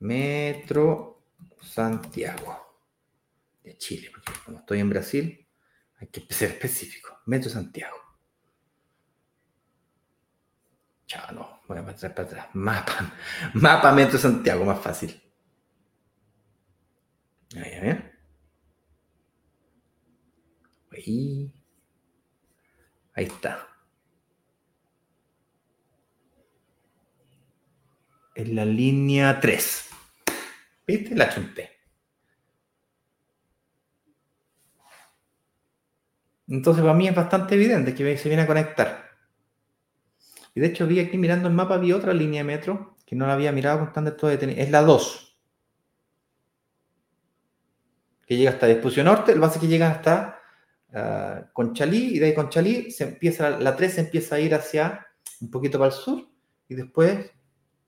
metro 0.00 1.22
Santiago 1.62 2.80
de 3.62 3.76
Chile, 3.76 4.10
porque 4.10 4.32
como 4.44 4.58
estoy 4.58 4.80
en 4.80 4.90
Brasil, 4.90 5.46
hay 5.98 6.08
que 6.08 6.26
ser 6.32 6.50
específico. 6.50 7.20
Metro 7.26 7.50
Santiago. 7.50 8.09
Chao, 11.10 11.32
no, 11.32 11.60
voy 11.66 11.78
a 11.78 11.84
pasar 11.84 12.14
para 12.14 12.28
atrás. 12.28 12.46
Mapa, 12.52 13.12
mapa 13.54 13.90
Metro 13.90 14.16
Santiago, 14.16 14.64
más 14.64 14.78
fácil. 14.80 15.20
Ahí, 17.56 17.74
a 17.74 17.80
ver. 17.80 18.12
Ahí. 20.92 21.52
Ahí 23.14 23.24
está. 23.24 23.66
En 28.36 28.54
la 28.54 28.64
línea 28.64 29.40
3. 29.40 29.90
¿Viste? 30.86 31.16
La 31.16 31.28
chunté. 31.28 31.70
Entonces, 36.46 36.82
para 36.82 36.94
mí 36.94 37.08
es 37.08 37.14
bastante 37.16 37.56
evidente 37.56 37.96
que 37.96 38.16
se 38.16 38.28
viene 38.28 38.44
a 38.44 38.46
conectar. 38.46 39.09
Y 40.54 40.60
de 40.60 40.66
hecho 40.66 40.86
vi 40.86 41.00
aquí 41.00 41.16
mirando 41.16 41.48
el 41.48 41.54
mapa, 41.54 41.78
vi 41.78 41.92
otra 41.92 42.12
línea 42.12 42.40
de 42.40 42.44
metro 42.44 42.96
que 43.06 43.16
no 43.16 43.26
la 43.26 43.34
había 43.34 43.52
mirado 43.52 43.80
con 43.80 43.92
tanto 43.92 44.26
detenido. 44.26 44.60
Es 44.60 44.70
la 44.70 44.82
2. 44.82 45.38
Que 48.26 48.36
llega 48.36 48.50
hasta 48.50 48.66
Disposición 48.66 49.06
Norte, 49.06 49.32
el 49.32 49.40
base 49.40 49.58
que 49.58 49.66
llega 49.66 49.90
hasta 49.90 50.38
uh, 50.92 51.52
Conchalí, 51.52 52.16
y 52.16 52.18
de 52.18 52.26
ahí 52.26 52.34
Conchalí 52.34 52.90
se 52.90 53.04
empieza, 53.04 53.50
la 53.50 53.74
3 53.74 53.94
se 53.94 54.00
empieza 54.02 54.36
a 54.36 54.40
ir 54.40 54.54
hacia 54.54 55.06
un 55.40 55.50
poquito 55.50 55.78
para 55.78 55.92
el 55.92 55.98
sur, 55.98 56.28
y 56.68 56.74
después 56.74 57.30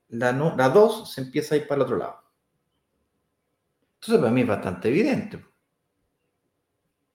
la, 0.08 0.32
no, 0.32 0.56
la 0.56 0.68
2 0.68 1.12
se 1.12 1.20
empieza 1.20 1.54
a 1.54 1.58
ir 1.58 1.68
para 1.68 1.76
el 1.76 1.82
otro 1.82 1.96
lado. 1.96 2.22
Entonces 3.94 4.18
para 4.18 4.32
mí 4.32 4.40
es 4.40 4.48
bastante 4.48 4.88
evidente. 4.88 5.44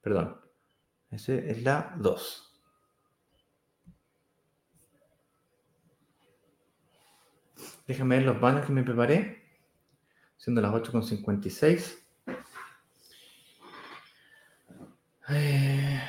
Perdón. 0.02 0.39
Esa 1.12 1.34
es 1.34 1.64
la 1.64 1.93
2. 1.98 2.47
Déjame 7.88 8.18
ver 8.18 8.26
los 8.26 8.40
banners 8.40 8.66
que 8.68 8.74
me 8.74 8.84
preparé. 8.84 9.44
Siendo 10.38 10.62
las 10.62 10.72
8.56. 10.72 11.98
Eh... 15.30 16.02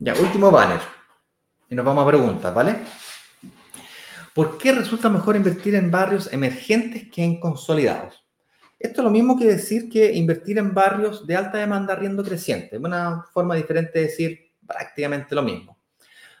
Ya, 0.00 0.14
último 0.14 0.50
banner. 0.50 0.80
Y 1.68 1.74
nos 1.74 1.84
vamos 1.84 2.04
a 2.04 2.08
preguntar, 2.08 2.54
¿vale? 2.54 2.76
¿Por 4.34 4.56
qué 4.56 4.72
resulta 4.72 5.08
mejor 5.08 5.36
invertir 5.36 5.74
en 5.74 5.90
barrios 5.90 6.32
emergentes 6.32 7.10
que 7.10 7.24
en 7.24 7.40
consolidados? 7.40 8.24
Esto 8.78 9.00
es 9.00 9.04
lo 9.04 9.10
mismo 9.10 9.36
que 9.36 9.46
decir 9.46 9.88
que 9.90 10.12
invertir 10.12 10.58
en 10.58 10.72
barrios 10.72 11.26
de 11.26 11.36
alta 11.36 11.58
demanda 11.58 11.96
riendo 11.96 12.22
creciente. 12.22 12.76
Es 12.76 12.80
una 12.80 13.24
forma 13.32 13.56
diferente 13.56 13.98
de 13.98 14.04
decir 14.06 14.52
prácticamente 14.64 15.34
lo 15.34 15.42
mismo. 15.42 15.77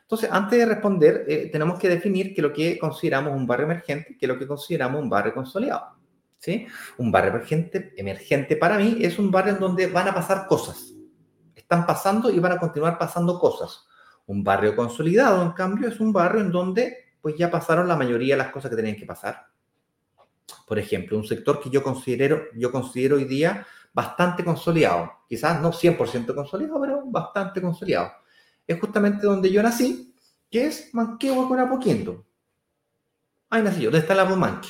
Entonces, 0.08 0.30
antes 0.32 0.58
de 0.58 0.64
responder, 0.64 1.26
eh, 1.28 1.50
tenemos 1.52 1.78
que 1.78 1.86
definir 1.86 2.28
qué 2.32 2.40
es 2.40 2.42
lo 2.42 2.50
que 2.50 2.78
consideramos 2.78 3.36
un 3.36 3.46
barrio 3.46 3.66
emergente, 3.66 4.16
qué 4.18 4.24
es 4.24 4.28
lo 4.28 4.38
que 4.38 4.46
consideramos 4.46 5.02
un 5.02 5.10
barrio 5.10 5.34
consolidado. 5.34 5.98
¿sí? 6.38 6.66
Un 6.96 7.12
barrio 7.12 7.32
emergente, 7.32 7.92
emergente 7.94 8.56
para 8.56 8.78
mí 8.78 8.96
es 9.02 9.18
un 9.18 9.30
barrio 9.30 9.52
en 9.52 9.60
donde 9.60 9.86
van 9.88 10.08
a 10.08 10.14
pasar 10.14 10.46
cosas. 10.46 10.94
Están 11.54 11.84
pasando 11.84 12.30
y 12.30 12.38
van 12.38 12.52
a 12.52 12.58
continuar 12.58 12.96
pasando 12.96 13.38
cosas. 13.38 13.86
Un 14.24 14.42
barrio 14.42 14.74
consolidado, 14.74 15.42
en 15.42 15.52
cambio, 15.52 15.88
es 15.88 16.00
un 16.00 16.10
barrio 16.10 16.40
en 16.40 16.52
donde 16.52 16.96
pues 17.20 17.36
ya 17.36 17.50
pasaron 17.50 17.86
la 17.86 17.96
mayoría 17.96 18.34
de 18.34 18.44
las 18.44 18.50
cosas 18.50 18.70
que 18.70 18.76
tenían 18.76 18.96
que 18.96 19.04
pasar. 19.04 19.44
Por 20.66 20.78
ejemplo, 20.78 21.18
un 21.18 21.26
sector 21.26 21.60
que 21.60 21.68
yo 21.68 21.82
considero, 21.82 22.44
yo 22.54 22.72
considero 22.72 23.16
hoy 23.16 23.26
día 23.26 23.66
bastante 23.92 24.42
consolidado. 24.42 25.12
Quizás 25.28 25.60
no 25.60 25.70
100% 25.70 26.34
consolidado, 26.34 26.80
pero 26.80 27.02
bastante 27.04 27.60
consolidado 27.60 28.12
es 28.68 28.78
justamente 28.78 29.26
donde 29.26 29.50
yo 29.50 29.62
nací, 29.62 30.14
que 30.50 30.66
es 30.66 30.94
Manquehue 30.94 31.48
con 31.48 31.58
Apoquindo. 31.58 32.26
Ahí 33.48 33.62
nací 33.62 33.80
yo. 33.80 33.90
¿Dónde 33.90 34.00
está 34.00 34.14
la 34.14 34.28
Pumanque? 34.28 34.68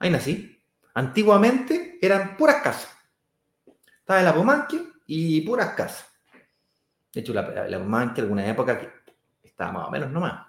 Ahí 0.00 0.10
nací. 0.10 0.60
Antiguamente 0.92 1.98
eran 2.02 2.36
puras 2.36 2.62
casas. 2.62 2.90
Estaba 4.00 4.18
en 4.18 4.26
la 4.26 4.34
Pumanque 4.34 4.92
y 5.06 5.40
puras 5.42 5.74
casas. 5.74 6.06
De 7.12 7.20
hecho, 7.20 7.32
la, 7.32 7.68
la 7.68 7.78
Pumanque, 7.78 8.20
alguna 8.20 8.46
época 8.46 8.78
que 8.78 8.90
estaba 9.42 9.72
más 9.72 9.88
o 9.88 9.90
menos 9.90 10.10
nomás. 10.10 10.46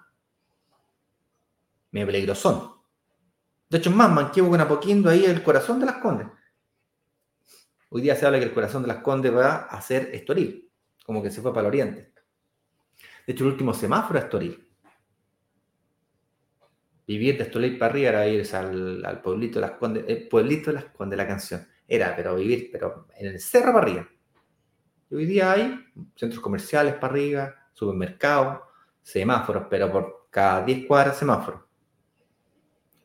Medio 1.91 2.07
peligrosón. 2.07 2.73
De 3.69 3.77
hecho, 3.77 3.91
más, 3.91 4.09
Manquevo 4.09 4.49
con 4.49 4.61
Apoquindo 4.61 5.09
ahí 5.09 5.25
el 5.25 5.43
corazón 5.43 5.79
de 5.79 5.85
las 5.85 5.97
Condes. 5.97 6.27
Hoy 7.89 8.01
día 8.01 8.15
se 8.15 8.25
habla 8.25 8.39
que 8.39 8.45
el 8.45 8.53
corazón 8.53 8.81
de 8.81 8.87
las 8.87 8.97
Condes 8.97 9.33
va 9.33 9.55
a 9.55 9.81
ser 9.81 10.09
Estoril, 10.13 10.66
como 11.07 11.23
que 11.23 11.31
se 11.31 11.41
fue 11.41 11.53
para 11.53 11.61
el 11.61 11.67
oriente. 11.67 12.11
De 13.25 13.33
hecho, 13.33 13.45
el 13.45 13.51
último 13.51 13.73
semáforo 13.73 14.19
es 14.19 14.25
Estoril. 14.25 14.67
Vivir 17.07 17.37
de 17.37 17.45
Estoril 17.45 17.77
para 17.77 17.91
arriba 17.91 18.09
era 18.09 18.27
irse 18.27 18.57
al, 18.57 19.21
pueblito 19.23 19.61
de 19.61 19.67
las 19.67 19.77
Condes, 19.77 20.03
el 20.05 20.27
pueblito 20.27 20.69
de 20.69 20.75
las 20.75 20.85
Condes, 20.91 21.15
la 21.15 21.25
canción. 21.25 21.65
Era, 21.87 22.13
pero 22.13 22.35
vivir, 22.35 22.69
pero 22.73 23.07
en 23.15 23.27
el 23.27 23.39
cerro 23.39 23.71
para 23.71 23.85
arriba. 23.85 24.09
Y 25.09 25.15
hoy 25.15 25.25
día 25.25 25.53
hay 25.53 25.79
centros 26.17 26.41
comerciales 26.41 26.95
para 26.95 27.13
arriba, 27.13 27.55
supermercados, 27.71 28.59
semáforos, 29.01 29.67
pero 29.69 29.89
por 29.89 30.27
cada 30.29 30.65
10 30.65 30.85
cuadras 30.87 31.17
semáforos. 31.17 31.61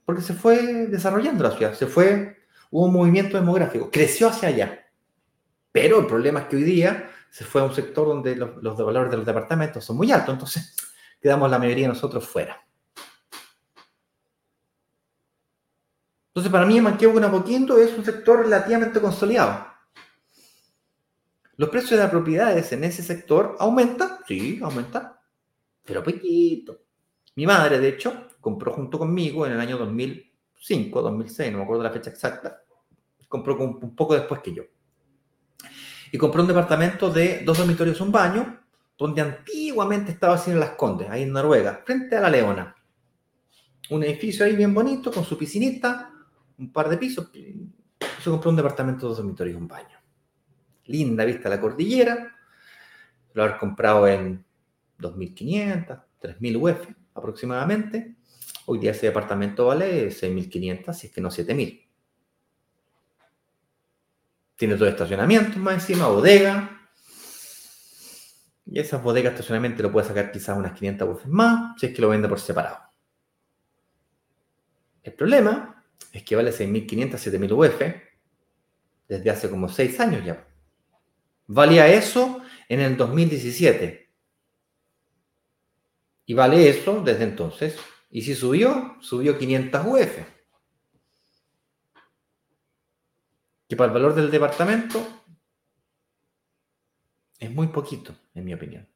Porque 0.04 0.22
se 0.22 0.34
fue 0.34 0.88
desarrollando 0.88 1.44
la 1.44 1.52
ciudad, 1.52 1.74
se 1.74 1.86
fue 1.86 2.36
hubo 2.72 2.86
un 2.86 2.92
movimiento 2.94 3.38
demográfico, 3.38 3.92
creció 3.92 4.26
hacia 4.26 4.48
allá. 4.48 4.86
Pero 5.70 6.00
el 6.00 6.06
problema 6.06 6.40
es 6.40 6.46
que 6.46 6.56
hoy 6.56 6.64
día 6.64 7.08
se 7.32 7.46
fue 7.46 7.62
a 7.62 7.64
un 7.64 7.74
sector 7.74 8.06
donde 8.06 8.36
los, 8.36 8.62
los 8.62 8.76
valores 8.76 9.10
de 9.10 9.16
los 9.16 9.24
departamentos 9.24 9.82
son 9.82 9.96
muy 9.96 10.12
altos, 10.12 10.34
entonces 10.34 10.76
quedamos 11.20 11.50
la 11.50 11.58
mayoría 11.58 11.84
de 11.84 11.94
nosotros 11.94 12.28
fuera. 12.28 12.62
Entonces, 16.28 16.52
para 16.52 16.66
mí, 16.66 16.78
Manquehue 16.78 17.14
con 17.14 17.24
Apoquindo 17.24 17.78
es 17.78 17.96
un 17.96 18.04
sector 18.04 18.40
relativamente 18.40 19.00
consolidado. 19.00 19.66
¿Los 21.56 21.70
precios 21.70 21.92
de 21.92 21.98
las 21.98 22.10
propiedades 22.10 22.70
en 22.72 22.84
ese 22.84 23.02
sector 23.02 23.56
aumentan? 23.58 24.18
Sí, 24.28 24.60
aumentan, 24.62 25.14
pero 25.84 26.02
poquito. 26.02 26.80
Mi 27.34 27.46
madre, 27.46 27.78
de 27.78 27.88
hecho, 27.88 28.28
compró 28.40 28.72
junto 28.72 28.98
conmigo 28.98 29.46
en 29.46 29.52
el 29.52 29.60
año 29.60 29.78
2005, 29.78 31.00
2006, 31.00 31.50
no 31.50 31.58
me 31.58 31.64
acuerdo 31.64 31.82
la 31.82 31.90
fecha 31.90 32.10
exacta, 32.10 32.62
compró 33.26 33.56
un 33.56 33.96
poco 33.96 34.14
después 34.14 34.42
que 34.42 34.52
yo. 34.52 34.64
Y 36.12 36.18
compró 36.18 36.42
un 36.42 36.48
departamento 36.48 37.10
de 37.10 37.42
dos 37.42 37.56
dormitorios, 37.56 37.98
un 38.02 38.12
baño, 38.12 38.60
donde 38.98 39.22
antiguamente 39.22 40.12
estaba 40.12 40.40
en 40.46 40.60
Las 40.60 40.72
Condes, 40.72 41.08
ahí 41.08 41.22
en 41.22 41.32
Noruega, 41.32 41.82
frente 41.86 42.16
a 42.16 42.20
la 42.20 42.28
Leona. 42.28 42.76
Un 43.88 44.04
edificio 44.04 44.44
ahí 44.44 44.54
bien 44.54 44.74
bonito, 44.74 45.10
con 45.10 45.24
su 45.24 45.38
piscinita, 45.38 46.12
un 46.58 46.70
par 46.70 46.90
de 46.90 46.98
pisos. 46.98 47.30
Se 48.22 48.30
compró 48.30 48.50
un 48.50 48.56
departamento 48.56 49.06
de 49.06 49.08
dos 49.08 49.16
dormitorios, 49.16 49.56
un 49.56 49.66
baño. 49.66 49.98
Linda 50.84 51.24
vista 51.24 51.48
la 51.48 51.58
cordillera. 51.58 52.36
Lo 53.32 53.44
haber 53.44 53.56
comprado 53.56 54.06
en 54.06 54.44
2.500, 54.98 56.02
3.000 56.20 56.56
UF 56.60 56.88
aproximadamente. 57.14 58.16
Hoy 58.66 58.78
día 58.78 58.90
ese 58.90 59.06
departamento 59.06 59.66
vale 59.66 60.08
6.500, 60.08 60.92
si 60.92 61.06
es 61.06 61.12
que 61.12 61.22
no 61.22 61.30
7.000. 61.30 61.91
Tiene 64.56 64.76
dos 64.76 64.88
estacionamientos 64.88 65.56
más 65.56 65.74
encima, 65.74 66.08
bodega. 66.08 66.78
Y 68.66 68.78
esas 68.78 69.02
bodegas 69.02 69.32
estacionamiento 69.32 69.82
lo 69.82 69.92
puede 69.92 70.06
sacar 70.06 70.30
quizás 70.30 70.56
unas 70.56 70.72
500 70.72 71.08
veces 71.16 71.28
más, 71.28 71.78
si 71.80 71.86
es 71.86 71.94
que 71.94 72.00
lo 72.00 72.08
vende 72.08 72.28
por 72.28 72.40
separado. 72.40 72.78
El 75.02 75.14
problema 75.14 75.84
es 76.12 76.22
que 76.22 76.36
vale 76.36 76.52
6.500, 76.52 77.12
7.000 77.12 77.52
UF 77.52 77.82
desde 79.08 79.30
hace 79.30 79.50
como 79.50 79.68
6 79.68 80.00
años 80.00 80.24
ya. 80.24 80.46
Valía 81.46 81.86
eso 81.88 82.40
en 82.68 82.80
el 82.80 82.96
2017. 82.96 84.10
Y 86.24 86.34
vale 86.34 86.68
eso 86.68 87.02
desde 87.02 87.24
entonces. 87.24 87.76
Y 88.10 88.22
si 88.22 88.34
subió, 88.34 88.96
subió 89.00 89.36
500 89.36 89.86
UF. 89.86 90.18
Para 93.76 93.88
el 93.88 93.94
valor 93.94 94.14
del 94.14 94.30
departamento 94.30 95.04
es 97.38 97.50
muy 97.50 97.68
poquito, 97.68 98.14
en 98.34 98.44
mi 98.44 98.54
opinión. 98.54 98.88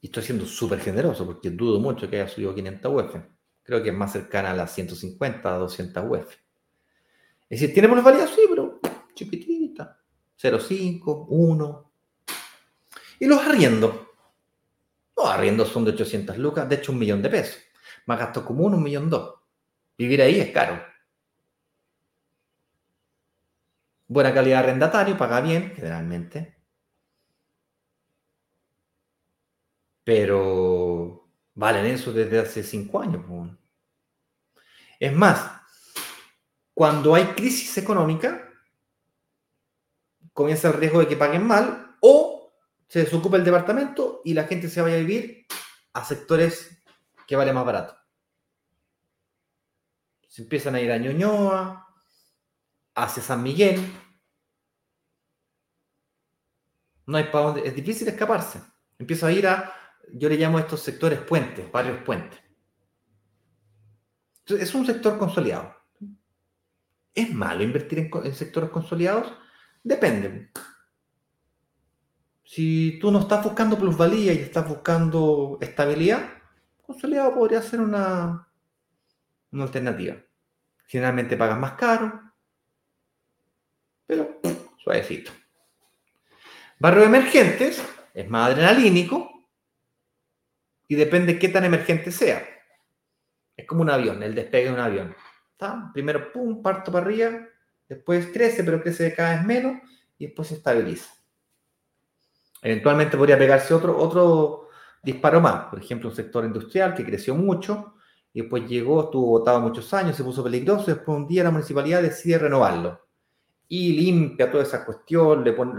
Y 0.00 0.06
estoy 0.06 0.22
siendo 0.22 0.46
súper 0.46 0.80
generoso 0.80 1.26
porque 1.26 1.50
dudo 1.50 1.80
mucho 1.80 2.08
que 2.08 2.20
haya 2.20 2.28
subido 2.28 2.54
500 2.54 2.92
UF. 2.92 3.16
Creo 3.62 3.82
que 3.82 3.88
es 3.88 3.94
más 3.94 4.12
cercana 4.12 4.50
a 4.50 4.54
las 4.54 4.74
150, 4.74 5.50
200 5.50 6.04
UF. 6.06 6.36
Es 7.48 7.60
decir, 7.60 7.72
tiene 7.72 7.88
valía? 7.88 8.26
sí, 8.26 8.42
pero 8.48 8.80
chiquitita. 9.14 9.98
0,5, 10.40 11.26
1. 11.28 11.92
Y 13.20 13.26
los 13.26 13.40
arriendos. 13.40 13.94
Los 15.16 15.26
arriendos 15.26 15.68
son 15.68 15.84
de 15.84 15.92
800 15.92 16.36
lucas, 16.38 16.68
de 16.68 16.76
hecho 16.76 16.92
un 16.92 16.98
millón 16.98 17.22
de 17.22 17.30
pesos. 17.30 17.58
Más 18.06 18.18
gasto 18.18 18.44
común, 18.44 18.74
un 18.74 18.82
millón 18.82 19.08
dos. 19.08 19.34
Vivir 19.96 20.20
ahí 20.22 20.40
es 20.40 20.50
caro. 20.50 20.93
Buena 24.06 24.32
calidad 24.34 24.58
de 24.58 24.64
arrendatario, 24.64 25.16
paga 25.16 25.40
bien, 25.40 25.72
generalmente. 25.74 26.56
Pero 30.04 31.28
valen 31.54 31.86
eso 31.86 32.12
desde 32.12 32.40
hace 32.40 32.62
cinco 32.62 33.00
años. 33.00 33.24
Es 35.00 35.12
más, 35.14 35.50
cuando 36.74 37.14
hay 37.14 37.24
crisis 37.28 37.76
económica, 37.78 38.50
comienza 40.32 40.68
el 40.68 40.74
riesgo 40.74 41.00
de 41.00 41.08
que 41.08 41.16
paguen 41.16 41.46
mal 41.46 41.96
o 42.00 42.52
se 42.88 43.00
desocupa 43.00 43.36
el 43.36 43.44
departamento 43.44 44.20
y 44.24 44.34
la 44.34 44.44
gente 44.44 44.68
se 44.68 44.82
vaya 44.82 44.96
a 44.96 45.00
vivir 45.00 45.46
a 45.94 46.04
sectores 46.04 46.82
que 47.26 47.36
vale 47.36 47.52
más 47.52 47.64
barato. 47.64 47.96
Se 50.28 50.42
empiezan 50.42 50.74
a 50.74 50.80
ir 50.80 50.90
a 50.90 50.98
Ñoñoa, 50.98 51.83
hacia 52.94 53.22
San 53.22 53.42
Miguel, 53.42 53.80
no 57.06 57.18
hay 57.18 57.24
para 57.24 57.46
dónde, 57.46 57.66
es 57.66 57.74
difícil 57.74 58.08
escaparse. 58.08 58.60
Empiezo 58.98 59.26
a 59.26 59.32
ir 59.32 59.46
a, 59.46 59.72
yo 60.12 60.28
le 60.28 60.36
llamo 60.36 60.58
a 60.58 60.62
estos 60.62 60.80
sectores 60.80 61.20
puentes, 61.20 61.70
varios 61.70 62.02
puentes. 62.02 62.40
Es 64.46 64.74
un 64.74 64.86
sector 64.86 65.18
consolidado. 65.18 65.74
¿Es 67.14 67.32
malo 67.32 67.62
invertir 67.62 68.10
en, 68.12 68.34
sectores 68.34 68.70
consolidados? 68.70 69.32
Depende. 69.82 70.50
Si 72.42 72.98
tú 73.00 73.10
no 73.10 73.20
estás 73.20 73.44
buscando 73.44 73.78
plusvalía 73.78 74.32
y 74.32 74.38
estás 74.38 74.68
buscando 74.68 75.58
estabilidad, 75.60 76.28
consolidado 76.82 77.34
podría 77.34 77.62
ser 77.62 77.80
una, 77.80 78.48
una 79.52 79.62
alternativa. 79.64 80.16
Generalmente 80.86 81.36
pagas 81.36 81.58
más 81.58 81.72
caro, 81.72 82.23
pero 84.06 84.40
suavecito. 84.78 85.32
Barrio 86.78 87.04
emergentes 87.04 87.82
es 88.12 88.28
más 88.28 88.50
adrenalínico 88.50 89.30
y 90.88 90.94
depende 90.94 91.38
qué 91.38 91.48
tan 91.48 91.64
emergente 91.64 92.10
sea. 92.10 92.46
Es 93.56 93.66
como 93.66 93.82
un 93.82 93.90
avión, 93.90 94.22
el 94.22 94.34
despegue 94.34 94.66
de 94.66 94.72
un 94.72 94.80
avión. 94.80 95.14
Primero, 95.94 96.30
pum, 96.30 96.62
parto 96.62 96.92
para 96.92 97.06
arriba, 97.06 97.30
después 97.88 98.26
crece, 98.32 98.64
pero 98.64 98.82
crece 98.82 99.14
cada 99.14 99.36
vez 99.36 99.44
menos 99.44 99.80
y 100.18 100.26
después 100.26 100.48
se 100.48 100.56
estabiliza. 100.56 101.10
Eventualmente 102.60 103.16
podría 103.16 103.38
pegarse 103.38 103.72
otro, 103.72 103.96
otro 103.96 104.68
disparo 105.02 105.40
más, 105.40 105.66
por 105.66 105.78
ejemplo, 105.78 106.10
un 106.10 106.14
sector 106.14 106.44
industrial 106.44 106.94
que 106.94 107.04
creció 107.04 107.34
mucho 107.34 107.94
y 108.32 108.42
después 108.42 108.66
llegó, 108.66 109.04
estuvo 109.04 109.26
botado 109.26 109.60
muchos 109.60 109.94
años, 109.94 110.16
se 110.16 110.24
puso 110.24 110.42
peligroso 110.42 110.90
y 110.90 110.94
después 110.94 111.16
un 111.16 111.26
día 111.26 111.44
la 111.44 111.50
municipalidad 111.50 112.02
decide 112.02 112.38
renovarlo 112.38 113.03
y 113.68 113.92
limpia 113.92 114.50
toda 114.50 114.62
esa 114.62 114.84
cuestión, 114.84 115.42
le 115.42 115.52
pone, 115.52 115.74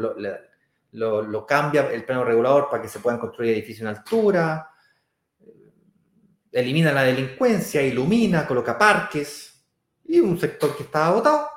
lo, 0.91 1.45
cambia 1.45 1.91
el 1.91 2.03
plano 2.03 2.23
regulador 2.23 2.69
para 2.69 2.81
que 2.81 2.89
se 2.89 2.99
puedan 2.99 3.19
construir 3.19 3.51
edificios 3.51 3.81
en 3.81 3.95
altura, 3.95 4.69
elimina 6.51 6.91
la 6.91 7.03
delincuencia, 7.03 7.81
ilumina, 7.81 8.47
coloca 8.47 8.77
parques 8.77 9.65
y 10.05 10.19
un 10.19 10.39
sector 10.39 10.75
que 10.75 10.83
estaba 10.83 11.07
agotado 11.07 11.49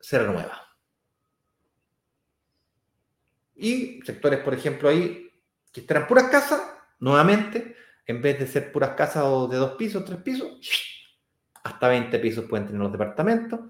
se 0.00 0.18
renueva. 0.18 0.62
Y 3.54 4.00
sectores, 4.02 4.40
por 4.40 4.54
ejemplo, 4.54 4.88
ahí 4.88 5.30
que 5.72 5.80
estarán 5.80 6.06
puras 6.06 6.24
casas, 6.30 6.62
nuevamente, 7.00 7.76
en 8.06 8.22
vez 8.22 8.38
de 8.38 8.46
ser 8.46 8.70
puras 8.70 8.90
casas 8.90 9.24
de 9.50 9.56
dos 9.56 9.72
pisos, 9.72 10.04
tres 10.04 10.20
pisos, 10.20 10.58
hasta 11.64 11.88
20 11.88 12.18
pisos 12.18 12.44
pueden 12.44 12.66
tener 12.66 12.80
los 12.80 12.92
departamentos, 12.92 13.60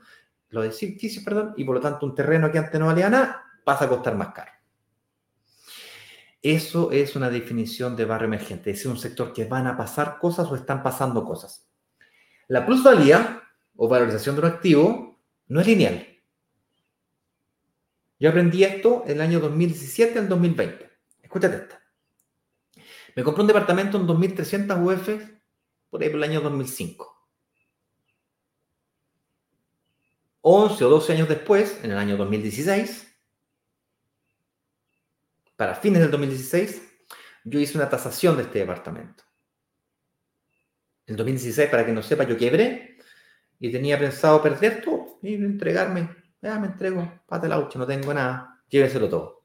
los 0.51 0.83
edificios, 0.83 1.25
perdón, 1.25 1.55
y 1.57 1.65
por 1.65 1.77
lo 1.77 1.81
tanto 1.81 2.07
un 2.07 2.15
terreno 2.15 2.51
que 2.51 2.59
antes 2.59 2.79
no 2.79 2.87
valía 2.87 3.11
nada 3.11 3.45
pasa 3.65 3.87
a 3.87 3.89
costar 3.89 4.17
más 4.17 4.33
caro. 4.33 4.53
Eso 6.43 6.93
es 6.93 7.17
una 7.17 7.29
definición 7.29 7.97
de 7.97 8.05
barrio 8.05 8.29
emergente, 8.29 8.71
es 8.71 8.87
un 8.87 8.97
sector 8.97 9.33
que 9.33 9.47
van 9.47 9.67
a 9.67 9.77
pasar 9.77 10.19
cosas 10.19 10.49
o 10.49 10.55
están 10.55 10.83
pasando 10.83 11.25
cosas. 11.25 11.69
La 12.49 12.65
plusvalía 12.65 13.43
o 13.75 13.89
valorización 13.89 14.37
de 14.37 14.43
un 14.43 14.47
activo 14.47 15.21
no 15.49 15.61
es 15.61 15.67
lineal. 15.67 16.07
Yo 18.19 18.31
aprendí 18.31 18.65
esto 18.65 19.03
en 19.07 19.17
el 19.17 19.21
año 19.21 19.41
2017 19.41 20.21
al 20.21 20.29
2020. 20.29 20.91
Escúchate 21.23 21.57
esta. 21.57 21.83
Me 23.17 23.25
compré 23.25 23.43
un 23.43 23.49
departamento 23.49 23.99
en 23.99 24.07
2.300 24.07 24.85
UF 24.85 25.09
por 25.91 26.03
ahí 26.03 26.09
por 26.09 26.19
el 26.19 26.23
año 26.23 26.41
2005. 26.41 27.16
11 30.49 30.85
o 30.85 30.89
12 30.89 31.13
años 31.13 31.29
después, 31.29 31.81
en 31.83 31.91
el 31.91 31.99
año 31.99 32.17
2016, 32.17 33.13
para 35.57 35.75
fines 35.75 36.01
del 36.01 36.13
2016, 36.13 36.83
yo 37.43 37.59
hice 37.59 37.77
una 37.77 37.89
tasación 37.91 38.37
de 38.37 38.45
este 38.45 38.61
departamento. 38.61 39.25
En 41.05 41.15
el 41.15 41.17
2016, 41.17 41.69
para 41.69 41.85
que 41.85 41.91
no 41.91 42.01
sepa, 42.01 42.23
yo 42.23 42.37
quebré 42.37 42.97
y 43.59 43.73
tenía 43.73 43.99
pensado 43.99 44.41
perder 44.41 44.83
todo 44.85 45.19
y 45.21 45.35
entregarme. 45.35 46.11
Ya 46.41 46.61
me 46.61 46.69
entrego, 46.69 47.25
pate 47.27 47.49
la 47.49 47.57
no 47.57 47.87
tengo 47.87 48.15
nada, 48.15 48.63
lléveselo 48.69 49.09
todo. 49.09 49.43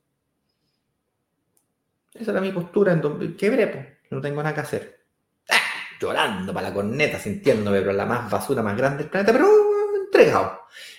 Esa 2.14 2.30
era 2.30 2.42
mi 2.42 2.52
postura, 2.52 2.94
en 2.94 3.36
quebré, 3.36 3.66
pues, 3.66 3.88
no 4.12 4.22
tengo 4.22 4.44
nada 4.44 4.54
que 4.54 4.62
hacer. 4.62 5.04
¡Ah! 5.50 5.56
Llorando 6.00 6.54
para 6.54 6.70
la 6.70 6.76
corneta, 6.76 7.18
sintiéndome, 7.18 7.80
pero 7.80 7.92
la 7.92 8.06
más 8.06 8.30
basura 8.30 8.62
más 8.62 8.78
grande 8.78 9.00
del 9.02 9.10
planeta, 9.10 9.32
pero 9.32 9.71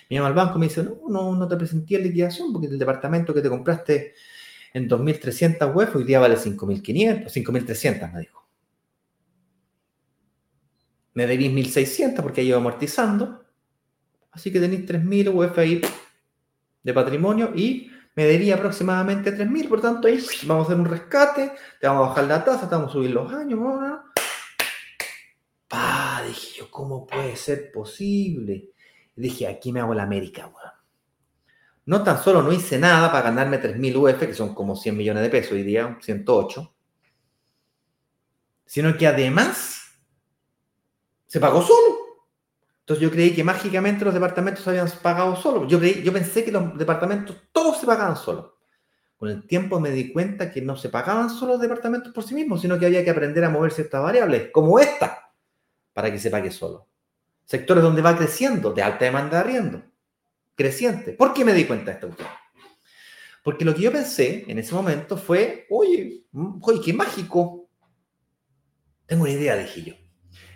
Me 0.09 0.15
llama 0.15 0.27
al 0.27 0.33
banco 0.33 0.57
y 0.57 0.59
me 0.59 0.67
dice, 0.67 0.83
no, 0.83 0.97
no, 1.07 1.35
no 1.35 1.47
te 1.47 1.55
presenté 1.55 1.95
en 1.95 2.03
liquidación 2.03 2.51
porque 2.51 2.67
el 2.67 2.77
departamento 2.77 3.33
que 3.33 3.41
te 3.41 3.49
compraste 3.49 4.13
en 4.73 4.89
2.300 4.89 5.73
UF, 5.75 5.95
hoy 5.95 6.03
día 6.03 6.19
vale 6.19 6.35
5.500, 6.35 7.25
5.300, 7.25 8.11
me 8.11 8.19
dijo. 8.21 8.43
Me 11.13 11.27
debís 11.27 11.51
1.600 11.51 12.21
porque 12.21 12.41
ahí 12.41 12.47
iba 12.47 12.57
amortizando. 12.57 13.43
Así 14.31 14.51
que 14.51 14.59
tenéis 14.59 14.87
3.000 14.87 15.33
UF 15.33 15.57
ahí 15.59 15.81
de 16.81 16.93
patrimonio 16.93 17.51
y 17.55 17.91
me 18.15 18.25
debía 18.25 18.55
aproximadamente 18.55 19.35
3.000. 19.35 19.69
Por 19.69 19.81
tanto, 19.81 20.07
ahí 20.07 20.23
vamos 20.43 20.65
a 20.65 20.71
hacer 20.71 20.79
un 20.79 20.89
rescate, 20.89 21.51
te 21.79 21.87
vamos 21.87 22.05
a 22.05 22.09
bajar 22.09 22.23
la 22.25 22.43
tasa, 22.43 22.67
te 22.67 22.75
vamos 22.75 22.89
a 22.89 22.93
subir 22.93 23.11
los 23.11 23.31
años. 23.31 23.59
Pa, 25.67 26.23
dije 26.25 26.59
yo, 26.59 26.71
¿cómo 26.71 27.05
puede 27.05 27.35
ser 27.35 27.71
posible? 27.71 28.72
Dije, 29.15 29.47
aquí 29.47 29.71
me 29.71 29.79
hago 29.79 29.93
la 29.93 30.03
América, 30.03 30.47
weón. 30.47 30.73
No 31.85 32.03
tan 32.03 32.23
solo 32.23 32.41
no 32.41 32.51
hice 32.51 32.79
nada 32.79 33.11
para 33.11 33.25
ganarme 33.25 33.61
3.000 33.61 33.95
UF, 33.97 34.27
que 34.27 34.33
son 34.33 34.55
como 34.55 34.75
100 34.75 34.95
millones 34.95 35.23
de 35.23 35.29
pesos 35.29 35.51
hoy 35.51 35.63
día, 35.63 35.97
108, 36.01 36.73
sino 38.65 38.97
que 38.97 39.05
además 39.05 39.81
se 41.27 41.39
pagó 41.39 41.61
solo. 41.61 42.03
Entonces 42.79 43.01
yo 43.01 43.11
creí 43.11 43.33
que 43.33 43.43
mágicamente 43.43 44.05
los 44.05 44.13
departamentos 44.13 44.63
se 44.63 44.69
habían 44.69 44.89
pagado 45.01 45.35
solo. 45.35 45.67
Yo, 45.67 45.81
yo 45.81 46.13
pensé 46.13 46.43
que 46.43 46.51
los 46.51 46.77
departamentos 46.77 47.35
todos 47.51 47.79
se 47.79 47.85
pagaban 47.85 48.15
solo. 48.15 48.57
Con 49.17 49.29
el 49.29 49.47
tiempo 49.47 49.79
me 49.79 49.89
di 49.91 50.11
cuenta 50.11 50.51
que 50.51 50.61
no 50.61 50.75
se 50.75 50.89
pagaban 50.89 51.29
solo 51.29 51.53
los 51.53 51.61
departamentos 51.61 52.13
por 52.13 52.25
sí 52.25 52.35
mismos, 52.35 52.61
sino 52.61 52.77
que 52.77 52.85
había 52.85 53.03
que 53.03 53.09
aprender 53.09 53.45
a 53.45 53.49
mover 53.49 53.71
ciertas 53.71 54.03
variables, 54.03 54.51
como 54.51 54.79
esta, 54.79 55.31
para 55.93 56.11
que 56.11 56.19
se 56.19 56.29
pague 56.29 56.51
solo. 56.51 56.87
Sectores 57.45 57.83
donde 57.83 58.01
va 58.01 58.17
creciendo, 58.17 58.73
de 58.73 58.81
alta 58.81 59.05
demanda 59.05 59.37
de 59.37 59.43
arriendo 59.43 59.93
creciente. 60.55 61.13
¿Por 61.13 61.33
qué 61.33 61.45
me 61.45 61.53
di 61.53 61.65
cuenta 61.65 61.91
de 61.91 62.07
esto? 62.07 62.15
Porque 63.43 63.65
lo 63.65 63.73
que 63.75 63.81
yo 63.81 63.91
pensé 63.91 64.45
en 64.47 64.59
ese 64.59 64.73
momento 64.73 65.17
fue, 65.17 65.65
oye, 65.69 66.25
mm, 66.31 66.59
oye, 66.61 66.81
qué 66.81 66.93
mágico. 66.93 67.69
Tengo 69.05 69.23
una 69.23 69.31
idea, 69.31 69.57
dije 69.57 69.83
yo. 69.83 69.93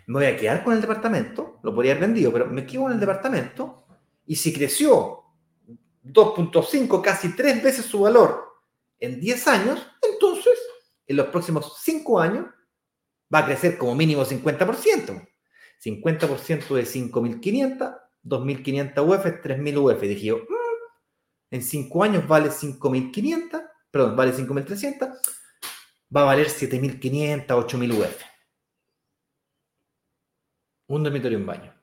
Me 0.08 0.14
voy 0.14 0.26
a 0.26 0.38
quedar 0.38 0.64
con 0.64 0.74
el 0.74 0.82
departamento, 0.82 1.60
lo 1.64 1.76
podría 1.76 1.92
haber 1.94 2.08
vendido, 2.08 2.32
pero 2.32 2.46
me 2.48 2.66
quedo 2.66 2.84
con 2.84 2.94
el 2.94 3.00
departamento 3.00 3.86
y 4.26 4.38
si 4.38 4.54
creció 4.54 5.24
2.5, 6.04 7.02
casi 7.02 7.36
tres 7.36 7.62
veces 7.62 7.86
su 7.86 8.00
valor 8.00 8.46
en 9.00 9.20
10 9.20 9.48
años, 9.50 9.86
entonces 10.02 10.54
en 11.06 11.18
los 11.18 11.28
próximos 11.28 11.74
5 11.84 12.22
años 12.22 12.46
va 13.34 13.40
a 13.40 13.46
crecer 13.46 13.78
como 13.78 13.96
mínimo 13.96 14.24
50%. 14.24 15.28
50% 15.80 16.76
de 16.76 16.84
5.500 16.84 18.08
2.500 18.28 19.04
UF, 19.04 19.26
3.000 19.26 19.78
UF. 19.78 20.02
Dije 20.02 20.26
yo, 20.26 20.38
mm, 20.38 21.52
en 21.52 21.62
5 21.62 22.04
años 22.04 22.28
vale 22.28 22.50
5.500, 22.50 23.70
perdón, 23.90 24.16
vale 24.16 24.34
5.300, 24.34 25.20
va 26.16 26.22
a 26.22 26.26
valer 26.26 26.48
7.500, 26.48 27.48
8.000 27.48 27.94
UF. 27.94 28.22
Un 30.88 31.04
dormitorio 31.04 31.38
y 31.38 31.42
un 31.42 31.48
baño. 31.48 31.74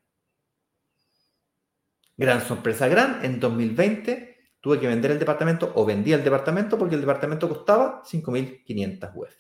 Gran 2.17 2.41
sorpresa, 2.47 2.89
gran. 2.89 3.25
En 3.25 3.41
2020 3.41 4.53
tuve 4.61 4.81
que 4.81 4.87
vender 4.87 5.11
el 5.11 5.19
departamento 5.19 5.73
o 5.75 5.85
vendí 5.85 6.13
el 6.13 6.25
departamento 6.25 6.79
porque 6.79 6.95
el 6.95 7.01
departamento 7.01 7.49
costaba 7.49 8.03
5.500 8.05 9.13
UF. 9.15 9.35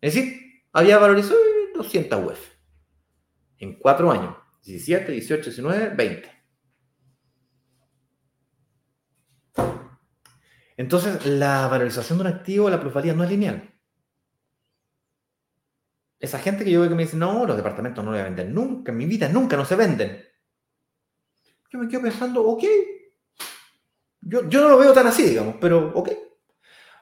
Es 0.00 0.14
decir, 0.14 0.62
había 0.72 0.98
valorizado 0.98 1.38
200 1.74 2.24
UF 2.24 2.55
en 3.58 3.78
4 3.78 4.10
años. 4.10 4.36
17, 4.64 5.12
18, 5.12 5.44
19, 5.44 5.90
20. 5.90 6.36
Entonces, 10.76 11.24
la 11.24 11.68
valorización 11.68 12.18
de 12.18 12.24
un 12.24 12.30
activo, 12.34 12.68
la 12.68 12.80
plusvalía, 12.80 13.14
no 13.14 13.24
es 13.24 13.30
lineal. 13.30 13.72
Esa 16.18 16.38
gente 16.38 16.64
que 16.64 16.70
yo 16.70 16.80
veo 16.80 16.88
que 16.88 16.94
me 16.94 17.04
dice, 17.04 17.16
no, 17.16 17.46
los 17.46 17.56
departamentos 17.56 18.04
no 18.04 18.10
los 18.10 18.18
voy 18.18 18.26
a 18.26 18.28
vender 18.28 18.48
nunca, 18.48 18.92
en 18.92 18.98
mi 18.98 19.06
vida 19.06 19.28
nunca 19.28 19.56
no 19.56 19.64
se 19.64 19.76
venden. 19.76 20.22
Yo 21.70 21.78
me 21.78 21.88
quedo 21.88 22.02
pensando, 22.02 22.42
ok. 22.42 22.64
Yo, 24.20 24.48
yo 24.48 24.60
no 24.62 24.70
lo 24.70 24.78
veo 24.78 24.92
tan 24.92 25.06
así, 25.06 25.22
digamos, 25.22 25.56
pero 25.60 25.92
ok. 25.94 26.10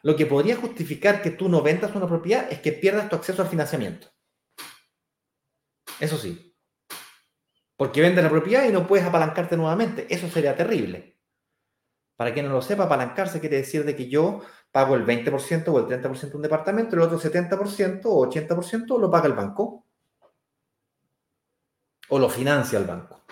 Lo 0.03 0.15
que 0.17 0.27
podría 0.27 0.57
justificar 0.57 1.23
que 1.23 1.31
tú 1.31 1.49
no 1.49 1.63
vendas 1.63 1.95
una 1.95 2.07
propiedad 2.07 2.47
es 2.51 2.61
que 2.61 2.73
pierdas 2.73 3.09
tu 3.09 3.17
acceso 3.17 3.41
al 3.41 3.49
financiamiento. 3.49 4.09
Eso 6.05 6.19
sí. 6.19 6.55
Porque 7.79 8.03
vende 8.03 8.23
la 8.23 8.29
propiedad 8.29 8.69
y 8.69 8.73
no 8.73 8.87
puedes 8.87 9.07
apalancarte 9.07 9.57
nuevamente. 9.57 10.07
Eso 10.15 10.29
sería 10.29 10.55
terrible. 10.55 11.19
Para 12.15 12.35
quien 12.35 12.47
no 12.47 12.53
lo 12.53 12.61
sepa, 12.61 12.85
apalancarse 12.85 13.41
quiere 13.41 13.57
decir 13.57 13.87
de 13.87 13.97
que 13.97 14.11
yo 14.11 14.43
pago 14.71 14.97
el 14.97 15.07
20% 15.07 15.69
o 15.69 15.79
el 15.79 15.87
30% 15.87 16.31
de 16.31 16.37
un 16.37 16.43
departamento, 16.43 16.95
el 16.95 17.03
otro 17.03 17.19
70% 17.19 18.03
o 18.05 18.31
80% 18.31 19.01
lo 19.01 19.11
paga 19.11 19.27
el 19.27 19.33
banco. 19.33 19.87
O 22.11 22.19
lo 22.19 22.29
financia 22.29 22.79
el 22.79 22.85
banco. 22.85 23.25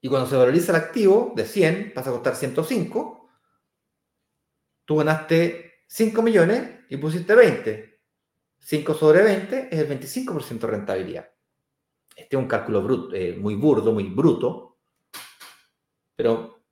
Y 0.00 0.08
cuando 0.08 0.26
se 0.26 0.36
valoriza 0.36 0.72
el 0.72 0.82
activo 0.82 1.34
de 1.36 1.44
100, 1.44 1.92
pasa 1.94 2.08
a 2.08 2.14
costar 2.14 2.34
105, 2.34 3.28
tú 4.86 4.96
ganaste 4.96 5.84
5 5.86 6.22
millones 6.22 6.80
y 6.88 6.96
pusiste 6.96 7.34
20. 7.34 7.91
5 8.62 8.94
sobre 8.94 9.22
20 9.22 9.68
es 9.70 9.78
el 9.78 9.88
25% 9.88 10.60
de 10.60 10.66
rentabilidad. 10.66 11.30
Este 12.14 12.36
es 12.36 12.42
un 12.42 12.48
cálculo 12.48 13.12
eh, 13.12 13.36
muy 13.38 13.54
burdo, 13.56 13.92
muy 13.92 14.04
bruto, 14.04 14.78
pero 16.14 16.62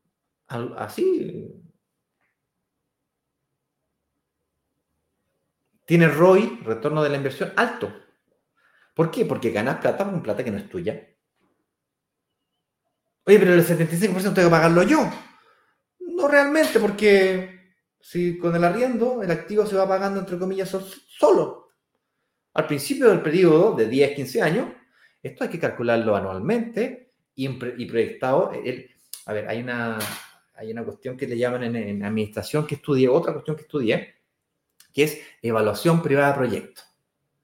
así 0.47 1.63
tiene 5.85 6.07
ROI, 6.07 6.61
retorno 6.63 7.03
de 7.03 7.09
la 7.09 7.17
inversión, 7.17 7.53
alto. 7.57 7.93
¿Por 8.95 9.11
qué? 9.11 9.25
Porque 9.25 9.51
ganas 9.51 9.81
plata 9.81 10.05
con 10.05 10.23
plata 10.23 10.45
que 10.45 10.51
no 10.51 10.59
es 10.59 10.69
tuya. 10.69 11.09
Oye, 13.25 13.39
pero 13.39 13.55
el 13.55 13.65
75% 13.65 14.35
tengo 14.35 14.49
que 14.49 14.51
pagarlo 14.51 14.83
yo. 14.85 15.11
No 16.01 16.29
realmente, 16.29 16.79
porque 16.79 17.75
si 17.99 18.39
con 18.39 18.55
el 18.55 18.63
arriendo 18.63 19.23
el 19.23 19.31
activo 19.31 19.67
se 19.67 19.77
va 19.77 19.89
pagando, 19.89 20.21
entre 20.21 20.39
comillas, 20.39 20.69
solo. 20.69 21.70
Al 22.55 22.67
principio 22.67 23.09
del 23.09 23.23
periodo 23.23 23.75
de 23.75 23.89
10, 23.89 24.17
15 24.17 24.43
años, 24.43 24.69
esto 25.23 25.45
hay 25.45 25.51
que 25.51 25.59
calcularlo 25.59 26.17
anualmente 26.17 27.13
y, 27.35 27.49
proyectado. 27.49 28.51
a 29.27 29.33
ver, 29.33 29.49
hay 29.49 29.61
una, 29.61 29.99
hay 30.55 30.73
una 30.73 30.85
cuestión 30.85 31.17
que 31.17 31.27
le 31.27 31.39
llaman 31.39 31.75
en, 31.75 32.05
administración 32.05 32.67
que 32.67 32.75
estudié, 32.77 33.09
otra 33.09 33.33
cuestión 33.33 33.57
que 33.57 33.63
estudié, 33.63 34.15
que 34.93 35.05
es 35.05 35.21
evaluación 35.41 36.03
privada 36.03 36.33
de 36.33 36.39
proyecto. 36.39 36.83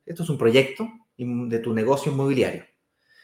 Esto 0.05 0.23
es 0.23 0.29
un 0.29 0.39
proyecto 0.39 0.89
de 1.17 1.59
tu 1.61 1.73
negocio 1.73 2.13
inmobiliario. 2.13 2.67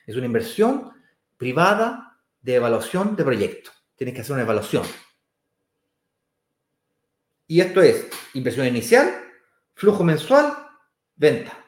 Es 0.07 0.17
una 0.17 0.27
inversión 0.27 0.91
privada 1.37 2.19
de 2.41 2.55
evaluación 2.55 3.17
de 3.17 3.25
proyecto. 3.25 3.71
Tienes 3.97 4.15
que 4.15 4.21
hacer 4.21 4.35
una 4.35 4.43
evaluación. 4.43 4.85
Y 7.47 7.61
esto 7.61 7.83
es 7.83 8.09
inversión 8.35 8.67
inicial, 8.67 9.13
flujo 9.75 10.05
mensual, 10.05 10.57
venta. 11.17 11.62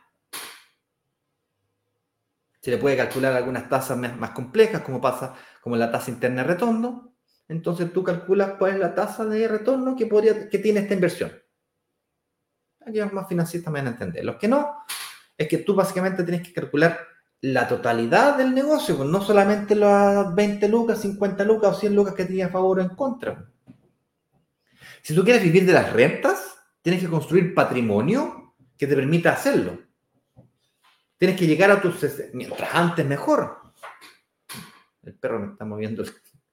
Se 2.64 2.70
le 2.70 2.78
puede 2.78 2.96
calcular 2.96 3.34
algunas 3.34 3.68
tasas 3.68 3.98
más, 3.98 4.30
complejas, 4.30 4.80
como 4.80 4.98
pasa 4.98 5.34
como 5.60 5.76
la 5.76 5.92
tasa 5.92 6.10
interna 6.10 6.40
de 6.40 6.48
retorno, 6.48 7.14
entonces 7.46 7.92
tú 7.92 8.02
calculas 8.02 8.52
cuál 8.58 8.72
es 8.72 8.78
la 8.78 8.94
tasa 8.94 9.26
de 9.26 9.46
retorno 9.46 9.94
que, 9.94 10.06
podría, 10.06 10.48
que 10.48 10.58
tiene 10.58 10.80
esta 10.80 10.94
inversión. 10.94 11.30
Aquí 12.86 13.00
los 13.00 13.12
más 13.12 13.28
financieros 13.28 13.66
también 13.66 13.86
a 13.86 13.90
entender. 13.90 14.24
Los 14.24 14.36
que 14.36 14.48
no, 14.48 14.78
es 15.36 15.46
que 15.46 15.58
tú 15.58 15.74
básicamente 15.74 16.24
tienes 16.24 16.40
que 16.40 16.54
calcular 16.54 17.00
la 17.42 17.68
totalidad 17.68 18.38
del 18.38 18.54
negocio, 18.54 18.96
pues 18.96 19.10
no 19.10 19.20
solamente 19.20 19.74
las 19.74 20.34
20 20.34 20.66
lucas, 20.70 21.02
50 21.02 21.44
lucas 21.44 21.76
o 21.76 21.80
100 21.80 21.94
lucas 21.94 22.14
que 22.14 22.24
tenías 22.24 22.48
a 22.48 22.52
favor 22.52 22.78
o 22.78 22.82
en 22.82 22.96
contra. 22.96 23.46
Si 25.02 25.14
tú 25.14 25.22
quieres 25.22 25.42
vivir 25.42 25.66
de 25.66 25.74
las 25.74 25.92
rentas, 25.92 26.56
tienes 26.80 27.02
que 27.02 27.10
construir 27.10 27.52
patrimonio 27.52 28.54
que 28.78 28.86
te 28.86 28.96
permita 28.96 29.34
hacerlo. 29.34 29.80
Tienes 31.18 31.38
que 31.38 31.46
llegar 31.46 31.70
a 31.70 31.80
tus... 31.80 31.96
Mientras 32.32 32.74
antes 32.74 33.06
mejor. 33.06 33.62
El 35.02 35.14
perro 35.14 35.40
me 35.40 35.52
está 35.52 35.64
moviendo. 35.64 36.04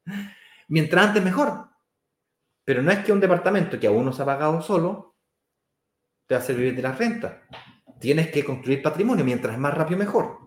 Mientras 0.68 1.08
antes 1.08 1.24
mejor. 1.24 1.68
Pero 2.64 2.82
no 2.82 2.92
es 2.92 3.00
que 3.00 3.12
un 3.12 3.20
departamento 3.20 3.80
que 3.80 3.88
aún 3.88 4.06
no 4.06 4.14
se 4.14 4.22
ha 4.22 4.26
pagado 4.26 4.62
solo 4.62 5.16
te 6.28 6.36
hace 6.36 6.54
vivir 6.54 6.76
de 6.76 6.82
la 6.82 6.94
renta. 6.94 7.44
Tienes 8.00 8.32
que 8.32 8.46
construir 8.46 8.82
patrimonio. 8.82 9.26
Mientras 9.26 9.58
más 9.58 9.74
rápido 9.74 9.98
mejor. 9.98 10.40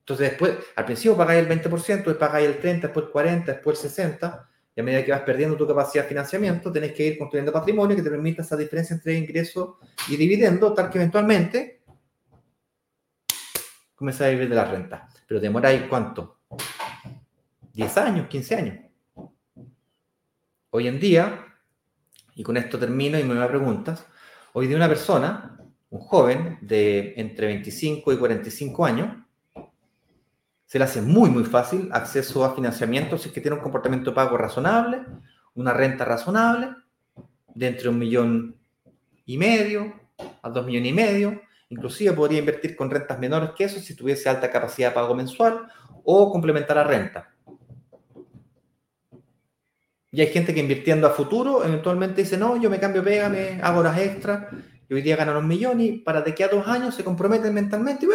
Entonces 0.00 0.30
después, 0.30 0.54
al 0.76 0.84
principio 0.84 1.16
pagáis 1.16 1.44
el 1.44 1.48
20%, 1.48 1.86
después 1.86 2.16
pagáis 2.16 2.46
el 2.46 2.62
30%, 2.62 2.80
después 2.80 3.06
el 3.06 3.12
40%, 3.12 3.44
después 3.44 3.84
el 3.84 3.90
60%. 3.90 4.46
Y 4.76 4.80
a 4.80 4.84
medida 4.84 5.04
que 5.04 5.10
vas 5.10 5.22
perdiendo 5.22 5.56
tu 5.56 5.66
capacidad 5.66 6.04
de 6.04 6.08
financiamiento, 6.10 6.70
tenés 6.70 6.92
que 6.92 7.06
ir 7.06 7.18
construyendo 7.18 7.50
patrimonio 7.50 7.96
que 7.96 8.02
te 8.02 8.10
permita 8.10 8.42
esa 8.42 8.56
diferencia 8.56 8.94
entre 8.94 9.14
ingreso 9.14 9.80
y 10.06 10.16
dividendo, 10.16 10.72
tal 10.74 10.90
que 10.90 10.98
eventualmente 10.98 11.75
comienzas 13.96 14.28
a 14.28 14.30
vivir 14.30 14.48
de 14.48 14.54
la 14.54 14.64
renta. 14.64 15.08
Pero 15.26 15.40
demoráis 15.40 15.82
cuánto? 15.88 16.38
10 17.72 17.96
años, 17.98 18.28
15 18.28 18.54
años. 18.54 18.78
Hoy 20.70 20.86
en 20.86 21.00
día, 21.00 21.46
y 22.34 22.42
con 22.42 22.56
esto 22.56 22.78
termino 22.78 23.18
y 23.18 23.24
me 23.24 23.42
a 23.42 23.48
preguntas, 23.48 24.06
hoy 24.52 24.66
de 24.66 24.76
una 24.76 24.88
persona, 24.88 25.58
un 25.90 26.00
joven 26.00 26.58
de 26.60 27.14
entre 27.16 27.46
25 27.46 28.12
y 28.12 28.18
45 28.18 28.84
años, 28.84 29.16
se 30.66 30.78
le 30.78 30.84
hace 30.84 31.00
muy, 31.00 31.30
muy 31.30 31.44
fácil 31.44 31.88
acceso 31.92 32.44
a 32.44 32.54
financiamiento 32.54 33.16
si 33.16 33.28
es 33.28 33.34
que 33.34 33.40
tiene 33.40 33.56
un 33.56 33.62
comportamiento 33.62 34.12
pago 34.12 34.36
razonable, 34.36 35.02
una 35.54 35.72
renta 35.72 36.04
razonable, 36.04 36.74
de 37.54 37.68
entre 37.68 37.88
un 37.88 37.98
millón 37.98 38.56
y 39.24 39.38
medio 39.38 39.94
a 40.42 40.50
dos 40.50 40.66
millones 40.66 40.90
y 40.90 40.94
medio. 40.94 41.40
Inclusive 41.68 42.12
podría 42.12 42.38
invertir 42.38 42.76
con 42.76 42.90
rentas 42.90 43.18
menores 43.18 43.50
que 43.56 43.64
eso 43.64 43.80
si 43.80 43.94
tuviese 43.94 44.28
alta 44.28 44.50
capacidad 44.50 44.90
de 44.90 44.94
pago 44.94 45.14
mensual 45.14 45.66
o 46.04 46.30
complementar 46.30 46.76
la 46.76 46.84
renta. 46.84 47.32
Y 50.12 50.20
hay 50.20 50.28
gente 50.28 50.54
que 50.54 50.60
invirtiendo 50.60 51.06
a 51.06 51.10
futuro 51.10 51.64
eventualmente 51.64 52.22
dice, 52.22 52.38
no, 52.38 52.60
yo 52.60 52.70
me 52.70 52.78
cambio 52.78 53.02
pega, 53.02 53.28
me 53.28 53.60
hago 53.60 53.80
horas 53.80 53.98
extras, 53.98 54.46
y 54.88 54.94
hoy 54.94 55.02
día 55.02 55.16
ganan 55.16 55.36
un 55.36 55.48
millón 55.48 55.80
y 55.80 55.98
para 55.98 56.22
de 56.22 56.30
aquí 56.30 56.42
a 56.42 56.48
dos 56.48 56.66
años 56.68 56.94
se 56.94 57.04
comprometen 57.04 57.52
mentalmente 57.52 58.06
y 58.06 58.08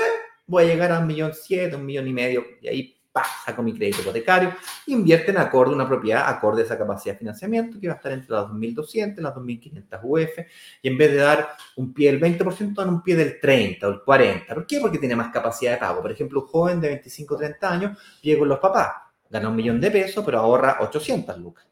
voy 0.47 0.63
a 0.63 0.67
llegar 0.67 0.91
a 0.93 0.99
un 0.99 1.07
millón 1.07 1.33
siete, 1.33 1.75
un 1.75 1.85
millón 1.85 2.07
y 2.07 2.13
medio, 2.13 2.43
y 2.61 2.67
ahí 2.67 3.00
¡pah! 3.11 3.25
saco 3.45 3.61
mi 3.63 3.73
crédito 3.73 4.01
hipotecario, 4.01 4.53
invierten 4.87 5.37
acorde 5.37 5.73
una 5.73 5.87
propiedad, 5.87 6.27
acorde 6.27 6.61
a 6.61 6.65
esa 6.65 6.77
capacidad 6.77 7.15
de 7.15 7.19
financiamiento, 7.19 7.79
que 7.79 7.87
va 7.87 7.93
a 7.93 7.97
estar 7.97 8.11
entre 8.11 8.31
las 8.31 8.45
2.200 8.45 9.17
y 9.17 9.21
las 9.21 9.33
2.500 9.33 9.99
UF, 10.03 10.39
y 10.81 10.87
en 10.87 10.97
vez 10.97 11.11
de 11.11 11.17
dar 11.17 11.49
un 11.75 11.93
pie 11.93 12.11
del 12.11 12.21
20%, 12.21 12.73
dan 12.73 12.89
un 12.89 13.01
pie 13.01 13.15
del 13.15 13.39
30 13.39 13.87
o 13.87 13.91
el 13.91 14.01
40. 14.01 14.53
¿Por 14.53 14.67
qué? 14.67 14.79
Porque 14.79 14.97
tiene 14.97 15.15
más 15.15 15.31
capacidad 15.31 15.73
de 15.73 15.77
pago. 15.77 16.01
Por 16.01 16.11
ejemplo, 16.11 16.41
un 16.41 16.47
joven 16.47 16.81
de 16.81 16.87
25 16.89 17.35
o 17.35 17.37
30 17.37 17.71
años 17.71 17.97
vive 18.23 18.39
con 18.39 18.49
los 18.49 18.59
papás, 18.59 18.89
gana 19.29 19.49
un 19.49 19.55
millón 19.55 19.79
de 19.81 19.91
pesos, 19.91 20.23
pero 20.25 20.39
ahorra 20.39 20.77
800 20.81 21.37
lucas. 21.37 21.65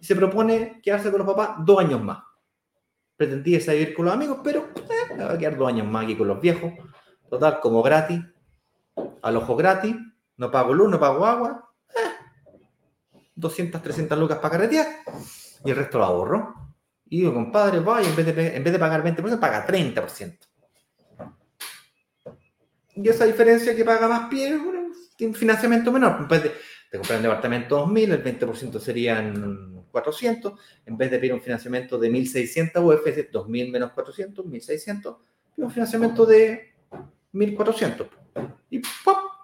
Y 0.00 0.04
se 0.04 0.14
propone 0.14 0.80
quedarse 0.82 1.10
con 1.10 1.24
los 1.24 1.34
papás 1.34 1.56
dos 1.64 1.80
años 1.80 2.02
más. 2.02 2.18
Pretendía 3.16 3.58
vivir 3.58 3.94
con 3.94 4.04
los 4.04 4.14
amigos, 4.14 4.40
pero 4.44 4.68
eh, 4.76 5.22
va 5.22 5.32
a 5.32 5.38
quedar 5.38 5.56
dos 5.56 5.68
años 5.68 5.86
más 5.86 6.04
aquí 6.04 6.16
con 6.16 6.28
los 6.28 6.38
viejos 6.38 6.72
Total, 7.28 7.58
como 7.60 7.82
gratis, 7.82 8.20
al 9.22 9.36
ojo 9.36 9.56
gratis, 9.56 9.96
no 10.36 10.50
pago 10.50 10.74
luz, 10.74 10.90
no 10.90 11.00
pago 11.00 11.24
agua, 11.26 11.70
200, 13.34 13.82
300 13.82 14.18
lucas 14.18 14.38
para 14.38 14.52
carretear 14.52 14.86
y 15.64 15.70
el 15.70 15.76
resto 15.76 15.98
lo 15.98 16.04
ahorro. 16.04 16.54
Y 17.08 17.20
digo, 17.20 17.34
compadre, 17.34 17.80
vaya, 17.80 18.08
en 18.08 18.16
vez 18.16 18.34
de, 18.34 18.56
en 18.56 18.64
vez 18.64 18.72
de 18.72 18.78
pagar 18.78 19.04
20%, 19.04 19.38
paga 19.38 19.66
30%. 19.66 20.38
Y 22.96 23.08
esa 23.08 23.24
diferencia 23.26 23.76
que 23.76 23.84
paga 23.84 24.08
más 24.08 24.28
pie, 24.28 24.56
bueno, 24.56 24.90
tiene 25.16 25.34
financiamiento 25.34 25.92
menor. 25.92 26.16
En 26.20 26.28
vez 26.28 26.42
de, 26.42 26.48
de 26.48 26.98
comprar 26.98 27.18
un 27.18 27.22
departamento 27.24 27.86
2.000, 27.86 28.12
el 28.12 28.24
20% 28.24 28.80
serían 28.80 29.84
400. 29.90 30.54
En 30.86 30.96
vez 30.96 31.10
de 31.10 31.18
pedir 31.18 31.34
un 31.34 31.42
financiamiento 31.42 31.98
de 31.98 32.10
1.600 32.10 32.82
UF, 32.82 33.06
2.000 33.06 33.70
menos 33.70 33.92
400, 33.92 34.44
1.600. 34.46 35.16
un 35.58 35.70
financiamiento 35.70 36.26
de 36.26 36.74
1400. 37.32 38.08
Y 38.70 38.80
¡pop! 39.04 39.35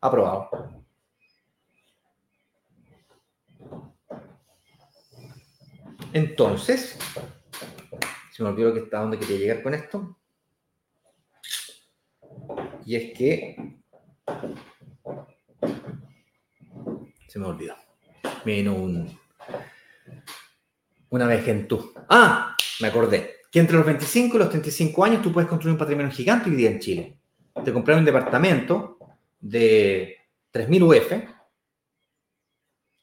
Aprobado. 0.00 0.50
Entonces, 6.12 6.98
se 8.32 8.42
me 8.42 8.48
olvidó 8.48 8.72
que 8.72 8.80
está 8.80 9.00
donde 9.00 9.18
quería 9.18 9.38
llegar 9.38 9.62
con 9.62 9.74
esto. 9.74 10.16
Y 12.86 12.96
es 12.96 13.18
que 13.18 13.56
se 17.26 17.38
me 17.38 17.46
olvidó. 17.46 17.74
Me 18.44 18.52
vino 18.52 18.74
un, 18.74 19.18
una 21.10 21.26
vez 21.26 21.46
en 21.48 21.68
tú. 21.68 21.92
Ah, 22.08 22.56
me 22.80 22.88
acordé 22.88 23.36
que 23.50 23.60
entre 23.60 23.76
los 23.76 23.84
25 23.84 24.36
y 24.36 24.38
los 24.38 24.50
35 24.50 25.04
años 25.04 25.22
tú 25.22 25.32
puedes 25.32 25.48
construir 25.48 25.72
un 25.72 25.78
patrimonio 25.78 26.10
gigante 26.10 26.50
hoy 26.50 26.56
día 26.56 26.70
en 26.70 26.80
Chile. 26.80 27.18
Te 27.64 27.72
compras 27.72 27.98
un 27.98 28.04
departamento 28.04 28.97
de 29.40 30.16
3.000 30.52 30.82
UF, 30.82 31.12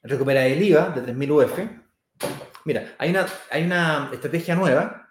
recuperas 0.03 0.45
el 0.45 0.63
IVA 0.63 0.89
de 0.89 1.13
3.000 1.13 1.31
UF. 1.31 1.59
Mira, 2.65 2.95
hay 2.97 3.09
una, 3.11 3.25
hay 3.49 3.63
una 3.63 4.09
estrategia 4.11 4.55
nueva 4.55 5.09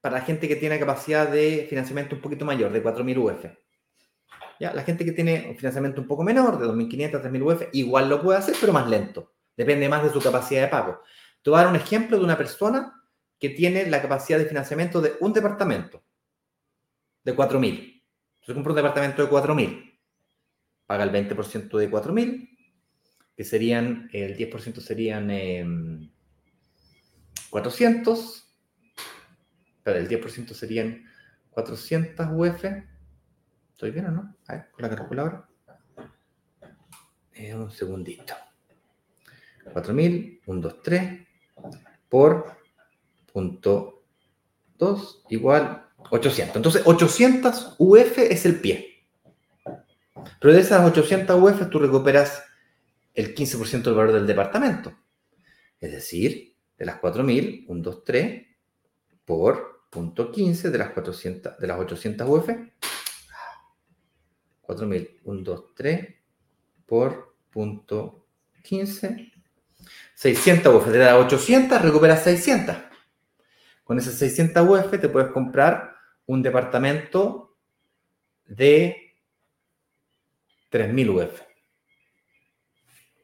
para 0.00 0.18
la 0.18 0.24
gente 0.24 0.48
que 0.48 0.56
tiene 0.56 0.78
capacidad 0.78 1.28
de 1.28 1.66
financiamiento 1.68 2.16
un 2.16 2.22
poquito 2.22 2.44
mayor, 2.44 2.72
de 2.72 2.82
4.000 2.82 3.18
UF. 3.18 3.44
¿Ya? 4.60 4.72
La 4.72 4.82
gente 4.82 5.04
que 5.04 5.12
tiene 5.12 5.46
un 5.50 5.56
financiamiento 5.56 6.00
un 6.00 6.08
poco 6.08 6.24
menor, 6.24 6.58
de 6.58 6.66
2.500 6.66 7.14
a 7.14 7.22
3.000 7.22 7.42
UF, 7.42 7.68
igual 7.72 8.08
lo 8.08 8.22
puede 8.22 8.38
hacer, 8.38 8.56
pero 8.60 8.72
más 8.72 8.88
lento. 8.88 9.34
Depende 9.56 9.88
más 9.88 10.02
de 10.02 10.10
su 10.10 10.20
capacidad 10.20 10.62
de 10.62 10.68
pago. 10.68 11.02
Te 11.42 11.50
voy 11.50 11.58
a 11.58 11.62
dar 11.64 11.70
un 11.70 11.76
ejemplo 11.76 12.18
de 12.18 12.24
una 12.24 12.36
persona 12.36 12.94
que 13.38 13.50
tiene 13.50 13.86
la 13.86 14.02
capacidad 14.02 14.38
de 14.38 14.46
financiamiento 14.46 15.00
de 15.00 15.16
un 15.20 15.32
departamento 15.32 16.02
de 17.24 17.36
4.000. 17.36 17.97
Se 18.48 18.54
compra 18.54 18.72
un 18.72 18.76
departamento 18.76 19.22
de 19.22 19.30
4.000. 19.30 19.94
Paga 20.86 21.04
el 21.04 21.12
20% 21.12 21.76
de 21.76 21.90
4.000, 21.90 22.48
que 23.36 23.44
serían, 23.44 24.08
el 24.10 24.38
10% 24.38 24.80
serían 24.80 26.10
400. 27.50 28.18
Em, 28.38 29.02
pero 29.82 29.98
el 29.98 30.08
10% 30.08 30.54
serían 30.54 31.04
400 31.50 32.26
UF. 32.32 32.64
¿Estoy 33.72 33.90
bien 33.90 34.06
o 34.06 34.12
no? 34.12 34.36
A 34.46 34.54
ver, 34.54 34.70
con 34.70 34.82
la 34.82 34.96
calculadora. 34.96 35.46
Eh, 37.34 37.54
un 37.54 37.70
segundito. 37.70 38.32
4.000, 39.74 40.40
1, 40.46 40.60
2, 40.62 40.82
3, 40.82 41.26
por 42.08 42.56
punto 43.30 44.04
2 44.78 45.24
igual 45.28 45.87
800. 46.10 46.56
Entonces, 46.56 46.82
800 46.84 47.76
UF 47.78 48.18
es 48.18 48.46
el 48.46 48.60
pie. 48.60 49.04
Pero 50.40 50.54
de 50.54 50.60
esas 50.60 50.84
800 50.84 51.40
UF 51.40 51.68
tú 51.70 51.78
recuperas 51.78 52.42
el 53.14 53.34
15% 53.34 53.82
del 53.82 53.94
valor 53.94 54.12
del 54.12 54.26
departamento. 54.26 54.96
Es 55.80 55.92
decir, 55.92 56.54
de 56.76 56.86
las 56.86 57.00
4.000, 57.00 57.64
1, 57.68 57.82
2, 57.82 58.04
3 58.04 58.46
por 59.24 59.82
punto 59.90 60.30
15 60.30 60.70
de 60.70 60.78
las, 60.78 60.90
400, 60.90 61.58
de 61.58 61.66
las 61.66 61.78
800 61.78 62.28
UF. 62.28 62.48
4.000, 64.62 65.20
1, 65.24 65.42
2, 65.42 65.64
3 65.74 66.14
por 66.86 67.34
punto 67.50 68.26
15. 68.62 69.32
600 70.14 70.74
UF. 70.74 70.86
De 70.88 70.98
las 70.98 71.14
800 71.14 71.82
recuperas 71.82 72.22
600. 72.22 72.76
Con 73.88 73.96
esas 73.96 74.16
600 74.16 74.68
UF 74.68 75.00
te 75.00 75.08
puedes 75.08 75.32
comprar 75.32 75.96
un 76.26 76.42
departamento 76.42 77.56
de 78.44 79.14
3.000 80.70 81.08
UF. 81.08 81.40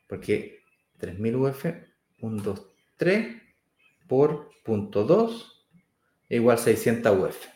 Porque 0.09 0.63
3.000 0.99 1.37
UF, 1.37 1.67
1, 2.23 2.43
2, 2.43 2.67
3 2.97 3.43
por 4.09 4.53
punto 4.65 5.05
2 5.05 5.67
igual 6.31 6.59
600 6.59 7.15
UF. 7.15 7.47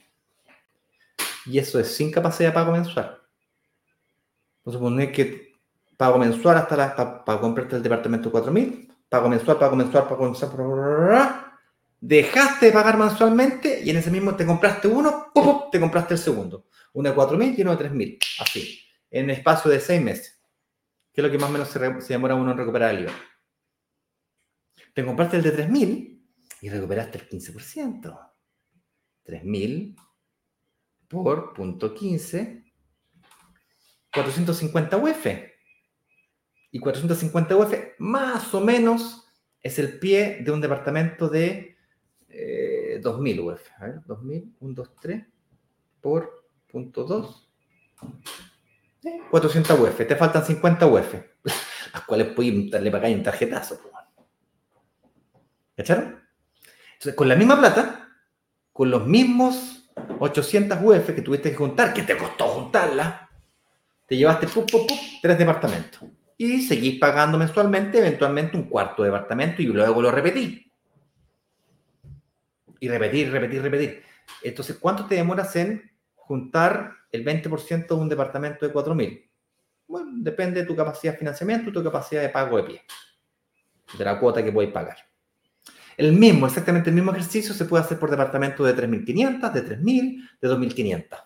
Y 1.46 1.58
eso 1.58 1.80
es 1.80 1.96
sin 1.96 2.10
capacidad 2.10 2.50
de 2.50 2.54
pago 2.54 2.72
mensual. 2.72 3.22
Vamos 4.66 4.76
a 4.76 4.78
suponer 4.78 5.12
que 5.12 5.54
pago 5.96 6.18
mensual 6.18 6.58
hasta 6.58 6.76
la, 6.76 7.24
para 7.24 7.40
comprarte 7.40 7.74
el 7.74 7.82
departamento 7.82 8.30
4.000, 8.30 8.94
pago 9.08 9.30
mensual, 9.30 9.58
pago 9.58 9.76
mensual, 9.76 10.06
pago 10.06 10.24
mensual, 10.24 11.47
dejaste 12.00 12.66
de 12.66 12.72
pagar 12.72 12.96
mensualmente 12.96 13.80
y 13.82 13.90
en 13.90 13.96
ese 13.96 14.10
mismo 14.10 14.36
te 14.36 14.46
compraste 14.46 14.88
uno, 14.88 15.32
te 15.70 15.80
compraste 15.80 16.14
el 16.14 16.20
segundo. 16.20 16.66
Uno 16.92 17.10
de 17.10 17.16
4.000 17.16 17.58
y 17.58 17.62
uno 17.62 17.76
de 17.76 17.90
3.000, 17.90 18.18
así, 18.40 18.80
en 19.10 19.30
espacio 19.30 19.70
de 19.70 19.80
seis 19.80 20.00
meses, 20.00 20.40
que 21.12 21.20
es 21.20 21.24
lo 21.24 21.30
que 21.30 21.38
más 21.38 21.50
o 21.50 21.52
menos 21.52 21.68
se, 21.68 22.12
demora 22.12 22.34
uno 22.34 22.52
en 22.52 22.58
recuperar 22.58 22.94
el 22.94 23.02
IVA. 23.02 23.12
Te 24.94 25.04
compraste 25.04 25.36
el 25.36 25.42
de 25.42 25.68
3.000 25.68 26.22
y 26.62 26.68
recuperaste 26.68 27.18
el 27.18 27.28
15%. 27.28 28.30
3.000 29.24 29.96
por 31.08 31.52
punto 31.52 31.94
15, 31.94 32.64
450 34.12 34.96
UF. 34.96 35.26
Y 36.70 36.80
450 36.80 37.56
UF 37.56 37.74
más 37.98 38.52
o 38.54 38.60
menos 38.60 39.26
es 39.62 39.78
el 39.78 39.98
pie 39.98 40.38
de 40.42 40.50
un 40.50 40.60
departamento 40.60 41.28
de 41.28 41.77
2000 43.00 43.40
UF. 43.40 43.70
A 43.78 43.86
ver, 43.86 44.00
2000, 44.06 44.56
1, 44.60 44.74
2, 44.74 44.94
3 45.00 45.26
por 46.00 46.44
punto 46.70 47.04
2. 47.04 47.48
400 49.30 49.80
UF. 49.80 49.96
Te 50.06 50.16
faltan 50.16 50.44
50 50.44 50.86
UF. 50.86 51.14
Las 51.92 52.02
cuales 52.04 52.28
puedes 52.34 52.70
para 52.70 52.98
acá 52.98 53.08
un 53.08 53.22
tarjetazo. 53.22 53.80
¿Cacharon? 55.76 56.20
Entonces, 56.94 57.14
con 57.14 57.28
la 57.28 57.36
misma 57.36 57.58
plata, 57.58 58.08
con 58.72 58.90
los 58.90 59.06
mismos 59.06 59.90
800 60.18 60.78
UF 60.82 61.14
que 61.14 61.22
tuviste 61.22 61.50
que 61.50 61.56
juntar, 61.56 61.94
que 61.94 62.02
te 62.02 62.16
costó 62.16 62.48
juntarla, 62.48 63.30
te 64.06 64.16
llevaste 64.16 64.48
tres 65.22 65.38
departamentos. 65.38 66.00
Y 66.36 66.62
seguís 66.62 66.98
pagando 66.98 67.38
mensualmente, 67.38 67.98
eventualmente 67.98 68.56
un 68.56 68.64
cuarto 68.68 69.02
de 69.02 69.10
departamento 69.10 69.62
y 69.62 69.66
luego 69.66 70.02
lo 70.02 70.10
repetís. 70.10 70.67
Y 72.80 72.88
repetir, 72.88 73.30
repetir, 73.30 73.62
repetir. 73.62 74.02
Entonces, 74.42 74.76
¿cuánto 74.78 75.06
te 75.06 75.16
demoras 75.16 75.54
en 75.56 75.90
juntar 76.14 76.92
el 77.10 77.24
20% 77.24 77.86
de 77.86 77.94
un 77.94 78.08
departamento 78.08 78.66
de 78.66 78.72
4.000? 78.72 79.28
Bueno, 79.86 80.10
depende 80.16 80.60
de 80.60 80.66
tu 80.66 80.76
capacidad 80.76 81.12
de 81.12 81.18
financiamiento, 81.18 81.72
tu 81.72 81.82
capacidad 81.82 82.22
de 82.22 82.28
pago 82.28 82.58
de 82.58 82.62
pie, 82.64 82.82
de 83.96 84.04
la 84.04 84.20
cuota 84.20 84.44
que 84.44 84.52
puedes 84.52 84.70
pagar. 84.70 84.98
El 85.96 86.12
mismo, 86.12 86.46
exactamente 86.46 86.90
el 86.90 86.94
mismo 86.94 87.10
ejercicio 87.10 87.52
se 87.52 87.64
puede 87.64 87.82
hacer 87.82 87.98
por 87.98 88.10
departamento 88.10 88.62
de 88.62 88.76
3.500, 88.76 89.52
de 89.52 89.78
3.000, 89.78 90.30
de 90.40 90.48
2.500. 90.48 91.24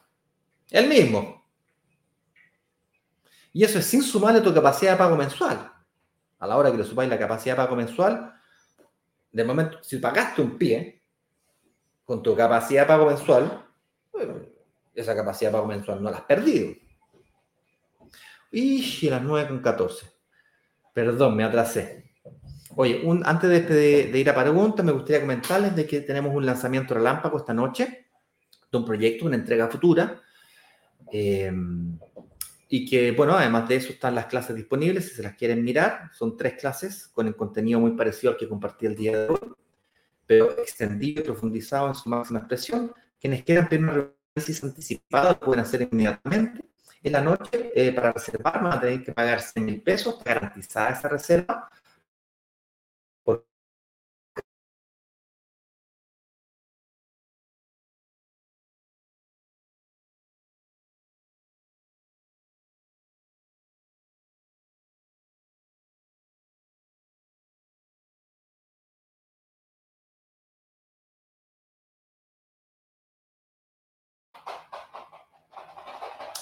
El 0.70 0.88
mismo. 0.88 1.44
Y 3.52 3.64
eso 3.64 3.78
es 3.78 3.84
sin 3.84 4.02
sumarle 4.02 4.40
tu 4.40 4.54
capacidad 4.54 4.92
de 4.92 4.98
pago 4.98 5.16
mensual. 5.16 5.70
A 6.38 6.46
la 6.46 6.56
hora 6.56 6.70
que 6.70 6.78
le 6.78 6.84
sumáis 6.84 7.10
la 7.10 7.18
capacidad 7.18 7.54
de 7.54 7.62
pago 7.62 7.76
mensual, 7.76 8.32
de 9.30 9.44
momento, 9.44 9.78
si 9.82 9.98
pagaste 9.98 10.40
un 10.40 10.56
pie, 10.56 11.01
con 12.04 12.22
tu 12.22 12.34
capacidad 12.34 12.82
de 12.82 12.88
pago 12.88 13.06
mensual, 13.06 13.64
esa 14.94 15.14
capacidad 15.14 15.50
de 15.50 15.56
pago 15.56 15.66
mensual 15.66 16.02
no 16.02 16.10
la 16.10 16.18
has 16.18 16.24
perdido. 16.24 16.74
Y 18.50 19.08
las 19.08 19.22
9 19.22 19.48
con 19.48 19.60
14. 19.60 20.06
Perdón, 20.92 21.36
me 21.36 21.44
atrasé. 21.44 22.12
Oye, 22.76 23.02
antes 23.24 23.68
de, 23.68 24.18
ir 24.18 24.30
a 24.30 24.34
preguntas, 24.34 24.84
me 24.84 24.92
gustaría 24.92 25.20
comentarles 25.20 25.74
de 25.74 25.86
que 25.86 26.00
tenemos 26.00 26.34
un 26.34 26.44
lanzamiento 26.44 26.94
relámpago 26.94 27.38
esta 27.38 27.54
noche 27.54 28.06
de 28.70 28.78
un 28.78 28.84
proyecto, 28.84 29.26
una 29.26 29.36
entrega 29.36 29.68
futura. 29.68 30.20
Em, 31.10 31.98
y 32.68 32.88
que, 32.88 33.12
bueno, 33.12 33.34
además 33.34 33.68
de 33.68 33.76
eso 33.76 33.92
están 33.92 34.14
las 34.14 34.26
clases 34.26 34.56
disponibles 34.56 35.08
si 35.08 35.16
se 35.16 35.22
las 35.22 35.34
quieren 35.34 35.62
mirar. 35.62 36.10
Son 36.14 36.36
tres 36.36 36.54
clases 36.54 37.08
con 37.08 37.26
el 37.26 37.36
contenido 37.36 37.80
muy 37.80 37.92
parecido 37.92 38.32
al 38.32 38.38
que 38.38 38.48
compartí 38.48 38.86
el 38.86 38.96
día 38.96 39.18
de 39.18 39.28
hoy, 39.28 39.52
pero 40.26 40.58
extendido 40.58 41.20
y 41.20 41.24
profundizado 41.24 41.88
en 41.88 41.94
su 41.94 42.08
máxima 42.08 42.40
expresión. 42.40 42.92
Quienes 43.20 43.44
quieran 43.44 43.68
pedir 43.68 43.84
una 43.84 43.92
análisis 43.92 44.64
anticipada 44.64 45.30
lo 45.30 45.40
pueden 45.40 45.64
hacer 45.64 45.88
inmediatamente. 45.90 46.64
En 47.02 47.12
la 47.12 47.20
noche, 47.20 47.72
eh, 47.74 47.92
para 47.92 48.12
reservar, 48.12 48.62
van 48.62 48.72
a 48.72 48.80
tener 48.80 49.04
que 49.04 49.12
pagar 49.12 49.40
100 49.40 49.64
mil 49.64 49.82
pesos, 49.82 50.22
garantizada 50.24 50.90
esa 50.90 51.08
reserva 51.08 51.68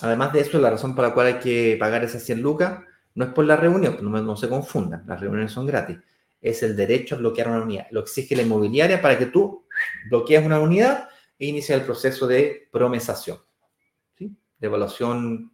Además 0.02 0.32
de 0.32 0.40
eso, 0.40 0.58
la 0.58 0.70
razón 0.70 0.94
por 0.94 1.04
la 1.04 1.14
cual 1.14 1.26
hay 1.26 1.38
que 1.38 1.76
pagar 1.78 2.04
esas 2.04 2.22
100 2.22 2.40
lucas 2.40 2.80
no 3.14 3.24
es 3.24 3.32
por 3.32 3.44
la 3.44 3.56
reunión, 3.56 3.98
no, 4.00 4.36
se 4.36 4.48
confundan, 4.48 5.04
las 5.06 5.20
reuniones 5.20 5.52
son 5.52 5.66
gratis. 5.66 5.98
Es 6.40 6.62
el 6.62 6.76
derecho 6.76 7.16
a 7.16 7.18
bloquear 7.18 7.48
una 7.48 7.62
unidad. 7.62 7.86
Lo 7.90 8.00
exige 8.00 8.34
la 8.34 8.42
inmobiliaria 8.42 9.02
para 9.02 9.18
que 9.18 9.26
tú 9.26 9.66
bloquees 10.08 10.44
una 10.44 10.58
unidad 10.58 11.08
e 11.38 11.46
inicies 11.46 11.78
el 11.78 11.84
proceso 11.84 12.26
de 12.26 12.68
promesación, 12.72 13.38
¿sí? 14.16 14.34
de, 14.58 14.66
evaluación, 14.66 15.52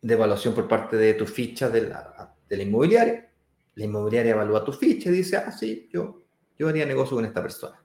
de 0.00 0.14
evaluación 0.14 0.54
por 0.54 0.66
parte 0.66 0.96
de 0.96 1.14
tu 1.14 1.26
ficha 1.26 1.68
de 1.68 1.88
la, 1.88 2.34
de 2.48 2.56
la 2.56 2.62
inmobiliaria. 2.62 3.30
La 3.76 3.84
inmobiliaria 3.84 4.32
evalúa 4.32 4.64
tu 4.64 4.72
ficha 4.72 5.10
y 5.10 5.12
dice, 5.12 5.36
ah, 5.36 5.52
sí, 5.52 5.88
yo, 5.92 6.22
yo 6.58 6.68
haría 6.68 6.86
negocio 6.86 7.16
con 7.16 7.24
esta 7.24 7.42
persona. 7.42 7.80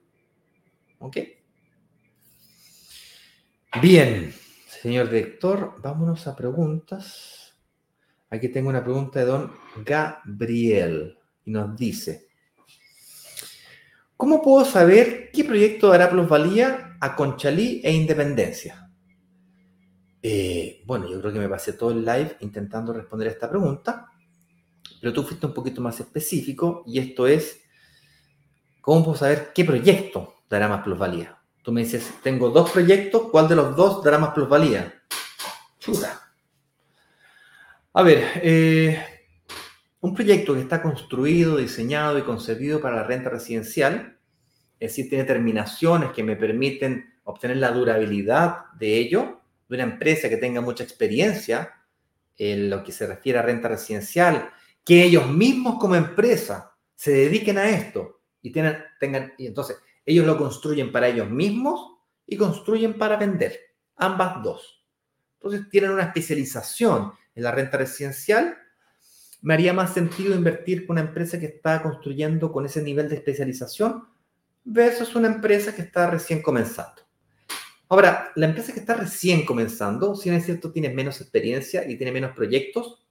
¿Ok? 0.99 1.17
Bien. 3.81 4.33
Señor 4.69 5.09
director, 5.09 5.81
vámonos 5.81 6.27
a 6.27 6.35
preguntas. 6.35 7.57
Aquí 8.29 8.49
tengo 8.49 8.69
una 8.69 8.83
pregunta 8.83 9.19
de 9.19 9.25
don 9.25 9.51
Gabriel 9.83 11.17
y 11.43 11.49
nos 11.49 11.75
dice, 11.75 12.27
¿cómo 14.15 14.43
puedo 14.43 14.63
saber 14.63 15.31
qué 15.33 15.43
proyecto 15.43 15.87
dará 15.87 16.07
plusvalía 16.11 16.97
a 17.01 17.15
Conchalí 17.15 17.81
e 17.83 17.91
Independencia? 17.91 18.91
Eh, 20.21 20.83
bueno, 20.85 21.09
yo 21.09 21.19
creo 21.19 21.33
que 21.33 21.39
me 21.39 21.49
pasé 21.49 21.73
todo 21.73 21.89
el 21.89 22.05
live 22.05 22.37
intentando 22.41 22.93
responder 22.93 23.27
a 23.27 23.31
esta 23.31 23.49
pregunta, 23.49 24.11
pero 25.01 25.11
tú 25.11 25.23
fuiste 25.23 25.47
un 25.47 25.53
poquito 25.55 25.81
más 25.81 25.99
específico 25.99 26.83
y 26.85 26.99
esto 26.99 27.25
es, 27.25 27.59
¿cómo 28.81 29.03
puedo 29.03 29.17
saber 29.17 29.51
qué 29.51 29.65
proyecto 29.65 30.35
dará 30.47 30.67
más 30.67 30.83
plusvalía? 30.83 31.38
Tú 31.63 31.71
me 31.71 31.83
dices, 31.83 32.11
tengo 32.23 32.49
dos 32.49 32.71
proyectos, 32.71 33.29
¿cuál 33.31 33.47
de 33.47 33.55
los 33.55 33.75
dos 33.75 34.03
dará 34.03 34.17
más 34.17 34.33
plusvalía? 34.33 35.01
Chuta. 35.79 36.31
A 37.93 38.03
ver, 38.03 38.23
eh, 38.41 39.03
un 40.01 40.13
proyecto 40.13 40.53
que 40.53 40.61
está 40.61 40.81
construido, 40.81 41.57
diseñado 41.57 42.17
y 42.17 42.23
concebido 42.23 42.79
para 42.79 42.97
la 42.97 43.03
renta 43.03 43.29
residencial, 43.29 44.17
es 44.79 44.91
decir, 44.91 45.09
tiene 45.09 45.25
terminaciones 45.25 46.11
que 46.11 46.23
me 46.23 46.37
permiten 46.37 47.19
obtener 47.23 47.57
la 47.57 47.71
durabilidad 47.71 48.71
de 48.79 48.97
ello, 48.97 49.41
de 49.67 49.75
una 49.75 49.83
empresa 49.83 50.29
que 50.29 50.37
tenga 50.37 50.61
mucha 50.61 50.83
experiencia 50.83 51.73
en 52.37 52.69
lo 52.69 52.83
que 52.83 52.91
se 52.91 53.05
refiere 53.05 53.39
a 53.39 53.43
renta 53.43 53.67
residencial, 53.67 54.49
que 54.85 55.03
ellos 55.03 55.27
mismos 55.27 55.77
como 55.79 55.95
empresa 55.95 56.71
se 56.95 57.11
dediquen 57.11 57.57
a 57.57 57.69
esto 57.69 58.21
y 58.41 58.51
tengan, 58.51 59.33
y 59.37 59.47
entonces 59.47 59.77
ellos 60.05 60.25
lo 60.25 60.37
construyen 60.37 60.91
para 60.91 61.07
ellos 61.07 61.29
mismos 61.29 61.97
y 62.25 62.37
construyen 62.37 62.97
para 62.97 63.17
vender, 63.17 63.59
ambas 63.95 64.43
dos. 64.43 64.85
Entonces 65.35 65.69
tienen 65.69 65.91
una 65.91 66.03
especialización 66.03 67.13
en 67.35 67.43
la 67.43 67.51
renta 67.51 67.77
residencial. 67.77 68.57
Me 69.41 69.53
haría 69.53 69.73
más 69.73 69.93
sentido 69.93 70.35
invertir 70.35 70.85
con 70.85 70.95
una 70.95 71.07
empresa 71.07 71.39
que 71.39 71.45
está 71.45 71.81
construyendo 71.81 72.51
con 72.51 72.65
ese 72.65 72.81
nivel 72.81 73.07
de 73.07 73.15
especialización 73.15 74.05
versus 74.63 75.15
una 75.15 75.27
empresa 75.27 75.73
que 75.73 75.83
está 75.83 76.09
recién 76.09 76.41
comenzando. 76.41 77.01
Ahora, 77.87 78.31
la 78.35 78.45
empresa 78.45 78.73
que 78.73 78.81
está 78.81 78.93
recién 78.93 79.45
comenzando, 79.45 80.15
si 80.15 80.29
no 80.29 80.35
es 80.35 80.45
cierto, 80.45 80.71
tiene 80.71 80.89
menos 80.89 81.21
experiencia 81.21 81.89
y 81.89 81.97
tiene 81.97 82.11
menos 82.11 82.35
proyectos, 82.35 83.03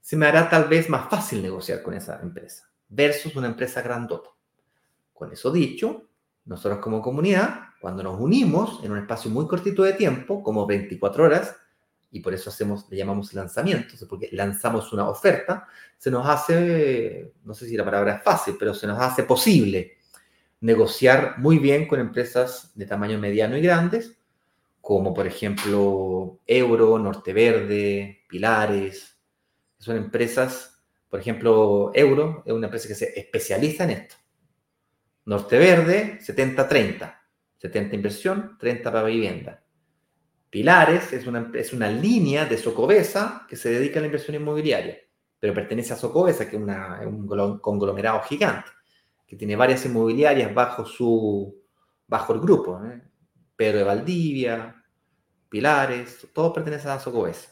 se 0.00 0.16
me 0.16 0.26
hará 0.26 0.48
tal 0.48 0.64
vez 0.64 0.88
más 0.88 1.10
fácil 1.10 1.42
negociar 1.42 1.82
con 1.82 1.92
esa 1.92 2.20
empresa 2.22 2.70
versus 2.88 3.36
una 3.36 3.48
empresa 3.48 3.82
grandota. 3.82 4.30
Con 5.12 5.32
eso 5.32 5.52
dicho, 5.52 6.07
nosotros 6.48 6.80
como 6.80 7.02
comunidad, 7.02 7.60
cuando 7.80 8.02
nos 8.02 8.18
unimos 8.18 8.82
en 8.82 8.92
un 8.92 8.98
espacio 8.98 9.30
muy 9.30 9.46
cortito 9.46 9.82
de 9.82 9.92
tiempo, 9.92 10.42
como 10.42 10.66
24 10.66 11.24
horas, 11.24 11.54
y 12.10 12.20
por 12.20 12.32
eso 12.32 12.48
hacemos, 12.48 12.86
le 12.90 12.96
llamamos 12.96 13.34
lanzamiento, 13.34 13.94
porque 14.08 14.30
lanzamos 14.32 14.92
una 14.92 15.08
oferta, 15.08 15.68
se 15.98 16.10
nos 16.10 16.26
hace, 16.26 17.34
no 17.44 17.52
sé 17.52 17.66
si 17.68 17.76
la 17.76 17.84
palabra 17.84 18.14
es 18.14 18.22
fácil, 18.22 18.56
pero 18.58 18.72
se 18.72 18.86
nos 18.86 18.98
hace 18.98 19.24
posible 19.24 19.98
negociar 20.60 21.38
muy 21.38 21.58
bien 21.58 21.86
con 21.86 22.00
empresas 22.00 22.72
de 22.74 22.86
tamaño 22.86 23.18
mediano 23.18 23.56
y 23.58 23.60
grandes, 23.60 24.18
como 24.80 25.12
por 25.12 25.26
ejemplo 25.26 26.40
Euro, 26.46 26.98
Norte 26.98 27.32
Verde, 27.34 28.22
Pilares, 28.26 29.16
Son 29.78 29.96
empresas, 29.96 30.82
por 31.10 31.20
ejemplo, 31.20 31.92
Euro 31.94 32.42
es 32.46 32.52
una 32.52 32.66
empresa 32.66 32.88
que 32.88 32.94
se 32.94 33.18
especializa 33.18 33.84
en 33.84 33.90
esto. 33.90 34.16
Norte 35.28 35.58
Verde, 35.58 36.18
70-30. 36.22 37.14
70 37.58 37.94
inversión, 37.94 38.56
30 38.58 38.90
para 38.90 39.04
vivienda. 39.04 39.62
Pilares 40.48 41.12
es 41.12 41.26
una, 41.26 41.50
es 41.52 41.74
una 41.74 41.90
línea 41.90 42.46
de 42.46 42.56
Socobesa 42.56 43.44
que 43.46 43.54
se 43.54 43.68
dedica 43.68 43.98
a 43.98 44.00
la 44.00 44.06
inversión 44.06 44.36
inmobiliaria, 44.36 44.96
pero 45.38 45.52
pertenece 45.52 45.92
a 45.92 45.96
Socobesa, 45.96 46.48
que 46.48 46.56
es, 46.56 46.62
un 46.62 47.58
conglomerado 47.58 48.22
gigante, 48.22 48.70
que 49.26 49.36
tiene 49.36 49.54
varias 49.54 49.84
inmobiliarias 49.84 50.54
bajo, 50.54 50.86
su, 50.86 51.62
bajo 52.06 52.32
el 52.32 52.40
grupo. 52.40 52.82
¿eh? 52.86 53.02
Pedro 53.54 53.80
de 53.80 53.84
Valdivia, 53.84 54.82
Pilares, 55.50 56.26
todos 56.32 56.54
pertenecen 56.54 56.92
a 56.92 57.00
Socobesa. 57.00 57.50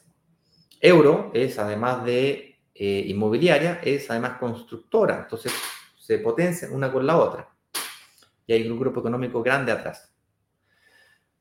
Euro 0.80 1.30
es, 1.34 1.58
además 1.58 2.06
de 2.06 2.56
eh, 2.74 3.04
inmobiliaria, 3.06 3.80
es 3.82 4.10
además 4.10 4.38
constructora, 4.38 5.24
entonces 5.24 5.52
se 5.98 6.18
potencian 6.20 6.72
una 6.72 6.90
con 6.90 7.06
la 7.06 7.18
otra. 7.18 7.55
Y 8.46 8.52
hay 8.52 8.70
un 8.70 8.78
grupo 8.78 9.00
económico 9.00 9.42
grande 9.42 9.72
atrás. 9.72 10.12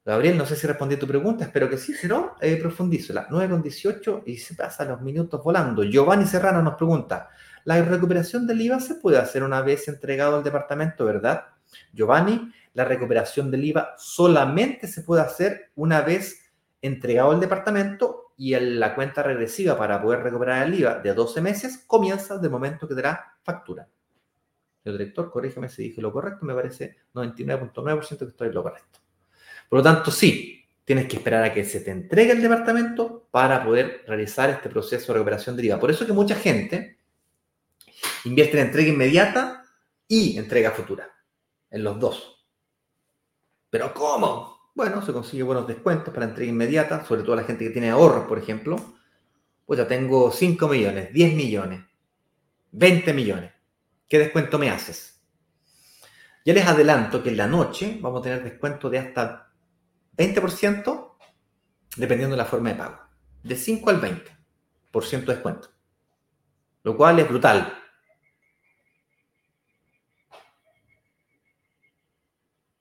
Gabriel, 0.06 0.38
no 0.38 0.46
sé 0.46 0.56
si 0.56 0.68
respondí 0.68 0.98
tu 0.98 1.08
pregunta, 1.08 1.46
espero 1.46 1.68
que 1.68 1.78
sí, 1.78 1.96
si 1.96 2.08
no, 2.08 2.36
eh, 2.40 2.58
profundizo. 2.58 3.12
La 3.12 3.26
9 3.28 3.50
con 3.50 3.62
18 3.64 4.24
y 4.28 4.38
se 4.38 4.54
pasan 4.54 4.90
los 4.90 5.02
minutos 5.02 5.44
volando. 5.44 5.84
Giovanni 5.84 6.28
Serrano 6.28 6.62
nos 6.62 6.76
pregunta, 6.76 7.30
¿la 7.64 7.82
recuperación 7.82 8.46
del 8.46 8.62
IVA 8.62 8.80
se 8.80 8.96
puede 8.96 9.18
hacer 9.18 9.42
una 9.42 9.62
vez 9.62 9.88
entregado 9.88 10.38
al 10.38 10.44
departamento, 10.44 11.06
verdad? 11.06 11.46
Giovanni, 11.92 12.52
la 12.74 12.86
recuperación 12.86 13.50
del 13.50 13.64
IVA 13.64 13.96
solamente 13.98 14.88
se 14.88 15.02
puede 15.02 15.24
hacer 15.24 15.72
una 15.76 16.02
vez 16.02 16.52
entregado 16.84 17.32
al 17.32 17.40
departamento 17.40 18.34
y 18.38 18.54
la 18.56 18.94
cuenta 18.94 19.24
regresiva 19.24 19.76
para 19.76 20.00
poder 20.00 20.22
recuperar 20.22 20.68
el 20.68 20.74
IVA 20.76 21.00
de 21.00 21.16
12 21.16 21.42
meses 21.42 21.84
comienza 21.88 22.38
del 22.38 22.52
momento 22.52 22.88
que 22.88 22.94
dará 22.94 23.38
factura. 23.42 23.88
El 24.86 24.98
director, 24.98 25.32
corrígeme 25.32 25.68
si 25.68 25.84
dije 25.84 26.02
lo 26.02 26.14
correcto, 26.14 26.46
me 26.46 26.54
parece 26.54 26.98
99.9% 27.14 28.18
que 28.20 28.26
estoy 28.26 28.48
en 28.50 28.54
lo 28.54 28.64
correcto. 28.64 29.00
Por 29.68 29.80
lo 29.80 29.84
tanto, 29.84 30.12
sí, 30.12 30.64
tienes 30.84 31.08
que 31.08 31.18
esperar 31.18 31.44
a 31.44 31.54
que 31.54 31.66
se 31.66 31.82
te 31.82 31.90
entregue 31.90 32.34
el 32.34 32.42
departamento 32.42 33.28
para 33.32 33.64
poder 33.64 34.04
realizar 34.08 34.50
este 34.52 34.70
proceso 34.70 35.12
de 35.12 35.18
recuperación 35.18 35.56
de 35.56 35.66
IVA. 35.66 35.80
Por 35.80 35.90
eso 35.90 36.06
que 36.06 36.14
mucha 36.14 36.36
gente 36.36 37.00
invierte 38.26 38.60
en 38.60 38.68
entrega 38.68 38.90
inmediata 38.90 39.64
y 40.08 40.38
entrega 40.38 40.72
futura, 40.72 41.12
en 41.72 41.84
los 41.84 42.00
dos. 42.00 42.48
¿Pero 43.72 43.94
cómo? 43.94 44.70
Bueno, 44.76 45.02
se 45.04 45.12
consigue 45.12 45.42
buenos 45.42 45.68
descuentos 45.68 46.14
para 46.14 46.28
entrega 46.28 46.52
inmediata, 46.52 47.04
sobre 47.06 47.24
todo 47.24 47.36
la 47.36 47.44
gente 47.44 47.66
que 47.66 47.72
tiene 47.72 47.90
ahorros, 47.90 48.28
por 48.28 48.38
ejemplo. 48.38 48.76
Pues 49.66 49.80
ya 49.80 49.88
tengo 49.88 50.32
5 50.32 50.68
millones, 50.68 51.12
10 51.12 51.34
millones, 51.34 51.84
20 52.72 53.14
millones. 53.14 53.55
¿Qué 54.08 54.20
descuento 54.20 54.60
me 54.60 54.70
haces? 54.70 55.24
Ya 56.46 56.54
les 56.54 56.68
adelanto 56.68 57.24
que 57.24 57.30
en 57.30 57.38
la 57.38 57.48
noche 57.48 57.98
vamos 58.02 58.20
a 58.20 58.24
tener 58.24 58.44
descuento 58.44 58.90
de 58.90 59.00
hasta 59.00 59.52
20% 60.16 61.16
dependiendo 61.98 62.36
de 62.36 62.44
la 62.44 62.46
forma 62.46 62.70
de 62.70 62.76
pago. 62.76 63.00
De 63.42 63.56
5 63.56 63.90
al 63.90 64.02
20% 64.02 65.26
de 65.26 65.34
descuento. 65.34 65.70
Lo 66.84 66.96
cual 66.96 67.20
es 67.20 67.28
brutal. 67.28 67.82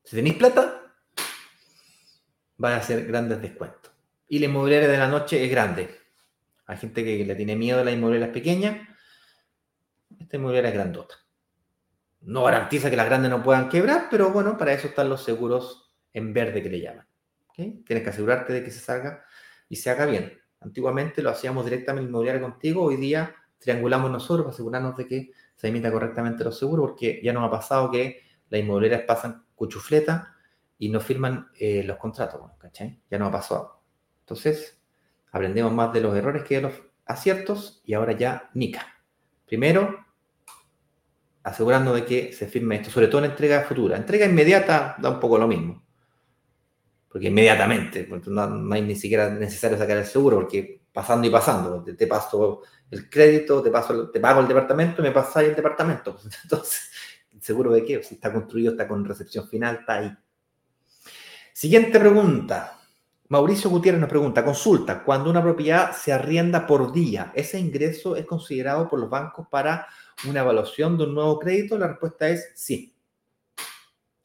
Si 0.05 0.17
tenéis 0.17 0.37
plata, 0.37 0.95
va 2.63 2.75
a 2.75 2.77
hacer 2.77 3.07
grandes 3.07 3.41
descuentos. 3.41 3.91
Y 4.29 4.39
la 4.41 4.47
inmobiliaria 4.47 4.89
de 4.89 4.99
la 4.99 5.09
noche 5.09 5.43
es 5.43 5.51
grande. 5.51 6.01
Hay 6.67 6.77
gente 6.77 7.03
que 7.03 7.25
le 7.25 7.35
tiene 7.35 7.57
miedo 7.57 7.81
a 7.81 7.85
las 7.85 7.95
inmobiliarias 7.95 8.35
pequeñas 8.35 8.94
esta 10.25 10.37
inmobiliaria 10.37 10.71
es 10.71 10.75
grandota. 10.75 11.15
No 12.23 12.45
garantiza 12.45 12.91
que 12.91 12.97
las 12.97 13.07
grandes 13.07 13.31
no 13.31 13.43
puedan 13.43 13.69
quebrar, 13.69 14.09
pero 14.11 14.31
bueno, 14.31 14.57
para 14.57 14.73
eso 14.73 14.89
están 14.89 15.09
los 15.09 15.23
seguros 15.23 15.95
en 16.13 16.33
verde 16.33 16.63
que 16.63 16.71
le 16.71 16.81
llaman. 16.81 17.07
Tienes 17.55 17.85
que 17.85 18.09
asegurarte 18.09 18.53
de 18.53 18.65
que 18.65 18.71
se 18.71 18.81
salga 18.81 19.25
y 19.69 19.77
se 19.77 19.91
haga 19.91 20.07
bien. 20.07 20.39
Antiguamente 20.61 21.23
lo 21.23 21.31
hacíamos 21.31 21.65
directamente 21.65 22.05
en 22.05 22.09
inmobiliaria 22.09 22.41
contigo, 22.43 22.83
hoy 22.83 22.97
día 22.97 23.35
triangulamos 23.59 24.11
nosotros 24.11 24.45
para 24.45 24.55
asegurarnos 24.55 24.97
de 24.97 25.07
que 25.07 25.31
se 25.55 25.69
emita 25.69 25.93
correctamente 25.93 26.43
los 26.45 26.59
seguros, 26.59 26.91
porque 26.91 27.21
ya 27.23 27.33
nos 27.33 27.45
ha 27.45 27.51
pasado 27.51 27.91
que 27.91 28.23
las 28.49 28.61
inmobiliarias 28.61 29.03
pasan 29.07 29.45
cuchufleta 29.55 30.35
y 30.79 30.89
no 30.89 31.01
firman 31.01 31.49
eh, 31.59 31.83
los 31.85 31.97
contratos. 31.99 32.41
Ya 33.11 33.19
nos 33.19 33.29
ha 33.29 33.33
pasado. 33.33 33.83
Entonces, 34.21 34.83
aprendemos 35.31 35.73
más 35.73 35.93
de 35.93 36.01
los 36.01 36.17
errores 36.17 36.43
que 36.43 36.57
de 36.57 36.63
los 36.63 36.75
aciertos 37.07 37.83
y 37.85 37.95
ahora 37.95 38.13
ya 38.13 38.51
Nica. 38.55 38.87
Primero, 39.47 40.04
asegurando 41.45 41.95
de 41.95 42.05
que 42.05 42.33
se 42.33 42.47
firme 42.49 42.77
esto, 42.77 42.91
sobre 42.91 43.09
todo 43.09 43.23
en 43.23 43.31
entrega 43.31 43.63
futura. 43.63 43.97
Entrega 43.97 44.27
inmediata 44.27 44.97
da 44.99 45.11
un 45.11 45.21
poco 45.21 45.39
lo 45.39 45.47
mismo. 45.47 45.85
Porque 47.09 47.29
inmediatamente, 47.29 48.09
no, 48.27 48.75
hay 48.75 48.83
ni 48.83 48.97
siquiera 48.97 49.29
necesario 49.29 49.79
sacar 49.79 49.99
el 49.99 50.07
seguro, 50.07 50.37
porque 50.37 50.81
pasando 50.93 51.27
y 51.27 51.31
pasando, 51.31 51.85
te, 51.85 52.07
paso 52.07 52.63
el 52.91 53.09
crédito, 53.09 53.63
te, 53.63 53.71
paso, 53.71 54.11
te 54.11 54.21
pago 54.21 54.41
el 54.41 54.49
departamento, 54.49 55.03
me 55.03 55.13
pasáis 55.13 55.51
el 55.51 55.55
departamento. 55.55 56.17
Entonces, 56.43 56.91
¿seguro 57.41 57.73
de 57.73 57.85
qué? 57.85 58.03
Si 58.03 58.15
está 58.15 58.33
construido, 58.33 58.73
está 58.73 58.89
con 58.89 59.05
recepción 59.05 59.47
final, 59.47 59.77
está 59.81 59.99
ahí. 59.99 60.17
Siguiente 61.53 62.01
pregunta. 62.01 62.81
Mauricio 63.29 63.71
Gutiérrez 63.71 64.01
nos 64.01 64.11
pregunta, 64.11 64.45
consulta, 64.45 65.03
cuando 65.03 65.31
una 65.31 65.43
propiedad 65.43 65.93
se 65.93 66.13
arrienda 66.13 66.67
por 66.67 66.93
día, 66.93 67.33
¿ese 67.35 67.59
ingreso 67.59 68.17
es 68.17 68.27
considerado 68.27 68.89
por 68.89 68.99
los 68.99 69.09
bancos 69.09 69.47
para 69.49 69.87
una 70.29 70.41
evaluación 70.41 70.97
de 70.97 71.05
un 71.05 71.15
nuevo 71.15 71.39
crédito? 71.39 71.79
La 71.79 71.89
respuesta 71.89 72.29
es 72.29 72.53
sí. 72.55 72.95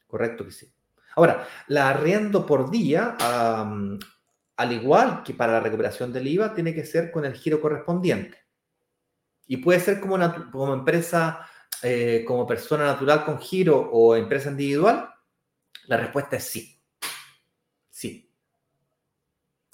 Correcto 0.08 0.46
que 0.46 0.52
sí. 0.52 0.72
Ahora, 1.16 1.48
la 1.68 1.90
arriendo 1.90 2.46
por 2.46 2.72
día, 2.72 3.18
al 3.20 4.72
igual 4.72 5.24
que 5.24 5.34
para 5.34 5.54
la 5.54 5.60
recuperación 5.60 6.14
del 6.14 6.28
IVA, 6.28 6.54
tiene 6.54 6.74
que 6.74 6.86
ser 6.86 7.12
con 7.12 7.26
el 7.26 7.34
giro 7.34 7.60
correspondiente. 7.60 8.38
Y 9.48 9.58
puede 9.58 9.80
ser 9.80 10.00
como, 10.00 10.18
como 10.52 10.74
empresa, 10.74 11.46
eh, 11.82 12.24
como 12.26 12.46
persona 12.48 12.86
natural 12.86 13.26
con 13.26 13.40
giro 13.40 13.78
o 13.92 14.16
empresa 14.16 14.50
individual. 14.50 15.10
La 15.88 15.98
respuesta 15.98 16.38
es 16.38 16.44
sí. 16.46 16.82
Sí. 17.90 18.32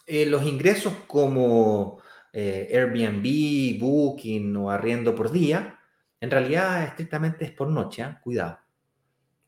Eh, 0.08 0.26
los 0.26 0.44
ingresos 0.44 0.94
como 1.08 2.02
eh, 2.32 2.70
Airbnb, 2.74 3.80
Booking 3.80 4.56
o 4.58 4.72
arriendo 4.72 5.16
por 5.16 5.32
día, 5.32 5.80
en 6.20 6.32
realidad 6.32 6.84
estrictamente 6.84 7.46
es 7.46 7.52
por 7.52 7.68
noche, 7.68 8.04
¿eh? 8.04 8.18
cuidado. 8.22 8.60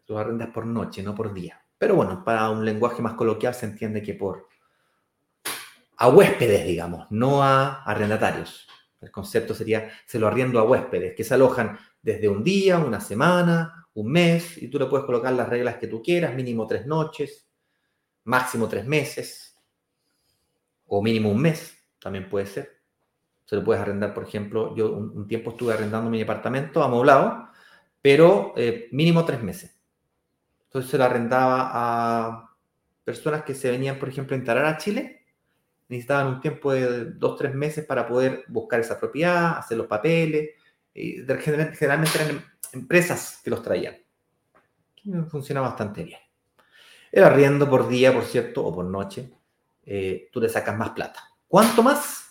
Los 0.05 0.19
arrendas 0.19 0.49
por 0.49 0.65
noche, 0.65 1.03
no 1.03 1.13
por 1.13 1.33
día. 1.33 1.61
Pero 1.77 1.95
bueno, 1.95 2.23
para 2.23 2.49
un 2.49 2.65
lenguaje 2.65 3.01
más 3.01 3.13
coloquial 3.13 3.53
se 3.53 3.65
entiende 3.65 4.01
que 4.01 4.13
por 4.13 4.47
a 5.97 6.09
huéspedes, 6.09 6.65
digamos, 6.65 7.07
no 7.09 7.43
a 7.43 7.83
arrendatarios. 7.83 8.67
El 9.01 9.11
concepto 9.11 9.53
sería, 9.53 9.91
se 10.05 10.19
lo 10.19 10.27
arriendo 10.27 10.59
a 10.59 10.63
huéspedes, 10.63 11.15
que 11.15 11.23
se 11.23 11.33
alojan 11.33 11.77
desde 12.01 12.29
un 12.29 12.43
día, 12.43 12.77
una 12.77 12.99
semana, 12.99 13.87
un 13.95 14.11
mes, 14.11 14.61
y 14.61 14.69
tú 14.69 14.79
le 14.79 14.85
puedes 14.85 15.05
colocar 15.05 15.33
las 15.33 15.49
reglas 15.49 15.77
que 15.77 15.87
tú 15.87 16.01
quieras, 16.01 16.35
mínimo 16.35 16.67
tres 16.67 16.85
noches, 16.85 17.49
máximo 18.23 18.67
tres 18.67 18.85
meses, 18.85 19.55
o 20.85 21.01
mínimo 21.01 21.29
un 21.29 21.41
mes, 21.41 21.77
también 21.99 22.29
puede 22.29 22.45
ser. 22.45 22.76
Se 23.47 23.55
lo 23.55 23.63
puedes 23.63 23.81
arrendar, 23.81 24.13
por 24.13 24.25
ejemplo, 24.25 24.75
yo 24.75 24.91
un, 24.91 25.25
tiempo 25.25 25.51
estuve 25.51 25.73
arrendando 25.73 26.09
mi 26.09 26.19
departamento 26.19 26.83
amoblado, 26.83 27.47
pero 28.01 28.53
eh, 28.57 28.89
mínimo 28.91 29.23
tres 29.23 29.41
meses. 29.41 29.79
Entonces 30.65 30.91
se 30.91 30.97
lo 30.97 31.05
arrendaba 31.05 31.69
a 31.71 32.55
personas 33.05 33.43
que 33.43 33.55
se 33.55 33.71
venían, 33.71 33.97
por 33.97 34.09
ejemplo, 34.09 34.35
a 34.35 34.37
instalar 34.37 34.65
a 34.65 34.77
Chile, 34.77 35.25
necesitaban 35.87 36.27
un 36.27 36.41
tiempo 36.41 36.73
de 36.73 37.05
dos, 37.11 37.37
tres 37.37 37.55
meses 37.55 37.85
para 37.85 38.05
poder 38.05 38.43
buscar 38.49 38.81
esa 38.81 38.99
propiedad, 38.99 39.57
hacer 39.59 39.77
los 39.77 39.87
papeles. 39.87 40.49
Y 40.93 41.23
generalmente 41.39 42.21
eran 42.21 42.43
empresas 42.73 43.39
que 43.41 43.49
los 43.49 43.61
traían. 43.61 43.95
Funciona 45.29 45.61
bastante 45.61 46.03
bien. 46.03 46.19
El 47.13 47.23
arriendo 47.23 47.69
por 47.69 47.87
día, 47.87 48.11
por 48.11 48.25
cierto, 48.25 48.65
o 48.65 48.75
por 48.75 48.83
noche, 48.83 49.31
eh, 49.85 50.29
tú 50.33 50.41
le 50.41 50.49
sacas 50.49 50.77
más 50.77 50.89
plata. 50.89 51.23
¿Cuánto 51.47 51.81
más? 51.81 52.26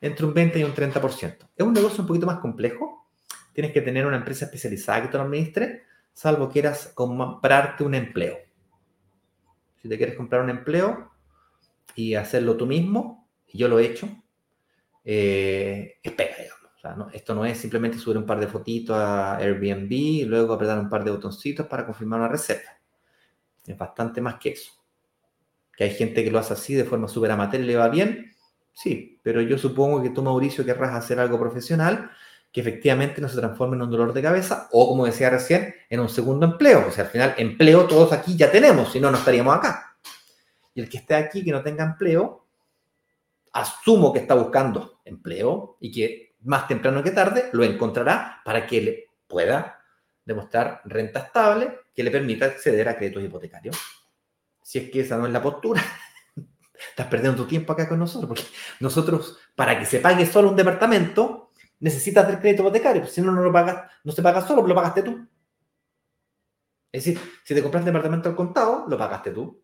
Entre 0.00 0.24
un 0.24 0.32
20 0.32 0.58
y 0.58 0.64
un 0.64 0.74
30%. 0.74 1.36
Es 1.56 1.66
un 1.66 1.72
negocio 1.72 2.00
un 2.00 2.06
poquito 2.06 2.26
más 2.26 2.38
complejo. 2.38 3.08
Tienes 3.52 3.72
que 3.72 3.82
tener 3.82 4.06
una 4.06 4.16
empresa 4.16 4.46
especializada 4.46 5.02
que 5.02 5.08
te 5.08 5.18
lo 5.18 5.24
administre, 5.24 5.82
salvo 6.12 6.48
quieras 6.48 6.92
comprarte 6.94 7.84
un 7.84 7.94
empleo. 7.94 8.38
Si 9.82 9.88
te 9.88 9.96
quieres 9.96 10.16
comprar 10.16 10.42
un 10.42 10.50
empleo 10.50 11.10
y 11.94 12.14
hacerlo 12.14 12.56
tú 12.56 12.66
mismo, 12.66 13.28
yo 13.52 13.68
lo 13.68 13.78
he 13.78 13.86
hecho, 13.86 14.08
eh, 15.04 15.98
digamos. 16.02 17.14
esto 17.14 17.34
no 17.34 17.44
es 17.44 17.58
simplemente 17.58 17.98
subir 17.98 18.18
un 18.18 18.26
par 18.26 18.38
de 18.38 18.46
fotitos 18.46 18.96
a 18.96 19.36
Airbnb 19.36 19.90
y 19.90 20.24
luego 20.24 20.54
apretar 20.54 20.78
un 20.78 20.88
par 20.88 21.04
de 21.04 21.10
botoncitos 21.10 21.66
para 21.66 21.84
confirmar 21.84 22.20
una 22.20 22.28
reserva. 22.28 22.78
Es 23.66 23.76
bastante 23.76 24.20
más 24.20 24.36
que 24.36 24.50
eso 24.50 24.80
que 25.80 25.84
hay 25.84 25.94
gente 25.94 26.22
que 26.22 26.30
lo 26.30 26.38
hace 26.38 26.52
así 26.52 26.74
de 26.74 26.84
forma 26.84 27.08
súper 27.08 27.30
amateur 27.30 27.58
y 27.62 27.64
le 27.64 27.74
va 27.74 27.88
bien, 27.88 28.34
Sí, 28.72 29.20
pero 29.22 29.40
yo 29.40 29.58
supongo 29.58 30.02
que 30.02 30.10
tú, 30.10 30.22
Mauricio, 30.22 30.64
querrás 30.64 30.94
hacer 30.94 31.20
algo 31.20 31.38
profesional 31.38 32.10
que 32.52 32.60
efectivamente 32.60 33.20
no 33.20 33.28
se 33.28 33.36
transforme 33.36 33.76
en 33.76 33.82
un 33.82 33.90
dolor 33.90 34.12
de 34.12 34.22
cabeza 34.22 34.68
o, 34.72 34.88
como 34.88 35.06
decía 35.06 35.30
recién, 35.30 35.74
en 35.88 36.00
un 36.00 36.08
segundo 36.08 36.46
empleo. 36.46 36.86
O 36.88 36.90
sea, 36.90 37.04
al 37.04 37.10
final, 37.10 37.34
empleo 37.36 37.86
todos 37.86 38.12
aquí 38.12 38.36
ya 38.36 38.50
tenemos, 38.50 38.92
si 38.92 39.00
no, 39.00 39.10
no 39.10 39.18
estaríamos 39.18 39.54
acá. 39.56 39.96
Y 40.74 40.80
el 40.80 40.88
que 40.88 40.98
esté 40.98 41.14
aquí 41.14 41.44
que 41.44 41.52
no 41.52 41.62
tenga 41.62 41.84
empleo, 41.84 42.46
asumo 43.52 44.12
que 44.12 44.20
está 44.20 44.34
buscando 44.34 45.00
empleo 45.04 45.76
y 45.80 45.92
que 45.92 46.34
más 46.42 46.66
temprano 46.66 47.02
que 47.02 47.10
tarde 47.10 47.50
lo 47.52 47.64
encontrará 47.64 48.40
para 48.44 48.66
que 48.66 48.80
le 48.80 49.08
pueda 49.26 49.80
demostrar 50.24 50.80
renta 50.84 51.20
estable 51.20 51.80
que 51.94 52.02
le 52.02 52.10
permita 52.10 52.46
acceder 52.46 52.88
a 52.88 52.96
créditos 52.96 53.22
hipotecarios. 53.22 53.76
Si 54.62 54.78
es 54.78 54.90
que 54.90 55.00
esa 55.00 55.16
no 55.16 55.26
es 55.26 55.32
la 55.32 55.42
postura, 55.42 55.82
estás 56.88 57.06
perdiendo 57.06 57.42
tu 57.42 57.48
tiempo 57.48 57.72
acá 57.72 57.88
con 57.88 57.98
nosotros, 57.98 58.28
porque 58.28 58.44
nosotros, 58.80 59.38
para 59.54 59.78
que 59.78 59.84
se 59.84 60.00
pague 60.00 60.26
solo 60.26 60.50
un 60.50 60.56
departamento, 60.56 61.52
necesitas 61.80 62.26
del 62.26 62.38
crédito 62.38 62.62
hipotecario, 62.62 63.06
si 63.06 63.20
no, 63.20 63.32
no 63.32 63.42
lo 63.42 63.52
pagas, 63.52 63.90
no 64.04 64.12
se 64.12 64.22
paga 64.22 64.46
solo, 64.46 64.66
lo 64.66 64.74
pagaste 64.74 65.02
tú. 65.02 65.28
Es 66.92 67.04
decir, 67.04 67.20
si 67.44 67.54
te 67.54 67.62
compras 67.62 67.82
el 67.82 67.86
departamento 67.86 68.28
al 68.28 68.36
contado, 68.36 68.86
lo 68.88 68.98
pagaste 68.98 69.30
tú. 69.30 69.62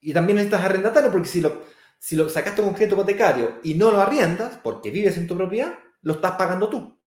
Y 0.00 0.12
también 0.12 0.36
necesitas 0.36 0.64
arrendatario, 0.64 1.10
porque 1.10 1.28
si 1.28 1.40
lo, 1.40 1.62
si 1.98 2.16
lo 2.16 2.28
sacaste 2.28 2.62
con 2.62 2.74
crédito 2.74 2.94
hipotecario 2.94 3.60
y 3.62 3.74
no 3.74 3.90
lo 3.90 4.00
arriendas, 4.00 4.58
porque 4.62 4.90
vives 4.90 5.16
en 5.16 5.26
tu 5.26 5.36
propiedad, 5.36 5.78
lo 6.02 6.14
estás 6.14 6.32
pagando 6.32 6.68
tú. 6.68 7.00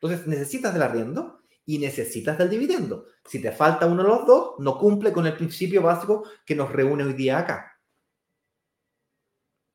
Entonces 0.00 0.26
necesitas 0.26 0.72
del 0.72 0.82
arriendo 0.82 1.41
y 1.66 1.78
necesitas 1.78 2.36
del 2.38 2.50
dividendo. 2.50 3.06
Si 3.24 3.40
te 3.40 3.52
falta 3.52 3.86
uno 3.86 4.02
de 4.02 4.08
los 4.08 4.26
dos, 4.26 4.54
no 4.58 4.78
cumple 4.78 5.12
con 5.12 5.26
el 5.26 5.34
principio 5.34 5.82
básico 5.82 6.24
que 6.44 6.54
nos 6.54 6.70
reúne 6.70 7.04
hoy 7.04 7.12
día 7.12 7.38
acá. 7.38 7.78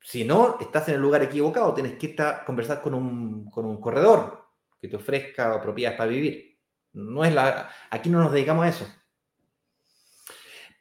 Si 0.02 0.24
no, 0.24 0.58
estás 0.60 0.88
en 0.88 0.94
el 0.94 1.00
lugar 1.00 1.22
equivocado, 1.22 1.74
tienes 1.74 1.98
que 1.98 2.08
estar, 2.08 2.44
conversar 2.44 2.80
con 2.80 2.94
un, 2.94 3.50
con 3.50 3.66
un 3.66 3.80
corredor 3.80 4.46
que 4.80 4.88
te 4.88 4.96
ofrezca 4.96 5.60
propiedades 5.60 5.98
para 5.98 6.10
vivir. 6.10 6.58
No 6.92 7.24
es 7.24 7.34
la, 7.34 7.70
aquí 7.90 8.08
no 8.08 8.20
nos 8.20 8.32
dedicamos 8.32 8.64
a 8.64 8.68
eso. 8.68 8.86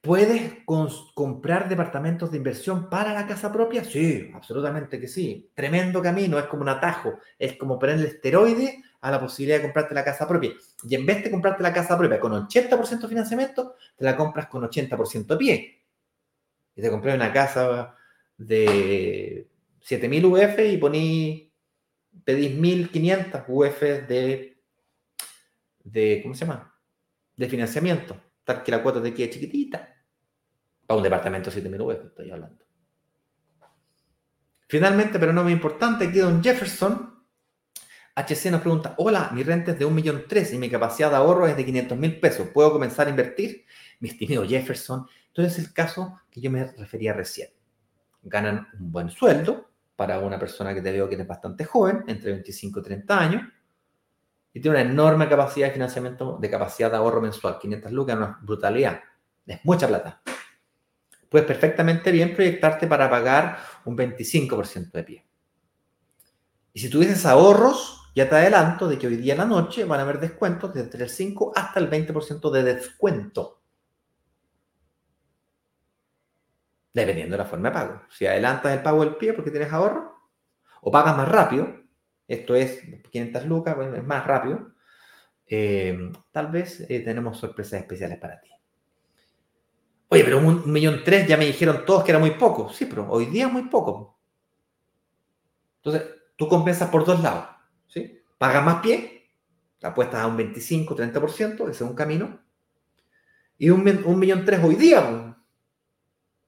¿Puedes 0.02 0.64
comprar 1.14 1.68
departamentos 1.68 2.32
de 2.32 2.38
inversión 2.38 2.90
para 2.90 3.14
la 3.14 3.28
casa 3.28 3.52
propia? 3.52 3.84
Sí, 3.84 4.32
absolutamente 4.34 5.02
que 5.02 5.08
sí. 5.08 5.52
Tremendo 5.54 6.02
camino, 6.02 6.40
es 6.40 6.46
como 6.46 6.62
un 6.62 6.70
atajo, 6.70 7.20
es 7.38 7.58
como 7.58 7.78
ponerle 7.78 8.08
esteroide 8.08 8.84
a 9.02 9.12
la 9.12 9.20
posibilidad 9.20 9.58
de 9.58 9.64
comprarte 9.64 9.94
la 9.94 10.04
casa 10.04 10.28
propia. 10.28 10.52
Y 10.84 10.96
en 10.96 11.06
vez 11.06 11.24
de 11.24 11.32
comprarte 11.32 11.64
la 11.64 11.74
casa 11.74 11.98
propia 11.98 12.20
con 12.20 12.32
80% 12.32 13.02
de 13.02 13.08
financiamiento, 13.08 13.76
te 13.96 14.06
la 14.06 14.16
compras 14.16 14.48
con 14.48 14.64
80% 14.64 15.26
de 15.26 15.38
pie. 15.38 15.84
Y 16.76 16.82
te 16.82 16.90
compré 16.90 17.14
una 17.14 17.32
casa 17.32 17.96
de 18.38 19.48
7000 19.82 20.26
UF 20.26 20.60
y 20.60 20.78
poní, 20.78 21.54
pedís 22.24 22.56
1500 22.56 23.42
UF 23.48 23.82
de, 23.82 24.62
de, 25.84 26.20
¿cómo 26.22 26.36
se 26.36 26.46
llama? 26.46 26.74
De 27.36 27.48
financiamiento, 27.48 28.20
tal 28.44 28.64
que 28.64 28.72
la 28.72 28.82
cuota 28.82 29.02
te 29.02 29.14
quede 29.14 29.30
chiquitita. 29.30 29.96
Para 30.86 30.98
un 30.98 31.04
departamento 31.04 31.50
de 31.50 31.56
7000 31.56 31.82
UF 31.82 32.06
estoy 32.06 32.32
hablando. 32.32 32.66
Finalmente, 34.68 35.18
pero 35.18 35.32
no 35.34 35.44
muy 35.44 35.54
importante, 35.54 36.08
aquí 36.08 36.20
Don 36.20 36.44
Jefferson 36.44 37.17
HC 38.18 38.50
nos 38.50 38.62
pregunta, 38.62 38.96
hola, 38.98 39.30
mi 39.32 39.44
renta 39.44 39.74
es 39.74 39.80
de 39.80 39.86
1.300.000 39.86 40.56
y 40.56 40.58
mi 40.58 40.72
capacidad 40.72 41.12
de 41.12 41.18
ahorro 41.18 41.46
es 41.46 41.56
de 41.56 41.64
500.000 41.64 42.20
pesos. 42.20 42.48
¿Puedo 42.52 42.72
comenzar 42.72 43.06
a 43.06 43.12
invertir? 43.12 43.64
Mi 44.00 44.10
estimado 44.10 44.48
Jefferson, 44.48 45.06
entonces 45.28 45.60
es 45.60 45.66
el 45.66 45.74
caso 45.74 46.20
que 46.32 46.42
yo 46.42 46.50
me 46.50 46.66
refería 46.66 47.14
recién. 47.14 47.50
Ganan 48.24 48.68
un 48.80 48.92
buen 48.92 49.12
sueldo 49.12 49.70
para 49.96 50.18
una 50.18 50.40
persona 50.40 50.74
que 50.74 50.82
te 50.82 50.92
veo 50.92 51.08
que 51.08 51.14
es 51.14 51.28
bastante 51.28 51.64
joven, 51.64 52.06
entre 52.08 52.32
25 52.32 52.80
y 52.80 52.84
30 52.84 53.20
años, 53.20 53.44
y 54.52 54.60
tiene 54.60 54.82
una 54.82 54.90
enorme 54.90 55.30
capacidad 55.30 55.68
de 55.68 55.74
financiamiento, 55.74 56.40
de 56.42 56.50
capacidad 56.50 56.90
de 56.90 56.98
ahorro 56.98 57.22
mensual. 57.22 57.60
500 57.60 57.92
lucas, 57.92 58.18
una 58.18 58.40
brutalidad. 58.42 59.00
Es 59.46 59.60
mucha 59.64 59.88
plata. 59.88 60.24
Puedes 61.30 61.46
perfectamente 61.46 62.12
bien 62.12 62.34
proyectarte 62.34 62.88
para 62.88 63.08
pagar 63.10 63.60
un 63.86 63.96
25% 63.96 64.92
de 64.92 65.04
pie. 65.04 65.26
Y 66.74 66.80
si 66.80 66.90
tuvieses 66.90 67.26
ahorros, 67.28 68.07
ya 68.18 68.28
te 68.28 68.36
adelanto 68.36 68.88
de 68.88 68.98
que 68.98 69.06
hoy 69.06 69.18
día 69.18 69.34
en 69.34 69.38
la 69.38 69.46
noche 69.46 69.86
van 69.86 70.00
a 70.00 70.02
haber 70.02 70.20
descuentos 70.20 70.74
de 70.74 70.82
entre 70.82 71.04
el 71.04 71.10
5 71.12 71.52
hasta 71.56 71.80
el 71.80 71.88
20% 71.88 72.50
de 72.50 72.64
descuento. 72.64 73.62
Dependiendo 76.92 77.38
de 77.38 77.44
la 77.44 77.48
forma 77.48 77.70
de 77.70 77.76
pago. 77.76 78.02
Si 78.10 78.26
adelantas 78.26 78.74
el 78.74 78.82
pago 78.82 79.06
del 79.06 79.18
pie 79.18 79.34
porque 79.34 79.52
tienes 79.52 79.72
ahorro, 79.72 80.16
o 80.82 80.90
pagas 80.90 81.16
más 81.16 81.30
rápido, 81.30 81.72
esto 82.28 82.56
es 82.56 82.82
500 83.12 83.46
lucas, 83.46 83.78
es 83.96 84.04
más 84.04 84.26
rápido, 84.26 84.72
eh, 85.46 86.12
tal 86.32 86.48
vez 86.48 86.90
eh, 86.90 87.02
tenemos 87.02 87.38
sorpresas 87.38 87.82
especiales 87.82 88.18
para 88.18 88.42
ti. 88.42 88.50
Oye, 90.08 90.24
pero 90.24 90.40
un, 90.40 90.64
millón 90.72 91.04
tres 91.06 91.28
ya 91.28 91.38
me 91.38 91.46
dijeron 91.46 91.86
todos 91.86 92.04
que 92.04 92.10
era 92.10 92.20
muy 92.20 92.32
poco. 92.32 92.74
Sí, 92.74 92.86
pero 92.86 93.08
hoy 93.12 93.28
día 93.28 93.46
es 93.46 93.54
muy 93.54 93.70
poco. 93.70 94.18
Entonces, 95.84 96.16
tú 96.36 96.48
compensas 96.48 96.90
por 96.90 97.06
dos 97.06 97.22
lados. 97.22 97.57
Pagas 98.38 98.64
más 98.64 98.82
pie, 98.82 99.32
apuestas 99.82 100.22
a 100.22 100.28
un 100.28 100.38
25, 100.38 100.96
30%, 100.96 101.70
ese 101.70 101.72
es 101.72 101.82
un 101.82 101.96
camino. 101.96 102.40
Y 103.58 103.70
un, 103.70 103.84
millón 104.20 104.46
tres 104.46 104.64
hoy 104.64 104.76
día, 104.76 105.36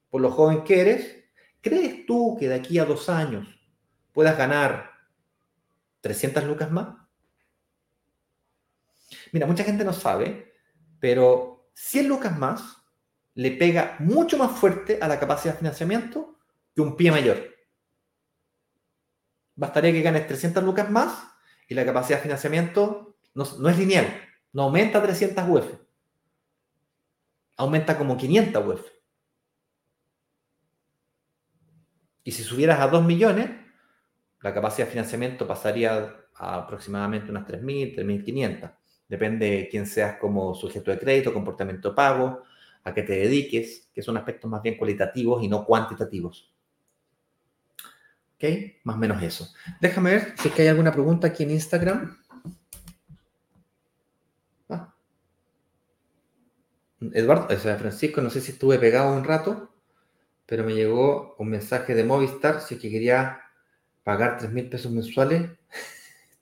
por 0.10 0.22
lo 0.22 0.32
joven 0.32 0.64
que 0.64 0.82
eres, 0.82 1.26
¿crees 1.62 2.06
tú 2.06 2.38
que 2.40 2.48
de 2.48 2.56
aquí 2.56 2.78
a 2.78 2.86
dos 2.86 3.10
años 3.10 3.48
puedas 4.12 4.38
ganar 4.38 4.92
300 6.02 6.44
lucas 6.44 6.72
más? 6.72 6.96
Mira, 9.32 9.48
mucha 9.48 9.64
gente 9.64 9.84
no 9.84 9.94
sabe, 9.94 10.54
pero 11.00 11.72
100 11.74 12.08
lucas 12.08 12.38
más 12.38 12.78
le 13.34 13.52
pega 13.52 13.96
mucho 14.00 14.38
más 14.38 14.52
fuerte 14.52 15.00
a 15.02 15.08
la 15.08 15.20
capacidad 15.20 15.54
de 15.54 15.60
financiamiento 15.60 16.38
que 16.76 16.82
un 16.82 16.96
pie 16.96 17.10
mayor. 17.10 17.56
Bastaría 19.56 19.92
que 19.92 20.02
ganes 20.02 20.28
300 20.28 20.64
lucas 20.64 20.92
más 20.92 21.30
y 21.70 21.76
la 21.76 21.86
capacidad 21.86 22.18
de 22.18 22.24
financiamiento 22.24 23.16
no, 23.36 23.70
es 23.70 23.78
lineal, 23.78 24.08
no 24.52 24.64
aumenta 24.64 25.02
300 25.02 25.48
UF, 25.48 25.66
aumenta 27.56 27.98
como 27.98 28.18
500 28.18 28.68
UF. 28.68 28.86
Y 32.24 32.32
si 32.32 32.44
subieras 32.44 32.80
a 32.82 32.88
2 32.88 33.06
millones, 33.06 33.52
la 34.42 34.54
capacidad 34.54 34.88
de 34.88 34.92
financiamiento 34.92 35.48
pasaría 35.48 36.16
a 36.36 36.56
aproximadamente 36.56 37.32
unas 37.32 37.48
3.000, 37.48 37.96
3.500. 37.96 38.74
Depende 39.08 39.50
de 39.50 39.70
quién 39.70 39.86
seas 39.86 40.18
como 40.18 40.54
sujeto 40.56 40.92
de 40.92 41.00
crédito, 41.00 41.34
comportamiento 41.34 41.94
pago, 41.96 42.44
a 42.84 42.94
qué 42.94 43.04
te 43.04 43.14
dediques, 43.14 43.90
que 43.94 44.02
son 44.02 44.18
aspectos 44.18 44.50
más 44.50 44.62
bien 44.62 44.78
cualitativos 44.78 45.44
y 45.44 45.48
no 45.48 45.66
cuantitativos. 45.66 46.52
¿Ok? 48.42 48.46
Más 48.86 48.96
o 48.96 49.00
menos 49.00 49.22
eso. 49.22 49.54
Déjame 49.82 50.12
ver 50.12 50.34
si 50.38 50.48
es 50.48 50.54
que 50.54 50.62
hay 50.62 50.70
alguna 50.70 50.94
pregunta 50.94 51.28
aquí 51.28 51.44
en 51.44 51.52
Instagram. 51.52 52.18
Ah. 54.70 54.94
Eduardo, 57.12 57.54
o 57.54 57.60
sea, 57.60 57.76
Francisco, 57.76 58.22
no 58.22 58.30
sé 58.30 58.40
si 58.40 58.54
estuve 58.54 58.80
pegado 58.80 59.14
un 59.14 59.26
rato, 59.26 59.74
pero 60.46 60.64
me 60.64 60.74
llegó 60.74 61.36
un 61.38 61.50
mensaje 61.50 61.94
de 61.94 62.06
Movistar 62.06 62.62
si 62.62 62.76
es 62.76 62.82
que 62.82 62.90
quería 62.90 63.42
pagar 64.06 64.38
3 64.38 64.54
mil 64.54 64.70
pesos 64.70 64.90
mensuales. 64.94 65.50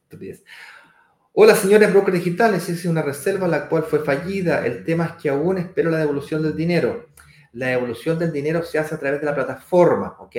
Hola, 1.34 1.56
señores 1.56 1.92
brokers 1.92 2.18
digitales. 2.20 2.70
Hice 2.70 2.90
una 2.90 3.02
reserva 3.02 3.48
la 3.48 3.68
cual 3.68 3.84
fue 3.84 4.06
fallida. 4.06 4.64
El 4.68 4.84
tema 4.84 5.06
es 5.06 5.12
que 5.14 5.30
aún 5.30 5.58
espero 5.58 5.90
la 5.90 5.98
devolución 5.98 6.44
del 6.44 6.56
dinero. 6.56 7.10
La 7.54 7.70
devolución 7.70 8.20
del 8.20 8.32
dinero 8.32 8.62
se 8.62 8.78
hace 8.78 8.94
a 8.94 9.00
través 9.00 9.20
de 9.20 9.26
la 9.26 9.34
plataforma, 9.34 10.16
¿ok? 10.20 10.36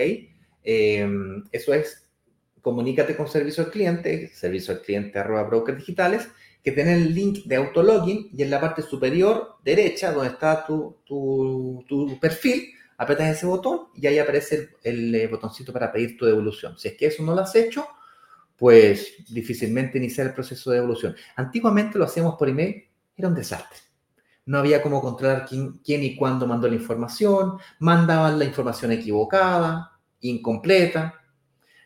Em, 0.70 1.44
eso 1.50 1.72
es, 1.72 2.10
comunícate 2.60 3.16
con 3.16 3.26
servicio 3.26 3.64
al 3.64 3.70
cliente, 3.70 4.28
servicio 4.28 4.74
al 4.74 4.82
cliente 4.82 5.18
arroba 5.18 5.44
brokers 5.44 5.78
digitales, 5.78 6.28
que 6.62 6.72
tiene 6.72 6.92
el 6.92 7.14
link 7.14 7.46
de 7.46 7.56
autologin 7.56 8.28
y 8.36 8.42
en 8.42 8.50
la 8.50 8.60
parte 8.60 8.82
superior 8.82 9.56
derecha, 9.64 10.12
donde 10.12 10.28
está 10.28 10.66
tu, 10.66 10.98
tu, 11.06 12.18
perfil, 12.20 12.68
apretas 12.98 13.34
ese 13.34 13.46
botón 13.46 13.86
y 13.94 14.08
ahí 14.08 14.18
aparece 14.18 14.76
el, 14.82 15.14
el, 15.14 15.28
botoncito 15.28 15.72
para 15.72 15.90
pedir 15.90 16.18
tu 16.18 16.26
devolución. 16.26 16.78
Si 16.78 16.88
es 16.88 16.98
que 16.98 17.06
eso 17.06 17.22
no 17.22 17.34
lo 17.34 17.40
has 17.40 17.54
hecho, 17.54 17.88
pues 18.54 19.24
difícilmente 19.26 19.96
iniciar 19.96 20.26
el 20.26 20.34
proceso 20.34 20.70
de 20.70 20.76
devolución. 20.76 21.16
Antiguamente 21.36 21.96
lo 21.96 22.04
hacíamos 22.04 22.36
por 22.36 22.46
email, 22.46 22.84
era 23.16 23.28
un 23.28 23.34
desastre. 23.34 23.78
No 24.44 24.58
había 24.58 24.82
cómo 24.82 25.00
controlar 25.00 25.46
quién, 25.48 25.78
quién 25.82 26.02
y 26.02 26.14
cuándo 26.14 26.46
mandó 26.46 26.68
la 26.68 26.74
información, 26.74 27.56
mandaban 27.78 28.38
la 28.38 28.44
información 28.44 28.92
equivocada, 28.92 29.97
incompleta, 30.20 31.14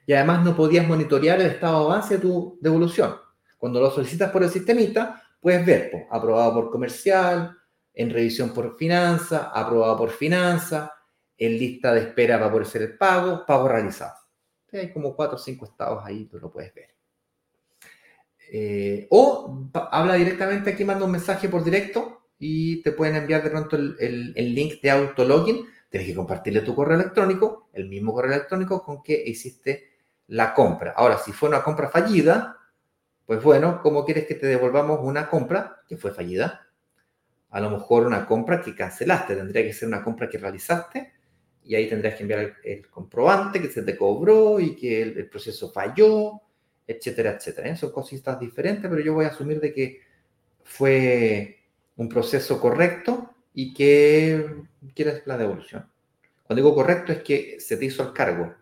y 0.06 0.12
además 0.12 0.44
no 0.44 0.56
podías 0.56 0.86
monitorear 0.86 1.40
el 1.40 1.48
estado 1.48 1.80
de 1.80 1.92
avance 1.92 2.14
de 2.14 2.20
tu 2.20 2.58
devolución. 2.60 3.14
Cuando 3.58 3.80
lo 3.80 3.90
solicitas 3.90 4.30
por 4.30 4.42
el 4.42 4.50
sistemita, 4.50 5.22
puedes 5.40 5.64
ver, 5.64 6.06
aprobado 6.10 6.54
por 6.54 6.70
comercial, 6.70 7.56
en 7.94 8.10
revisión 8.10 8.52
por 8.52 8.76
finanza, 8.76 9.50
aprobado 9.54 9.96
por 9.96 10.10
finanza, 10.10 10.92
en 11.36 11.58
lista 11.58 11.92
de 11.92 12.00
espera 12.00 12.38
para 12.38 12.50
poder 12.50 12.66
hacer 12.66 12.82
el 12.82 12.96
pago, 12.96 13.44
pago 13.46 13.68
realizado. 13.68 14.14
Hay 14.72 14.92
como 14.92 15.14
cuatro 15.14 15.36
o 15.36 15.38
cinco 15.38 15.66
estados 15.66 16.02
ahí, 16.04 16.24
tú 16.24 16.38
lo 16.38 16.50
puedes 16.50 16.72
ver. 16.74 16.94
Eh, 18.54 19.06
o 19.10 19.70
habla 19.90 20.14
directamente 20.14 20.70
aquí, 20.70 20.84
manda 20.84 21.04
un 21.04 21.10
mensaje 21.10 21.48
por 21.48 21.64
directo 21.64 22.28
y 22.38 22.82
te 22.82 22.92
pueden 22.92 23.16
enviar 23.16 23.42
de 23.42 23.50
pronto 23.50 23.76
el, 23.76 24.32
el, 24.36 24.54
link 24.54 24.80
de 24.82 24.90
autologin. 24.90 25.66
Tienes 25.92 26.08
que 26.08 26.14
compartirle 26.14 26.62
tu 26.62 26.74
correo 26.74 26.98
electrónico, 26.98 27.68
el 27.74 27.86
mismo 27.86 28.14
correo 28.14 28.32
electrónico 28.32 28.82
con 28.82 29.02
que 29.02 29.22
hiciste 29.26 29.90
la 30.28 30.54
compra. 30.54 30.94
Ahora, 30.96 31.18
si 31.18 31.32
fue 31.32 31.50
una 31.50 31.62
compra 31.62 31.90
fallida, 31.90 32.56
pues 33.26 33.42
bueno, 33.42 33.82
¿cómo 33.82 34.02
quieres 34.02 34.26
que 34.26 34.36
te 34.36 34.46
devolvamos 34.46 35.00
una 35.02 35.28
compra 35.28 35.82
que 35.86 35.98
fue 35.98 36.10
fallida? 36.14 36.66
A 37.50 37.60
lo 37.60 37.68
mejor 37.68 38.06
una 38.06 38.24
compra 38.24 38.62
que 38.62 38.74
cancelaste, 38.74 39.36
tendría 39.36 39.64
que 39.64 39.74
ser 39.74 39.86
una 39.86 40.02
compra 40.02 40.30
que 40.30 40.38
realizaste 40.38 41.12
y 41.62 41.74
ahí 41.74 41.90
tendrías 41.90 42.14
que 42.14 42.22
enviar 42.22 42.54
el, 42.64 42.88
comprobante 42.88 43.60
que 43.60 43.68
se 43.68 43.82
te 43.82 43.94
cobró 43.94 44.60
y 44.60 44.74
que 44.74 45.02
el, 45.02 45.28
proceso 45.28 45.70
falló, 45.72 46.40
etcétera, 46.86 47.32
etcétera. 47.32 47.68
¿eh? 47.68 47.76
Son 47.76 47.92
cositas 47.92 48.40
diferentes, 48.40 48.88
pero 48.88 49.02
yo 49.02 49.12
voy 49.12 49.26
a 49.26 49.28
asumir 49.28 49.60
de 49.60 49.74
que 49.74 50.00
fue 50.64 51.58
un 51.96 52.08
proceso 52.08 52.58
correcto 52.58 53.28
y 53.54 53.74
que 53.74 54.64
quieres 54.94 55.22
la 55.26 55.36
devolución. 55.36 55.88
Cuando 56.42 56.62
digo 56.62 56.74
correcto 56.74 57.12
es 57.12 57.22
que 57.22 57.60
se 57.60 57.76
te 57.76 57.84
hizo 57.84 58.02
el 58.02 58.12
cargo, 58.12 58.54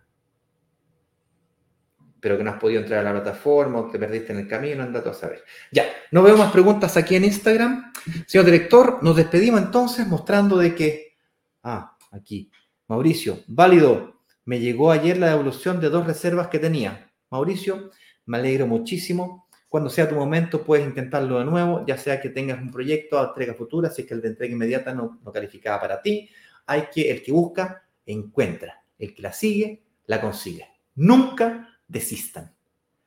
pero 2.20 2.36
que 2.36 2.44
no 2.44 2.50
has 2.50 2.60
podido 2.60 2.82
entrar 2.82 3.00
a 3.00 3.02
la 3.02 3.22
plataforma 3.22 3.80
o 3.80 3.90
te 3.90 3.98
perdiste 3.98 4.32
en 4.32 4.40
el 4.40 4.48
camino, 4.48 4.82
anda 4.82 5.00
todo 5.00 5.12
a 5.12 5.16
saber. 5.16 5.42
Ya, 5.72 5.86
no 6.10 6.22
veo 6.22 6.36
más 6.36 6.52
preguntas 6.52 6.96
aquí 6.96 7.16
en 7.16 7.24
Instagram. 7.24 7.92
Señor 8.26 8.44
director, 8.44 9.02
nos 9.02 9.16
despedimos 9.16 9.62
entonces 9.62 10.06
mostrando 10.06 10.58
de 10.58 10.74
que, 10.74 11.16
ah, 11.62 11.96
aquí, 12.10 12.50
Mauricio, 12.88 13.38
válido, 13.46 14.20
me 14.44 14.60
llegó 14.60 14.90
ayer 14.90 15.16
la 15.16 15.30
devolución 15.30 15.80
de 15.80 15.88
dos 15.88 16.06
reservas 16.06 16.48
que 16.48 16.58
tenía. 16.58 17.10
Mauricio, 17.30 17.90
me 18.26 18.38
alegro 18.38 18.66
muchísimo. 18.66 19.48
Cuando 19.70 19.88
sea 19.88 20.08
tu 20.08 20.16
momento, 20.16 20.64
puedes 20.64 20.84
intentarlo 20.84 21.38
de 21.38 21.44
nuevo, 21.44 21.86
ya 21.86 21.96
sea 21.96 22.20
que 22.20 22.28
tengas 22.28 22.60
un 22.60 22.72
proyecto 22.72 23.20
a 23.20 23.28
entrega 23.28 23.54
futura, 23.54 23.88
si 23.88 24.02
es 24.02 24.08
que 24.08 24.14
el 24.14 24.20
de 24.20 24.26
entrega 24.26 24.52
inmediata 24.52 24.92
no, 24.92 25.20
no 25.24 25.32
calificaba 25.32 25.80
para 25.80 26.02
ti. 26.02 26.28
Hay 26.66 26.88
que, 26.92 27.08
el 27.08 27.22
que 27.22 27.30
busca, 27.30 27.84
encuentra. 28.04 28.82
El 28.98 29.14
que 29.14 29.22
la 29.22 29.32
sigue, 29.32 29.84
la 30.06 30.20
consigue. 30.20 30.66
Nunca 30.96 31.78
desistan. 31.86 32.52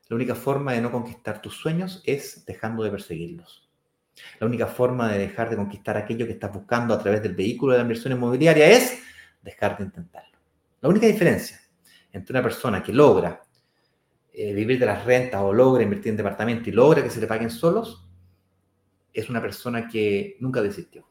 La 0.07 0.15
única 0.15 0.35
forma 0.35 0.71
de 0.71 0.79
no 0.79 0.89
conquistar 0.89 1.41
tus 1.41 1.57
sueños 1.57 2.01
es 2.05 2.45
dejando 2.45 2.83
de 2.83 2.91
perseguirlos. 2.91 3.69
La 4.39 4.47
única 4.47 4.67
forma 4.67 5.11
de 5.11 5.19
dejar 5.19 5.49
de 5.49 5.57
conquistar 5.57 5.97
aquello 5.97 6.25
que 6.25 6.31
estás 6.31 6.53
buscando 6.53 6.93
a 6.93 6.99
través 6.99 7.21
del 7.21 7.35
vehículo 7.35 7.73
de 7.73 7.79
la 7.79 7.83
inversión 7.83 8.13
inmobiliaria 8.13 8.69
es 8.69 8.99
dejar 9.41 9.77
de 9.77 9.83
intentarlo. 9.83 10.37
La 10.79 10.87
única 10.87 11.07
diferencia 11.07 11.59
entre 12.13 12.31
una 12.31 12.41
persona 12.41 12.81
que 12.81 12.93
logra 12.93 13.41
eh, 14.33 14.53
vivir 14.53 14.79
de 14.79 14.85
las 14.85 15.05
rentas 15.05 15.41
o 15.41 15.53
logra 15.53 15.83
invertir 15.83 16.09
en 16.09 16.17
departamento 16.17 16.69
y 16.69 16.73
logra 16.73 17.03
que 17.03 17.09
se 17.09 17.21
le 17.21 17.27
paguen 17.27 17.49
solos 17.49 18.09
es 19.13 19.29
una 19.29 19.41
persona 19.41 19.87
que 19.87 20.37
nunca 20.39 20.61
desistió. 20.61 21.07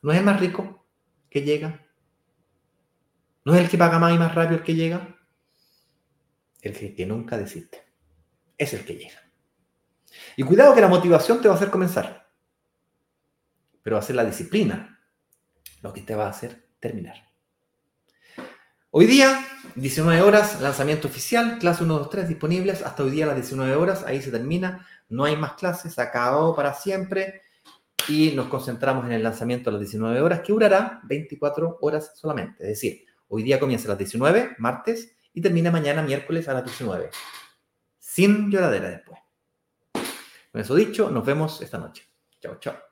No 0.00 0.10
es 0.10 0.18
el 0.18 0.24
más 0.24 0.40
rico 0.40 0.86
que 1.28 1.42
llega. 1.42 1.86
No 3.44 3.54
es 3.54 3.60
el 3.60 3.68
que 3.68 3.78
paga 3.78 3.98
más 3.98 4.14
y 4.14 4.18
más 4.18 4.34
rápido 4.34 4.58
el 4.58 4.64
que 4.64 4.74
llega 4.74 5.18
el 6.62 6.94
que 6.94 7.06
nunca 7.06 7.36
desiste. 7.36 7.84
Es 8.56 8.72
el 8.72 8.84
que 8.84 8.94
llega. 8.94 9.20
Y 10.36 10.44
cuidado 10.44 10.74
que 10.74 10.80
la 10.80 10.88
motivación 10.88 11.40
te 11.42 11.48
va 11.48 11.54
a 11.54 11.56
hacer 11.56 11.70
comenzar, 11.70 12.30
pero 13.82 13.96
va 13.96 14.00
a 14.00 14.04
ser 14.04 14.16
la 14.16 14.24
disciplina 14.24 15.00
lo 15.82 15.92
que 15.92 16.02
te 16.02 16.14
va 16.14 16.26
a 16.26 16.30
hacer 16.30 16.68
terminar. 16.78 17.31
Hoy 18.94 19.06
día, 19.06 19.42
19 19.76 20.20
horas, 20.20 20.60
lanzamiento 20.60 21.08
oficial, 21.08 21.56
clase 21.58 21.82
1, 21.82 21.98
2, 21.98 22.10
3 22.10 22.28
disponibles 22.28 22.82
hasta 22.82 23.02
hoy 23.02 23.10
día 23.10 23.24
a 23.24 23.28
las 23.28 23.36
19 23.36 23.74
horas, 23.74 24.04
ahí 24.04 24.20
se 24.20 24.30
termina, 24.30 24.86
no 25.08 25.24
hay 25.24 25.34
más 25.34 25.54
clases, 25.54 25.98
acabado 25.98 26.54
para 26.54 26.74
siempre 26.74 27.40
y 28.06 28.32
nos 28.32 28.48
concentramos 28.48 29.06
en 29.06 29.12
el 29.12 29.22
lanzamiento 29.22 29.70
a 29.70 29.72
las 29.72 29.80
19 29.80 30.20
horas 30.20 30.40
que 30.40 30.52
durará 30.52 31.00
24 31.04 31.78
horas 31.80 32.12
solamente. 32.16 32.64
Es 32.64 32.68
decir, 32.68 33.06
hoy 33.28 33.42
día 33.42 33.58
comienza 33.58 33.88
a 33.88 33.92
las 33.92 33.98
19, 33.98 34.56
martes, 34.58 35.16
y 35.32 35.40
termina 35.40 35.70
mañana 35.70 36.02
miércoles 36.02 36.46
a 36.50 36.52
las 36.52 36.64
19. 36.66 37.08
Sin 37.98 38.50
lloradera 38.50 38.90
después. 38.90 39.18
Con 40.52 40.60
eso 40.60 40.74
dicho, 40.74 41.10
nos 41.10 41.24
vemos 41.24 41.62
esta 41.62 41.78
noche. 41.78 42.06
Chao, 42.42 42.58
chao. 42.60 42.91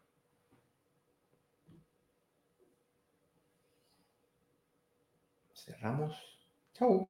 Cerramos. 5.80 6.14
Chao. 6.74 7.09